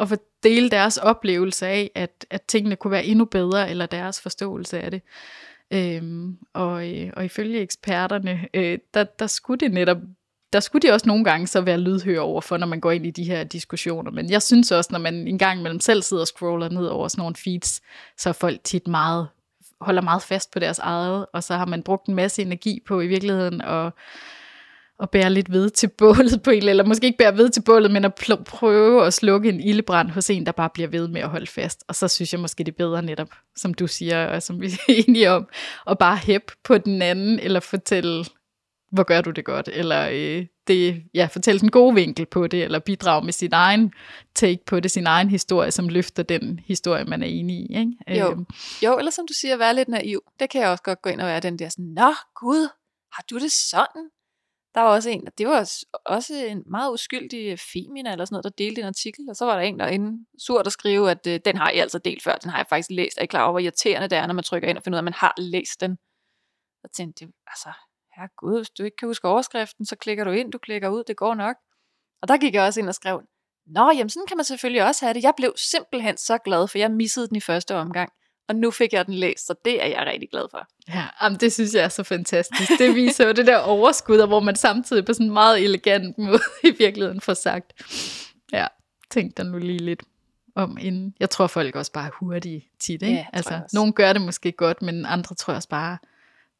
[0.00, 4.80] at fordele deres oplevelse af, at, at tingene kunne være endnu bedre, eller deres forståelse
[4.80, 5.02] af det.
[5.70, 9.98] Øhm, og, øh, og ifølge eksperterne, øh, der, der skulle det netop
[10.52, 13.06] der skulle de også nogle gange så være lydhør over for, når man går ind
[13.06, 14.10] i de her diskussioner.
[14.10, 17.08] Men jeg synes også, når man en gang imellem selv sidder og scroller ned over
[17.08, 17.80] sådan nogle feeds,
[18.18, 19.28] så er folk tit meget,
[19.80, 23.00] holder meget fast på deres eget, og så har man brugt en masse energi på
[23.00, 23.92] i virkeligheden at,
[25.02, 27.90] at bære lidt ved til bålet på en, eller måske ikke bære ved til bålet,
[27.90, 31.28] men at prøve at slukke en ildebrand hos en, der bare bliver ved med at
[31.28, 31.84] holde fast.
[31.88, 34.66] Og så synes jeg måske, det er bedre netop, som du siger, og som vi
[34.88, 35.48] er enige om,
[35.86, 38.24] at bare hæppe på den anden, eller fortælle
[38.92, 42.64] hvor gør du det godt, eller øh, det, ja, fortælle den gode vinkel på det,
[42.64, 43.92] eller bidrage med sin egen
[44.34, 47.76] take på det, sin egen historie, som løfter den historie, man er enig i.
[47.78, 48.20] Ikke?
[48.20, 48.30] Jo.
[48.30, 48.46] Øhm.
[48.82, 50.22] jo, eller som du siger, være lidt naiv.
[50.40, 52.68] Det kan jeg også godt gå ind og være den der sådan, Nå Gud,
[53.12, 54.10] har du det sådan?
[54.74, 55.68] Der var også en, det var
[56.06, 59.54] også en meget uskyldig femina eller sådan noget, der delte en artikel, og så var
[59.54, 62.50] der en derinde surt at skrive, at øh, den har jeg altså delt før, den
[62.50, 63.18] har jeg faktisk læst.
[63.18, 64.98] Er I klar over, hvor irriterende det er, når man trykker ind og finder ud
[64.98, 65.96] af, at man har læst den?
[66.82, 67.70] Så tænkte jeg, altså,
[68.18, 71.04] ja gud, hvis du ikke kan huske overskriften, så klikker du ind, du klikker ud,
[71.04, 71.56] det går nok.
[72.22, 73.22] Og der gik jeg også ind og skrev,
[73.66, 75.22] Nå, jamen sådan kan man selvfølgelig også have det.
[75.22, 78.12] Jeg blev simpelthen så glad, for jeg missede den i første omgang.
[78.48, 80.66] Og nu fik jeg den læst, så det er jeg rigtig glad for.
[80.88, 82.70] Ja, jamen det synes jeg er så fantastisk.
[82.78, 86.40] Det viser jo det der overskud, hvor man samtidig på sådan en meget elegant måde
[86.68, 87.72] i virkeligheden får sagt,
[88.52, 88.66] ja,
[89.10, 90.02] tænk dig nu lige lidt
[90.54, 91.14] om inden.
[91.20, 93.14] Jeg tror folk også bare er hurtige tit, ikke?
[93.14, 95.98] Ja, altså, nogen gør det måske godt, men andre tror også bare,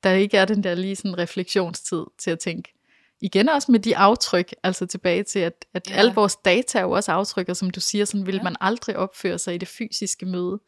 [0.04, 2.74] der ikke er den der lige sådan refleksionstid til at tænke,
[3.20, 5.94] igen også med de aftryk, altså tilbage til, at, at ja.
[5.94, 8.42] alle vores data er jo også aftryk, og som du siger, sådan vil ja.
[8.42, 10.60] man aldrig opføre sig i det fysiske møde.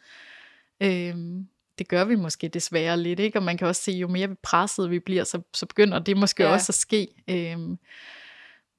[0.81, 1.47] Øhm,
[1.79, 3.39] det gør vi måske desværre lidt, ikke?
[3.39, 6.43] Og man kan også se, jo mere presset vi bliver, så, så begynder det måske
[6.43, 6.53] ja.
[6.53, 7.09] også at ske.
[7.31, 7.79] Øhm,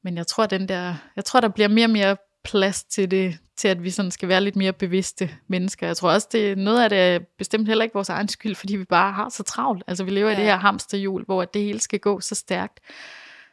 [0.03, 3.37] men jeg tror, den der, jeg tror, der bliver mere og mere plads til det,
[3.57, 5.87] til at vi sådan skal være lidt mere bevidste mennesker.
[5.87, 8.75] Jeg tror også, det noget af det er bestemt heller ikke vores egen skyld, fordi
[8.75, 9.83] vi bare har så travlt.
[9.87, 10.35] Altså vi lever ja.
[10.35, 12.79] i det her hamsterhjul, hvor det hele skal gå så stærkt.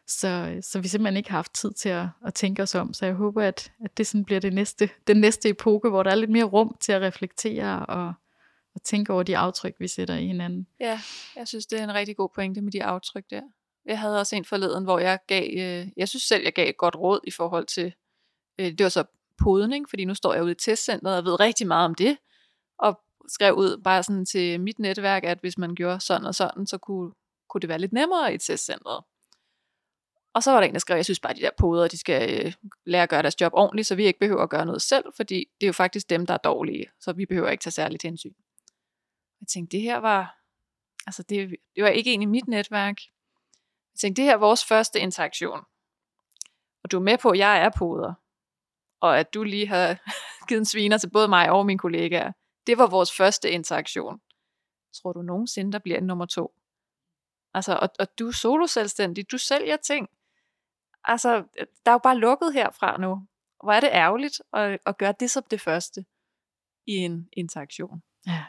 [0.06, 2.92] Så, så vi simpelthen ikke har haft tid til at, at tænke os om.
[2.92, 6.10] Så jeg håber, at, at det sådan bliver det næste, den næste epoke, hvor der
[6.10, 8.12] er lidt mere rum til at reflektere og,
[8.74, 10.66] og tænke over de aftryk, vi sætter i hinanden.
[10.80, 11.00] Ja,
[11.36, 13.42] jeg synes, det er en rigtig god pointe med de aftryk der.
[13.86, 16.76] Jeg havde også en forleden, hvor jeg gav, øh, jeg synes selv, jeg gav et
[16.76, 17.92] godt råd i forhold til,
[18.58, 19.04] øh, det var så
[19.44, 22.18] podning, fordi nu står jeg ude i testcenteret og ved rigtig meget om det,
[22.78, 26.66] og skrev ud bare sådan til mit netværk, at hvis man gjorde sådan og sådan,
[26.66, 27.12] så kunne,
[27.48, 29.04] kunne det være lidt nemmere i testcenteret.
[30.34, 31.98] Og så var der en, der skrev, jeg synes bare, at de der poder, de
[31.98, 32.52] skal øh,
[32.84, 35.36] lære at gøre deres job ordentligt, så vi ikke behøver at gøre noget selv, fordi
[35.60, 38.32] det er jo faktisk dem, der er dårlige, så vi behøver ikke tage særligt hensyn.
[39.40, 40.38] Jeg tænkte, det her var,
[41.06, 42.96] altså det, det var ikke en i mit netværk.
[43.94, 45.60] Jeg tænkte, det her er vores første interaktion.
[46.84, 48.14] Og du er med på, at jeg er poder
[49.02, 49.98] og at du lige har
[50.48, 52.32] givet en sviner til både mig og mine kollegaer.
[52.66, 54.20] Det var vores første interaktion.
[55.02, 56.54] Tror du nogensinde, der bliver en nummer to?
[57.54, 60.08] Altså, og, og du er solo selvstændig, du sælger ting.
[61.04, 61.44] Altså,
[61.84, 63.26] der er jo bare lukket herfra nu.
[63.62, 66.04] Hvor er det ærgerligt at, at gøre det som det første
[66.86, 68.02] i en interaktion.
[68.26, 68.44] Ja.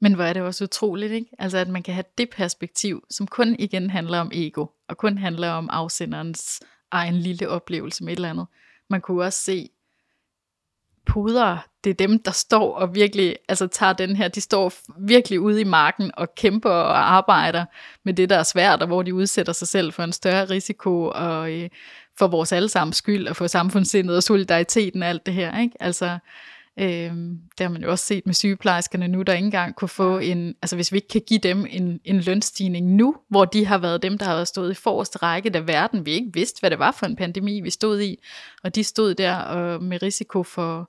[0.00, 1.30] Men hvor er det også utroligt, ikke?
[1.38, 5.18] Altså, at man kan have det perspektiv, som kun igen handler om ego, og kun
[5.18, 6.60] handler om afsenderens
[6.90, 8.46] egen lille oplevelse med et eller andet.
[8.90, 9.70] Man kunne også se
[11.06, 15.40] puder, det er dem, der står og virkelig, altså tager den her, de står virkelig
[15.40, 17.64] ude i marken og kæmper og arbejder
[18.04, 21.12] med det, der er svært, og hvor de udsætter sig selv for en større risiko,
[21.14, 21.68] og øh,
[22.18, 25.76] for vores allesammens skyld, og for samfundssindet og solidariteten og alt det her, ikke?
[25.80, 26.18] Altså,
[26.78, 30.18] Øhm, det har man jo også set med sygeplejerskerne nu, der ikke engang kunne få
[30.18, 33.78] en, altså hvis vi ikke kan give dem en, en lønstigning nu, hvor de har
[33.78, 36.78] været dem, der har stået i forreste række, da verden vi ikke vidste, hvad det
[36.78, 38.18] var for en pandemi, vi stod i,
[38.64, 40.88] og de stod der og med risiko for,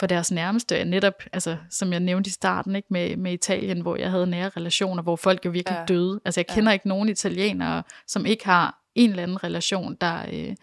[0.00, 3.96] for deres nærmeste, netop, altså, som jeg nævnte i starten, ikke, med, med Italien, hvor
[3.96, 5.94] jeg havde nære relationer, hvor folk jo virkelig ja.
[5.94, 6.20] døde.
[6.24, 6.72] Altså jeg kender ja.
[6.72, 10.56] ikke nogen italienere, som ikke har en eller anden relation, der, øh,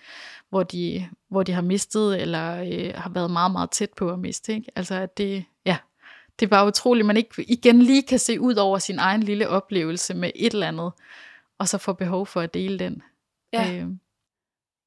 [0.51, 4.19] hvor de, hvor de har mistet, eller øh, har været meget, meget tæt på at
[4.19, 4.53] miste.
[4.53, 4.71] Ikke?
[4.75, 5.77] Altså, at det, ja,
[6.39, 9.23] det er bare utroligt, at man ikke igen lige kan se ud over sin egen
[9.23, 10.91] lille oplevelse med et eller andet,
[11.57, 13.03] og så får behov for at dele den.
[13.53, 13.87] Ja, øh.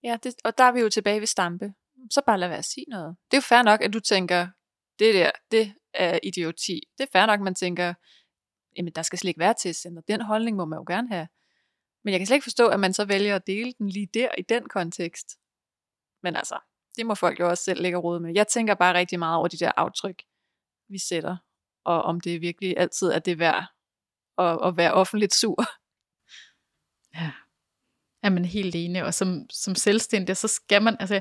[0.03, 1.73] ja det, og der er vi jo tilbage ved stampe.
[2.11, 3.17] Så bare lad være at sige noget.
[3.31, 4.49] Det er jo fair nok, at du tænker,
[4.99, 6.81] det der, det er idioti.
[6.99, 7.95] Det er fair nok, at man tænker,
[8.77, 10.03] jamen der skal slet ikke være til center.
[10.09, 11.29] Den holdning må man jo gerne have.
[12.05, 14.29] Men jeg kan slet ikke forstå, at man så vælger at dele den lige der
[14.39, 15.39] i den kontekst.
[16.25, 16.59] Men altså,
[16.97, 18.35] det må folk jo også selv lægge råd med.
[18.35, 20.23] Jeg tænker bare rigtig meget over de der aftryk,
[20.89, 21.37] vi sætter,
[21.85, 23.65] og om det virkelig altid er det værd
[24.39, 25.65] at, at være offentligt sur.
[27.17, 27.33] Ja,
[28.23, 31.21] er man helt enig, og som, som selvstændig, så skal man, altså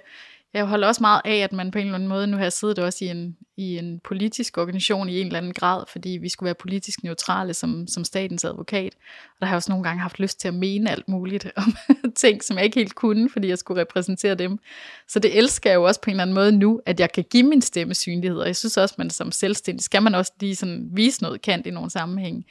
[0.53, 2.53] jeg holder også meget af, at man på en eller anden måde, nu har jeg
[2.53, 6.29] siddet også i en, i en politisk organisation i en eller anden grad, fordi vi
[6.29, 8.93] skulle være politisk neutrale som, som statens advokat.
[9.25, 11.75] Og der har jeg også nogle gange haft lyst til at mene alt muligt om
[12.15, 14.59] ting, som jeg ikke helt kunne, fordi jeg skulle repræsentere dem.
[15.07, 17.23] Så det elsker jeg jo også på en eller anden måde nu, at jeg kan
[17.23, 18.37] give min stemme synlighed.
[18.37, 21.41] Og jeg synes også, at man som selvstændig skal man også lige sådan vise noget
[21.41, 22.45] kant i nogle sammenhæng.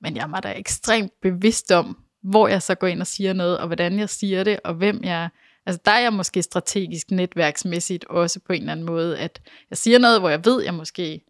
[0.00, 3.58] Men jeg er da ekstremt bevidst om, hvor jeg så går ind og siger noget,
[3.58, 5.28] og hvordan jeg siger det, og hvem jeg
[5.68, 9.40] Altså der er jeg måske strategisk netværksmæssigt også på en eller anden måde, at
[9.70, 11.20] jeg siger noget, hvor jeg ved, jeg måske...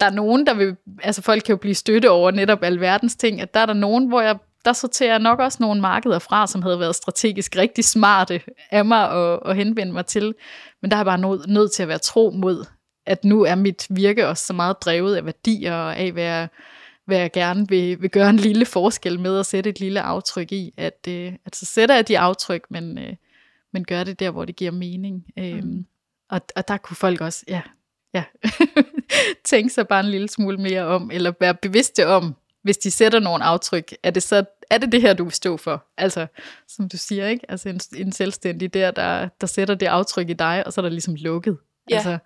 [0.00, 0.76] Der er nogen, der vil...
[1.02, 4.08] Altså folk kan jo blive støtte over netop alverdens ting, at der er der nogen,
[4.08, 7.84] hvor jeg der sorterer jeg nok også nogle markeder fra, som havde været strategisk rigtig
[7.84, 8.40] smarte
[8.70, 10.34] af mig at, at henvende mig til.
[10.82, 12.64] Men der er jeg bare nødt, nød til at være tro mod,
[13.06, 16.48] at nu er mit virke også så meget drevet af værdier og af, hvad jeg,
[17.04, 20.52] hvad jeg gerne vil, vil gøre en lille forskel med at sætte et lille aftryk
[20.52, 20.74] i.
[20.76, 23.12] At, øh, at så sætter jeg de aftryk, men, øh,
[23.72, 25.24] men gør det der, hvor det giver mening.
[25.38, 25.86] Øhm, mm.
[26.30, 27.62] og, og der kunne folk også, ja,
[28.14, 28.24] ja
[29.44, 33.20] tænke sig bare en lille smule mere om, eller være bevidste om, hvis de sætter
[33.20, 35.86] nogle aftryk, er det så er det det her, du vil stå for?
[35.96, 36.26] Altså,
[36.68, 37.50] som du siger, ikke?
[37.50, 40.82] Altså en, en selvstændig der, der, der sætter det aftryk i dig, og så er
[40.82, 41.58] der ligesom lukket.
[41.90, 41.94] Ja.
[41.94, 42.18] Altså,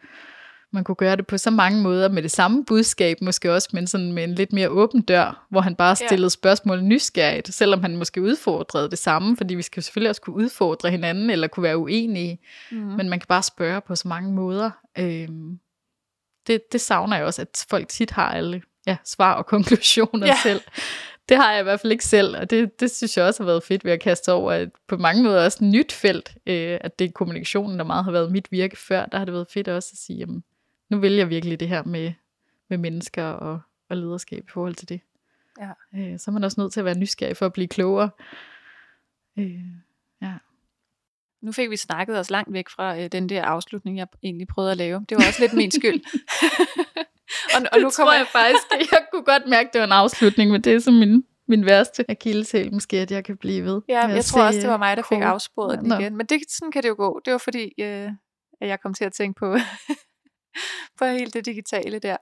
[0.73, 3.87] man kunne gøre det på så mange måder med det samme budskab, måske også, men
[3.87, 6.29] sådan med en lidt mere åben dør, hvor han bare stillede ja.
[6.29, 10.91] spørgsmål nysgerrigt, selvom han måske udfordrede det samme, fordi vi skal selvfølgelig også kunne udfordre
[10.91, 12.39] hinanden, eller kunne være uenige,
[12.71, 12.77] mm.
[12.77, 14.71] men man kan bare spørge på så mange måder.
[14.99, 15.59] Øhm,
[16.47, 20.37] det, det savner jeg også, at folk tit har alle ja, svar og konklusioner ja.
[20.43, 20.61] selv.
[21.29, 23.47] Det har jeg i hvert fald ikke selv, og det, det synes jeg også har
[23.47, 26.79] været fedt ved at kaste over, at på mange måder også et nyt felt, øh,
[26.81, 29.47] at det er kommunikationen, der meget har været mit virke før, der har det været
[29.51, 30.43] fedt også at sige, jamen,
[30.93, 32.13] nu vælger jeg virkelig det her med,
[32.69, 35.01] med mennesker og, og lederskab i forhold til det.
[35.61, 35.71] Ja.
[35.95, 38.11] Øh, så er man også nødt til at være nysgerrig for at blive klogere.
[39.39, 39.61] Øh,
[40.23, 40.33] ja.
[41.43, 44.71] Nu fik vi snakket os langt væk fra øh, den der afslutning, jeg egentlig prøvede
[44.71, 45.05] at lave.
[45.09, 46.01] Det var også lidt min skyld.
[47.55, 48.63] og, og nu kommer jeg faktisk,
[48.93, 51.67] jeg kunne godt mærke, at det var en afslutning, men det er som min, min
[51.67, 53.81] værste akilleshæl, måske, at jeg kan blive ved.
[53.89, 56.17] Ja, jeg tror også, det var mig, der fik afsporet den igen.
[56.17, 57.21] Men det, sådan kan det jo gå.
[57.25, 58.11] Det var fordi, øh,
[58.61, 59.57] at jeg kom til at tænke på
[60.99, 62.17] på helt det digitale der.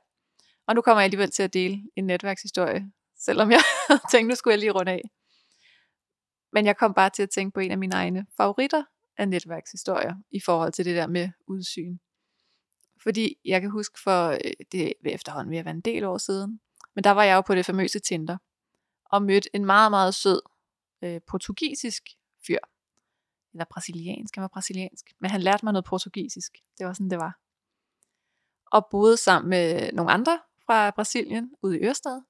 [0.67, 3.61] Og nu kommer jeg alligevel til at dele en netværkshistorie, selvom jeg
[4.11, 5.03] tænkte, nu skulle jeg lige runde af.
[6.53, 8.85] Men jeg kom bare til at tænke på en af mine egne favoritter
[9.19, 11.99] af netværkshistorier i forhold til det der med udsyn.
[13.03, 16.19] Fordi jeg kan huske for, øh, det er efterhånden ved at være en del år
[16.19, 16.61] siden,
[16.95, 18.37] men der var jeg jo på det famøse Tinder,
[19.05, 20.41] og mødte en meget, meget sød
[21.03, 22.03] øh, portugisisk
[22.47, 22.59] fyr.
[23.53, 25.13] Eller brasiliansk, han var brasiliansk.
[25.21, 26.53] Men han lærte mig noget portugisisk.
[26.79, 27.39] Det var sådan, det var
[28.71, 32.23] og boede sammen med nogle andre fra Brasilien ude i Ørestad.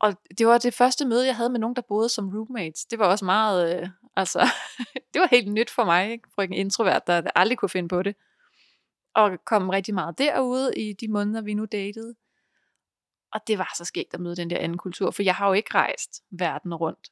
[0.00, 2.84] Og det var det første møde, jeg havde med nogen, der boede som roommates.
[2.84, 4.38] Det var også meget, øh, altså,
[5.14, 6.28] det var helt nyt for mig, ikke?
[6.34, 8.16] For en introvert, der aldrig kunne finde på det.
[9.14, 12.14] og kom rigtig meget derude i de måneder, vi nu datede.
[13.32, 15.52] Og det var så skægt at møde den der anden kultur, for jeg har jo
[15.52, 17.08] ikke rejst verden rundt.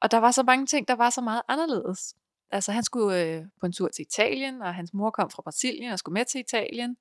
[0.00, 2.14] Og der var så mange ting, der var så meget anderledes.
[2.50, 5.92] Altså han skulle øh, på en tur til Italien, og hans mor kom fra Brasilien
[5.92, 6.96] og skulle med til Italien.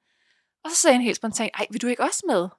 [0.63, 2.49] Og så sagde han helt spontant, ej, vil du ikke også med?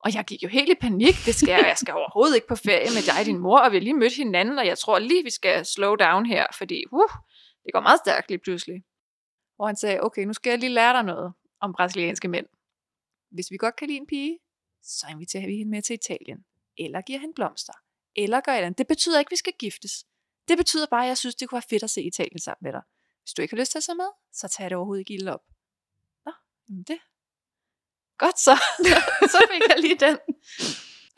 [0.00, 2.56] Og jeg gik jo helt i panik, det skal jeg, jeg skal overhovedet ikke på
[2.56, 4.98] ferie med dig og din mor, og vi har lige mødt hinanden, og jeg tror
[4.98, 7.10] lige, vi skal slow down her, fordi uh,
[7.64, 8.84] det går meget stærkt lige pludselig.
[9.56, 12.46] Hvor han sagde, okay, nu skal jeg lige lære dig noget om brasilianske mænd.
[13.30, 14.38] Hvis vi godt kan lide en pige,
[14.82, 16.44] så inviterer vi hende med til Italien.
[16.78, 17.72] Eller giver hende blomster.
[18.16, 18.78] Eller gør et andet.
[18.78, 20.04] Det betyder ikke, at vi skal giftes.
[20.48, 22.72] Det betyder bare, at jeg synes, det kunne være fedt at se Italien sammen med
[22.72, 22.82] dig.
[23.22, 25.32] Hvis du ikke har lyst til at se med, så tag det overhovedet ikke ilde
[25.34, 25.44] op.
[26.26, 26.32] Nå,
[26.68, 26.98] det.
[28.18, 28.54] Godt så.
[29.32, 30.18] så fik jeg lige den.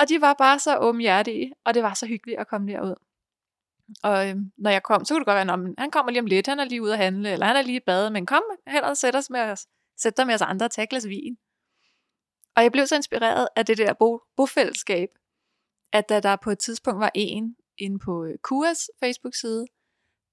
[0.01, 2.95] Og de var bare så åbenhjertige, og det var så hyggeligt at komme derud.
[4.03, 6.27] Og øhm, når jeg kom, så kunne det godt være, at han kommer lige om
[6.27, 8.43] lidt, han er lige ude at handle, eller han er lige i bade, men kom
[8.67, 9.67] hen og sæt, os med os,
[9.97, 11.37] sæt dig med os andre og tag glas vin.
[12.57, 15.09] Og jeg blev så inspireret af det der bo, bofællesskab,
[15.93, 19.67] at da der på et tidspunkt var en inde på øh, Kuas Facebook-side,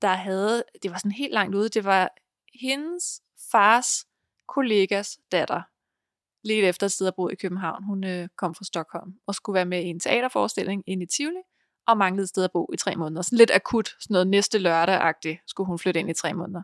[0.01, 2.09] der havde, det var sådan helt langt ude, det var
[2.61, 3.21] hendes
[3.51, 4.05] fars
[4.47, 5.61] kollegas datter,
[6.43, 7.83] lidt efter et sted at bo i København.
[7.83, 11.41] Hun øh, kom fra Stockholm og skulle være med i en teaterforestilling inde i Tivoli,
[11.87, 13.21] og manglede et sted at bo i tre måneder.
[13.21, 16.61] Sådan lidt akut, sådan noget næste lørdag-agtigt, skulle hun flytte ind i tre måneder.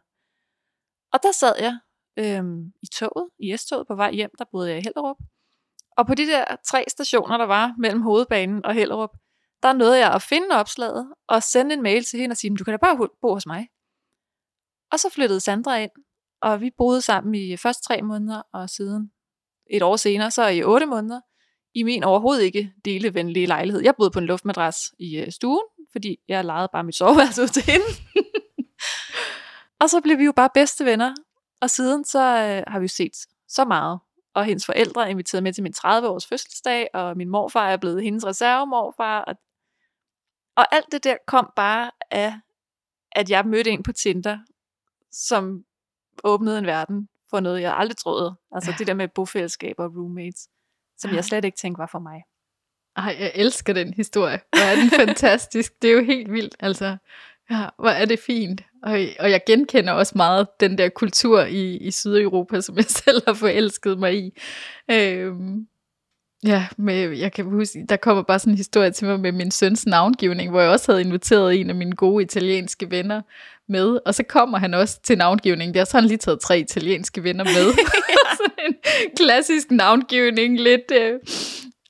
[1.13, 1.79] Og der sad jeg
[2.19, 2.43] øh,
[2.81, 5.17] i toget, i S-toget på vej hjem, der boede jeg i Hellerup.
[5.97, 9.09] Og på de der tre stationer, der var mellem hovedbanen og Hellerup,
[9.63, 12.63] der nåede jeg at finde opslaget og sende en mail til hende og sige, du
[12.63, 13.67] kan da bare bo hos mig.
[14.91, 15.91] Og så flyttede Sandra ind,
[16.41, 19.11] og vi boede sammen i først tre måneder, og siden
[19.69, 21.21] et år senere, så i otte måneder,
[21.73, 23.81] i min overhovedet ikke delevenlige lejlighed.
[23.83, 27.47] Jeg boede på en luftmadras i øh, stuen, fordi jeg lejede bare mit soveværelse ud
[27.47, 27.85] til hende.
[29.81, 31.15] og så blev vi jo bare bedste venner,
[31.61, 33.11] og siden så øh, har vi jo set
[33.47, 33.99] så meget.
[34.35, 38.03] Og hendes forældre er inviteret med til min 30-års fødselsdag, og min morfar er blevet
[38.03, 39.21] hendes reservemorfar.
[39.21, 39.35] Og,
[40.55, 42.33] og alt det der kom bare af,
[43.11, 44.37] at jeg mødte en på Tinder,
[45.11, 45.63] som
[46.23, 48.35] åbnede en verden for noget, jeg aldrig troede.
[48.51, 48.75] Altså ja.
[48.77, 50.47] det der med bofællesskab og roommates,
[50.97, 51.15] som ja.
[51.15, 52.23] jeg slet ikke tænkte var for mig.
[52.95, 54.39] Ej, jeg elsker den historie.
[54.49, 55.81] Hvor er den fantastisk.
[55.81, 56.55] Det er jo helt vildt.
[56.59, 56.97] Altså,
[57.49, 58.61] ja, hvor er det fint.
[58.83, 63.21] Og, og jeg genkender også meget den der kultur i, i Sydeuropa, som jeg selv
[63.27, 64.39] har forelsket mig i.
[64.91, 65.67] Øhm,
[66.45, 69.51] Ja, med, jeg kan huske, der kommer bare sådan en historie til mig med min
[69.51, 73.21] søns navngivning, hvor jeg også havde inviteret en af mine gode italienske venner
[73.69, 75.73] med, og så kommer han også til navngivning.
[75.73, 77.73] Der så har han lige taget tre italienske venner med.
[78.37, 78.75] sådan en
[79.17, 80.91] klassisk navngivning, lidt...
[80.91, 81.19] Øh,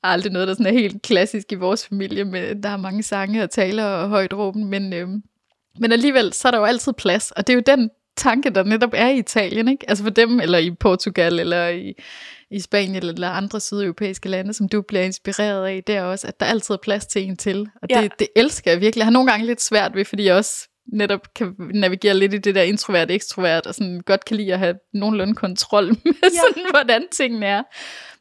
[0.04, 3.44] aldrig noget, der sådan er helt klassisk i vores familie, med der er mange sange
[3.44, 5.08] og taler og højt råben, men, øh,
[5.80, 8.64] men alligevel, så er der jo altid plads, og det er jo den tanke, der
[8.64, 9.90] netop er i Italien, ikke?
[9.90, 11.94] Altså for dem, eller i Portugal, eller i,
[12.54, 16.40] i Spanien, eller andre sydeuropæiske lande, som du bliver inspireret af, det er også, at
[16.40, 17.68] der altid er plads til en til.
[17.82, 18.08] Og det, ja.
[18.20, 19.00] det elsker jeg virkelig.
[19.00, 22.38] Jeg har nogle gange lidt svært ved, fordi jeg også netop kan navigere lidt i
[22.38, 26.30] det der introvert ekstrovert og sådan godt kan lide at have nogenlunde kontrol med ja.
[26.30, 27.64] sådan, hvordan tingene er.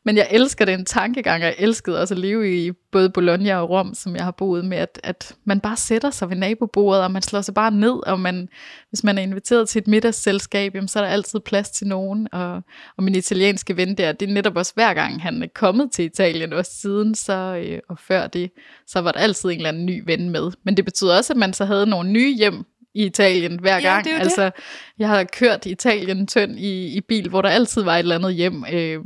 [0.04, 3.70] Men jeg elsker den tankegang, og jeg elskede også at leve i både Bologna og
[3.70, 7.10] Rom, som jeg har boet med, at, at man bare sætter sig ved nabobordet, og
[7.10, 8.48] man slår sig bare ned, og man,
[8.88, 12.28] hvis man er inviteret til et middagsselskab, jamen, så er der altid plads til nogen.
[12.32, 12.62] Og,
[12.96, 16.04] og min italienske ven der, det er netop også hver gang, han er kommet til
[16.04, 18.50] Italien, også siden, så, øh, og før det,
[18.86, 20.50] så var der altid en eller anden ny ven med.
[20.64, 22.64] Men det betyder også, at man så havde nogle nye hjem
[22.94, 24.06] i Italien hver gang.
[24.06, 24.52] Ja, det altså, det.
[24.98, 28.34] jeg har kørt Italien tynd i, i bil, hvor der altid var et eller andet
[28.34, 28.64] hjem.
[28.72, 29.00] Øh,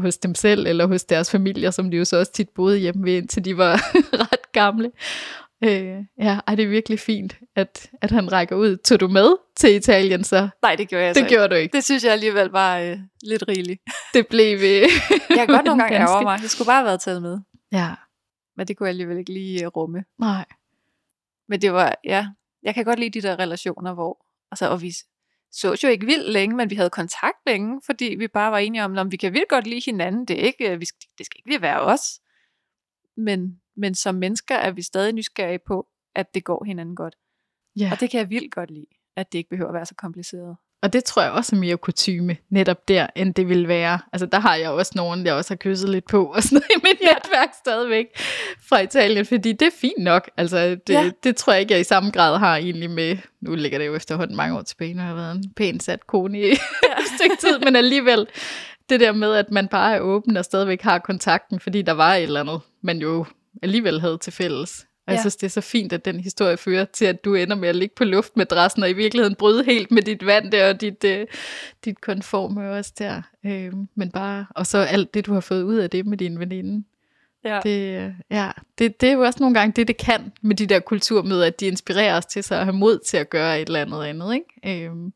[0.00, 3.04] hos dem selv, eller hos deres familier, som de jo så også tit boede hjemme
[3.04, 3.74] ved, indtil de var
[4.32, 4.90] ret gamle.
[5.64, 8.76] Øh, ja, ej, det er virkelig fint, at, at han rækker ud.
[8.76, 10.48] Tog du med til Italien så?
[10.62, 11.76] Nej, det gjorde jeg Det gjorde du ikke.
[11.76, 13.82] Det synes jeg alligevel var øh, lidt rigeligt.
[14.14, 14.58] Det blev...
[14.58, 16.38] Øh, jeg kan godt nogle gange ærger mig.
[16.42, 17.38] Jeg skulle bare have været taget med.
[17.72, 17.90] Ja.
[18.56, 20.04] Men det kunne jeg alligevel ikke lige uh, rumme.
[20.18, 20.44] Nej.
[21.48, 22.26] Men det var, ja,
[22.62, 24.94] jeg kan godt lide de der relationer, hvor, altså, og vi
[25.52, 28.84] så jo ikke vildt længe, men vi havde kontakt længe, fordi vi bare var enige
[28.84, 30.24] om, at vi kan virkelig godt lide hinanden.
[30.24, 32.20] Det, er ikke, øh, vi skal, det skal ikke lige være os.
[33.16, 37.16] Men, men som mennesker er vi stadig nysgerrige på, at det går hinanden godt.
[37.76, 37.88] Ja.
[37.92, 40.56] Og det kan jeg vildt godt lide, at det ikke behøver at være så kompliceret.
[40.82, 43.98] Og det tror jeg også er mere kutyme netop der, end det vil være.
[44.12, 46.70] Altså der har jeg også nogen, jeg også har kysset lidt på, og sådan noget
[46.76, 48.06] i mit netværk stadigvæk
[48.68, 50.30] fra Italien, fordi det er fint nok.
[50.36, 51.10] Altså det, ja.
[51.24, 53.94] det tror jeg ikke, jeg i samme grad har egentlig med, nu ligger det jo
[53.94, 56.52] efterhånden mange år tilbage, når jeg har været en pænt sat kone i ja.
[56.52, 58.26] et stykke tid, men alligevel
[58.88, 62.14] det der med, at man bare er åben og stadigvæk har kontakten, fordi der var
[62.14, 63.26] et eller andet, man jo
[63.62, 64.86] alligevel havde til fælles.
[65.08, 65.16] Og ja.
[65.16, 67.68] jeg synes, det er så fint, at den historie fører til, at du ender med
[67.68, 71.04] at ligge på luftmadrassen, og i virkeligheden bryde helt med dit vand der, og dit,
[71.04, 71.10] uh,
[71.84, 73.22] dit konforme også der.
[73.44, 76.38] Uh, men bare, og så alt det, du har fået ud af det med din
[76.38, 76.84] veninde.
[77.44, 77.60] Ja.
[77.62, 80.80] Det, ja, det, det er jo også nogle gange det, det kan med de der
[80.80, 83.80] kulturmøder, at de inspirerer os til så at have mod til at gøre et eller
[83.80, 84.34] andet andet.
[84.34, 84.90] Ikke?
[84.90, 85.10] Uh,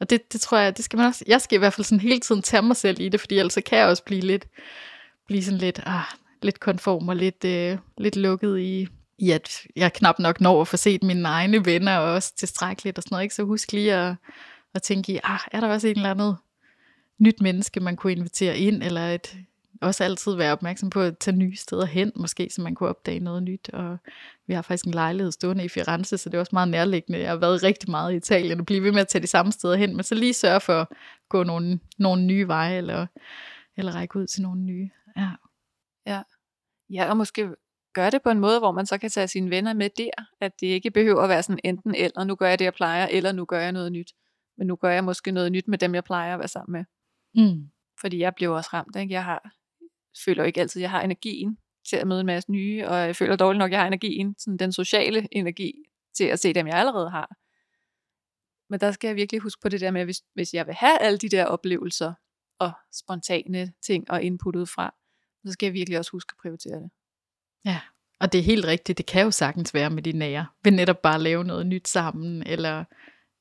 [0.00, 2.00] og det, det tror jeg, det skal man også, jeg skal i hvert fald sådan
[2.00, 4.46] hele tiden tage mig selv i det, fordi ellers kan jeg også blive lidt,
[5.26, 6.04] blive sådan lidt, ah,
[6.42, 8.88] lidt konform og lidt, øh, lidt lukket i,
[9.22, 12.98] i, at jeg knap nok når at få set mine egne venner og også tilstrækkeligt
[12.98, 13.22] og sådan noget.
[13.22, 13.34] Ikke?
[13.34, 14.14] Så husk lige at,
[14.74, 16.36] at tænke i, ah, er der også en eller andet
[17.18, 19.36] nyt menneske, man kunne invitere ind, eller et,
[19.80, 23.20] også altid være opmærksom på at tage nye steder hen, måske, så man kunne opdage
[23.20, 23.68] noget nyt.
[23.68, 23.98] Og
[24.46, 27.20] vi har faktisk en lejlighed stående i Firenze, så det er også meget nærliggende.
[27.20, 29.52] Jeg har været rigtig meget i Italien og blive ved med at tage de samme
[29.52, 30.88] steder hen, men så lige sørge for at
[31.28, 33.06] gå nogle, nogle nye veje, eller,
[33.76, 34.90] eller række ud til nogle nye.
[35.16, 35.30] Ja.
[36.06, 36.22] Ja.
[36.90, 37.48] ja, og måske
[37.92, 40.10] gøre det på en måde, hvor man så kan tage sine venner med der,
[40.40, 43.06] at det ikke behøver at være sådan enten eller, nu gør jeg det, jeg plejer,
[43.06, 44.12] eller nu gør jeg noget nyt.
[44.58, 46.84] Men nu gør jeg måske noget nyt med dem, jeg plejer at være sammen med.
[47.44, 47.70] Mm.
[48.00, 49.14] Fordi jeg bliver også ramt, ikke?
[49.14, 49.50] Jeg har,
[50.24, 51.58] føler ikke altid, at jeg har energien
[51.88, 54.34] til at møde en masse nye, og jeg føler dårligt nok, at jeg har energien,
[54.38, 55.72] sådan den sociale energi,
[56.16, 57.36] til at se dem, jeg allerede har.
[58.70, 60.74] Men der skal jeg virkelig huske på det der med, at hvis, hvis jeg vil
[60.74, 62.12] have alle de der oplevelser,
[62.58, 64.94] og spontane ting og input ud fra,
[65.46, 66.90] så skal jeg virkelig også huske at prioritere det.
[67.64, 67.80] Ja,
[68.20, 68.98] og det er helt rigtigt.
[68.98, 70.46] Det kan jo sagtens være med de nære.
[70.64, 72.84] Ved netop bare at lave noget nyt sammen, eller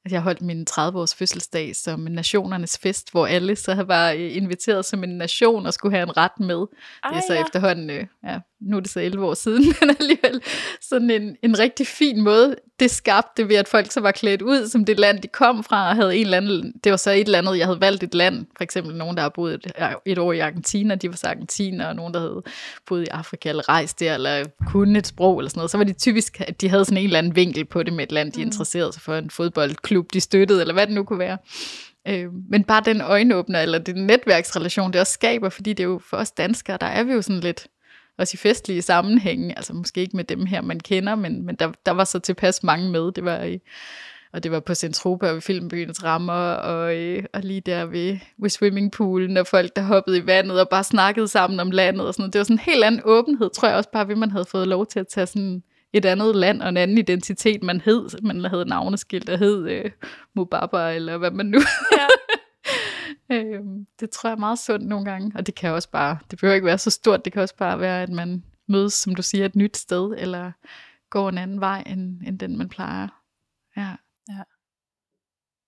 [0.09, 5.17] jeg holdt min 30-års fødselsdag som nationernes fest, hvor alle så var inviteret som en
[5.17, 6.67] nation og skulle have en ret med.
[7.03, 7.41] Ej, det er så ja.
[7.41, 10.41] efterhånden, øh, ja, nu er det så 11 år siden, men alligevel
[10.81, 12.55] sådan en, en rigtig fin måde.
[12.79, 15.89] Det skabte ved, at folk så var klædt ud som det land, de kom fra,
[15.89, 18.15] og havde en eller anden, det var så et eller andet, jeg havde valgt et
[18.15, 19.71] land, for eksempel nogen, der har boet et,
[20.05, 22.43] et år i Argentina, de var så argentiner, og nogen, der havde
[22.87, 25.83] boet i Afrika, eller rejst der, eller kunne et sprog, eller sådan noget, så var
[25.83, 28.31] de typisk, at de havde sådan en eller anden vinkel på det med et land,
[28.31, 28.45] de mm.
[28.45, 31.37] interesserede sig for, en fodboldklub, de støttede, eller hvad det nu kunne være.
[32.07, 36.01] Øh, men bare den øjenåbner, eller den netværksrelation, det også skaber, fordi det er jo
[36.09, 37.67] for os danskere, der er vi jo sådan lidt,
[38.21, 41.71] også i festlige sammenhænge, altså måske ikke med dem her, man kender, men, men der,
[41.85, 43.11] der var så tilpas mange med.
[43.11, 43.59] Det var i,
[44.33, 48.17] og det var på Centropa og ved Filmbyens rammer, og, øh, og lige der ved,
[48.37, 52.13] ved swimmingpoolen, og folk, der hoppede i vandet og bare snakkede sammen om landet og
[52.13, 52.33] sådan noget.
[52.33, 54.67] Det var sådan en helt anden åbenhed, tror jeg også bare, ved man havde fået
[54.67, 58.45] lov til at tage sådan et andet land og en anden identitet, man hed, man
[58.45, 59.91] havde navneskilt, der hed øh,
[60.35, 61.59] Mubaba, eller hvad man nu
[61.91, 62.07] ja.
[63.31, 63.63] øh,
[63.99, 66.55] det tror jeg er meget sundt nogle gange, og det kan også bare, det behøver
[66.55, 69.45] ikke være så stort, det kan også bare være, at man mødes, som du siger,
[69.45, 70.51] et nyt sted, eller
[71.09, 73.07] går en anden vej, end, end den man plejer.
[73.77, 73.95] Ja.
[74.29, 74.43] ja.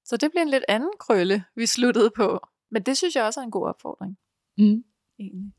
[0.05, 2.47] Så det blev en lidt anden krølle, vi sluttede på.
[2.71, 4.17] Men det synes jeg også er en god opfordring.
[4.57, 4.83] Mm.
[5.19, 5.53] Egentlig.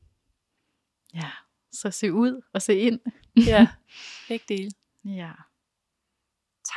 [1.14, 1.30] Ja,
[1.72, 3.00] så se ud og se ind.
[3.36, 3.68] ja,
[4.28, 4.70] begge dele.
[5.04, 5.32] Ja.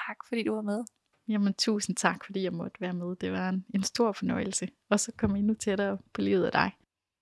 [0.07, 0.85] Tak fordi du var med.
[1.29, 3.15] Jamen tusind tak, fordi jeg måtte være med.
[3.15, 4.67] Det var en, en stor fornøjelse.
[4.89, 6.71] Og så kom endnu tættere på livet af dig.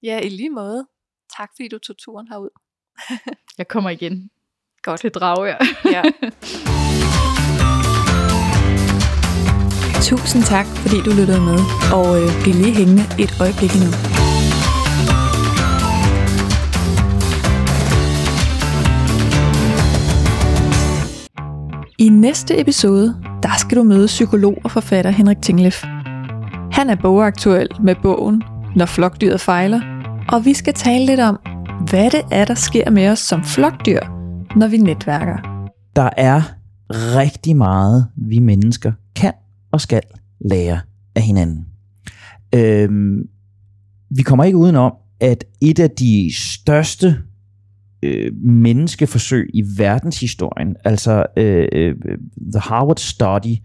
[0.03, 0.87] Ja, i lige måde.
[1.37, 2.49] Tak fordi du tog turen herud.
[3.57, 4.29] jeg kommer igen.
[4.81, 5.01] Godt.
[5.01, 5.57] Til Dragør.
[5.85, 6.03] ja.
[10.09, 11.59] Tusind tak, fordi du lyttede med,
[11.93, 13.91] og øh, bliv lige hængende et øjeblik endnu.
[21.99, 25.83] I næste episode, der skal du møde psykolog og forfatter Henrik Tinglef.
[26.71, 28.43] Han er bogaktuel med bogen
[28.75, 29.81] Når flokdyret fejler,
[30.29, 31.39] og vi skal tale lidt om,
[31.89, 33.99] hvad det er, der sker med os som flokdyr,
[34.55, 35.67] når vi netværker.
[35.95, 36.41] Der er
[36.89, 39.33] rigtig meget, vi mennesker kan
[39.71, 40.01] og skal
[40.39, 40.79] lære
[41.15, 41.65] af hinanden.
[42.55, 43.17] Øhm,
[44.09, 47.17] vi kommer ikke udenom, at et af de største
[48.05, 51.95] øh, menneskeforsøg i verdenshistorien, altså øh, øh,
[52.51, 53.57] The Harvard Study,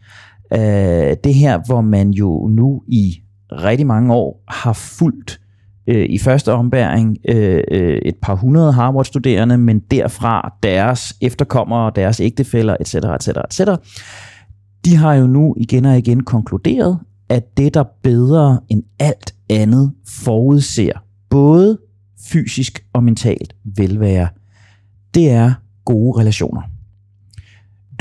[0.52, 3.22] øh, det her, hvor man jo nu i
[3.52, 5.40] rigtig mange år har fulgt
[5.86, 12.20] øh, i første ombæring øh, øh, et par hundrede Harvard-studerende, men derfra deres efterkommere, deres
[12.20, 13.60] ægtefæller, etc., etc., etc.,
[14.84, 16.98] de har jo nu igen og igen konkluderet,
[17.28, 20.92] at det, der bedre end alt andet forudser
[21.30, 21.78] både
[22.28, 24.28] fysisk og mentalt velvære,
[25.14, 25.52] det er
[25.84, 26.62] gode relationer.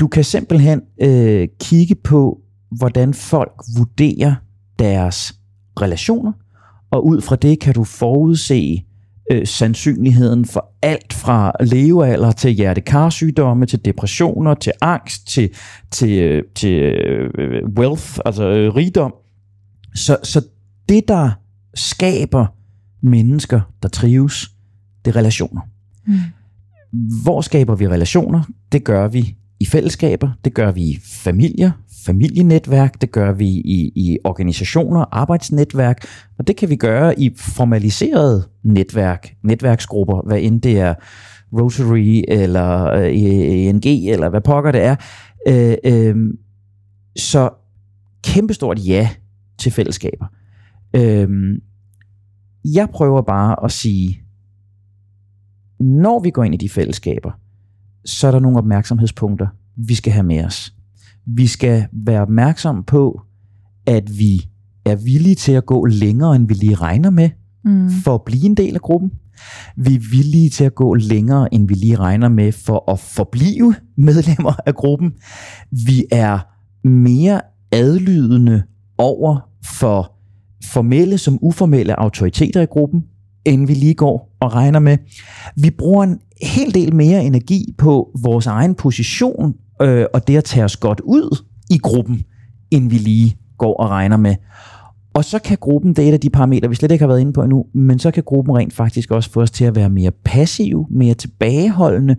[0.00, 2.40] Du kan simpelthen øh, kigge på,
[2.70, 4.34] hvordan folk vurderer
[4.78, 5.34] deres
[5.80, 6.32] relationer,
[6.90, 8.84] og ud fra det kan du forudse
[9.30, 15.50] øh, sandsynligheden for alt fra levealder til hjertekarsygdomme, til depressioner, til angst, til,
[15.90, 19.14] til, øh, til øh, wealth, altså øh, rigdom.
[19.94, 20.42] Så, så
[20.88, 21.30] det, der
[21.74, 22.46] skaber
[23.02, 24.50] mennesker, der trives,
[25.04, 25.60] det er relationer.
[26.06, 26.14] Mm.
[27.22, 28.42] hvor skaber vi relationer?
[28.72, 31.70] Det gør vi i fællesskaber, det gør vi i familier,
[32.06, 36.04] familienetværk, det gør vi i, i organisationer, arbejdsnetværk,
[36.38, 40.94] og det kan vi gøre i formaliserede netværk, netværksgrupper, hvad end det er
[41.52, 44.96] Rotary eller øh, ENG eller hvad pokker det er.
[45.48, 46.16] Øh, øh,
[47.16, 47.50] så
[48.24, 49.08] kæmpestort ja
[49.58, 50.26] til fællesskaber.
[50.96, 51.28] Øh,
[52.64, 54.20] jeg prøver bare at sige,
[55.80, 57.30] når vi går ind i de fællesskaber,
[58.04, 59.46] så er der nogle opmærksomhedspunkter,
[59.76, 60.74] vi skal have med os.
[61.26, 63.20] Vi skal være opmærksom på,
[63.86, 64.48] at vi
[64.84, 67.30] er villige til at gå længere, end vi lige regner med,
[67.64, 67.90] mm.
[67.90, 69.10] for at blive en del af gruppen.
[69.76, 73.74] Vi er villige til at gå længere, end vi lige regner med, for at forblive
[74.06, 75.12] medlemmer af gruppen.
[75.86, 76.38] Vi er
[76.88, 77.40] mere
[77.72, 78.62] adlydende
[78.98, 80.19] over for
[80.64, 83.04] formelle som uformelle autoriteter i gruppen,
[83.44, 84.98] end vi lige går og regner med.
[85.56, 90.44] Vi bruger en hel del mere energi på vores egen position øh, og det at
[90.44, 92.22] tage os godt ud i gruppen,
[92.70, 94.34] end vi lige går og regner med.
[95.14, 97.20] Og så kan gruppen, det er et af de parametre, vi slet ikke har været
[97.20, 99.90] inde på endnu, men så kan gruppen rent faktisk også få os til at være
[99.90, 102.16] mere passive, mere tilbageholdende,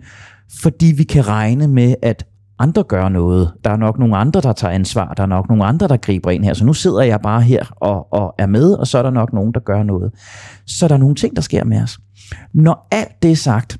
[0.60, 2.26] fordi vi kan regne med, at
[2.62, 3.52] andre gør noget.
[3.64, 5.14] Der er nok nogle andre, der tager ansvar.
[5.14, 6.54] Der er nok nogle andre, der griber ind her.
[6.54, 9.32] Så nu sidder jeg bare her og, og er med, og så er der nok
[9.32, 10.12] nogen, der gør noget.
[10.66, 11.98] Så der er nogle ting, der sker med os.
[12.54, 13.78] Når alt det er sagt,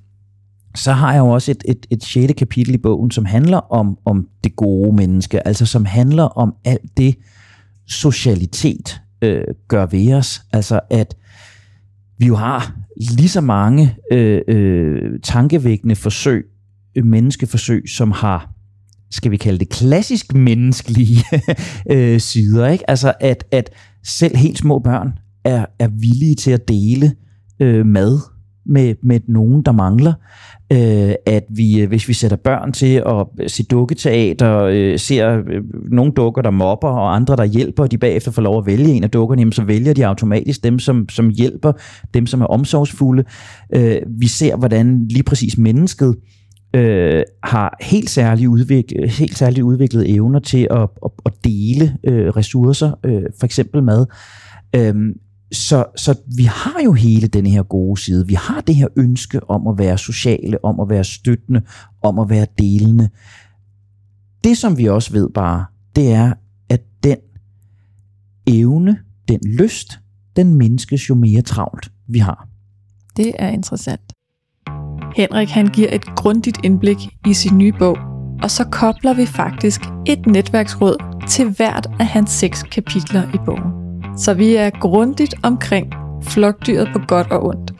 [0.74, 3.98] så har jeg jo også et, et, et sjette kapitel i bogen, som handler om,
[4.04, 7.16] om det gode menneske, altså som handler om alt det,
[7.88, 10.42] socialitet øh, gør ved os.
[10.52, 11.16] Altså at
[12.18, 16.44] vi jo har lige så mange øh, øh, tankevækkende forsøg,
[17.04, 18.51] menneskeforsøg, som har
[19.12, 21.24] skal vi kalde det klassisk menneskelige
[21.92, 22.68] øh, sider.
[22.68, 22.90] Ikke?
[22.90, 23.70] Altså at, at
[24.04, 25.12] selv helt små børn
[25.44, 27.12] er, er villige til at dele
[27.60, 28.18] øh, mad
[28.66, 30.12] med, med nogen, der mangler.
[30.72, 35.62] Øh, at vi, øh, hvis vi sætter børn til at se dukketeater, øh, ser øh,
[35.90, 38.92] nogle dukker, der mobber, og andre, der hjælper, og de bagefter får lov at vælge
[38.92, 41.72] en af dukkerne, jamen, så vælger de automatisk dem, som, som hjælper,
[42.14, 43.24] dem, som er omsorgsfulde.
[43.74, 46.41] Øh, vi ser, hvordan lige præcis mennesket øh,
[46.74, 52.28] Øh, har helt særligt, udviklet, helt særligt udviklet evner til at, at, at dele øh,
[52.28, 54.06] ressourcer, øh, for eksempel mad.
[54.76, 55.12] Øhm,
[55.52, 58.26] så, så vi har jo hele den her gode side.
[58.26, 61.62] Vi har det her ønske om at være sociale, om at være støttende,
[62.02, 63.08] om at være delende.
[64.44, 65.64] Det, som vi også ved bare,
[65.96, 66.32] det er,
[66.68, 67.16] at den
[68.46, 69.98] evne, den lyst,
[70.36, 72.48] den mindskes jo mere travlt, vi har.
[73.16, 74.12] Det er interessant.
[75.16, 77.98] Henrik han giver et grundigt indblik i sin nye bog,
[78.42, 80.96] og så kobler vi faktisk et netværksråd
[81.28, 83.72] til hvert af hans seks kapitler i bogen.
[84.16, 85.92] Så vi er grundigt omkring
[86.22, 87.72] flokdyret på godt og ondt.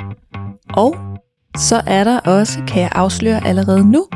[0.77, 0.97] Og
[1.57, 4.07] så er der også, kan jeg afsløre allerede nu,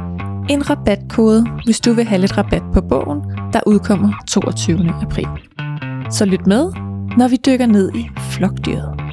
[0.51, 3.21] en rabatkode, hvis du vil have lidt rabat på bogen,
[3.53, 4.95] der udkommer 22.
[5.03, 5.29] april.
[6.11, 6.73] Så lyt med,
[7.17, 9.06] når vi dykker ned i flokdyret.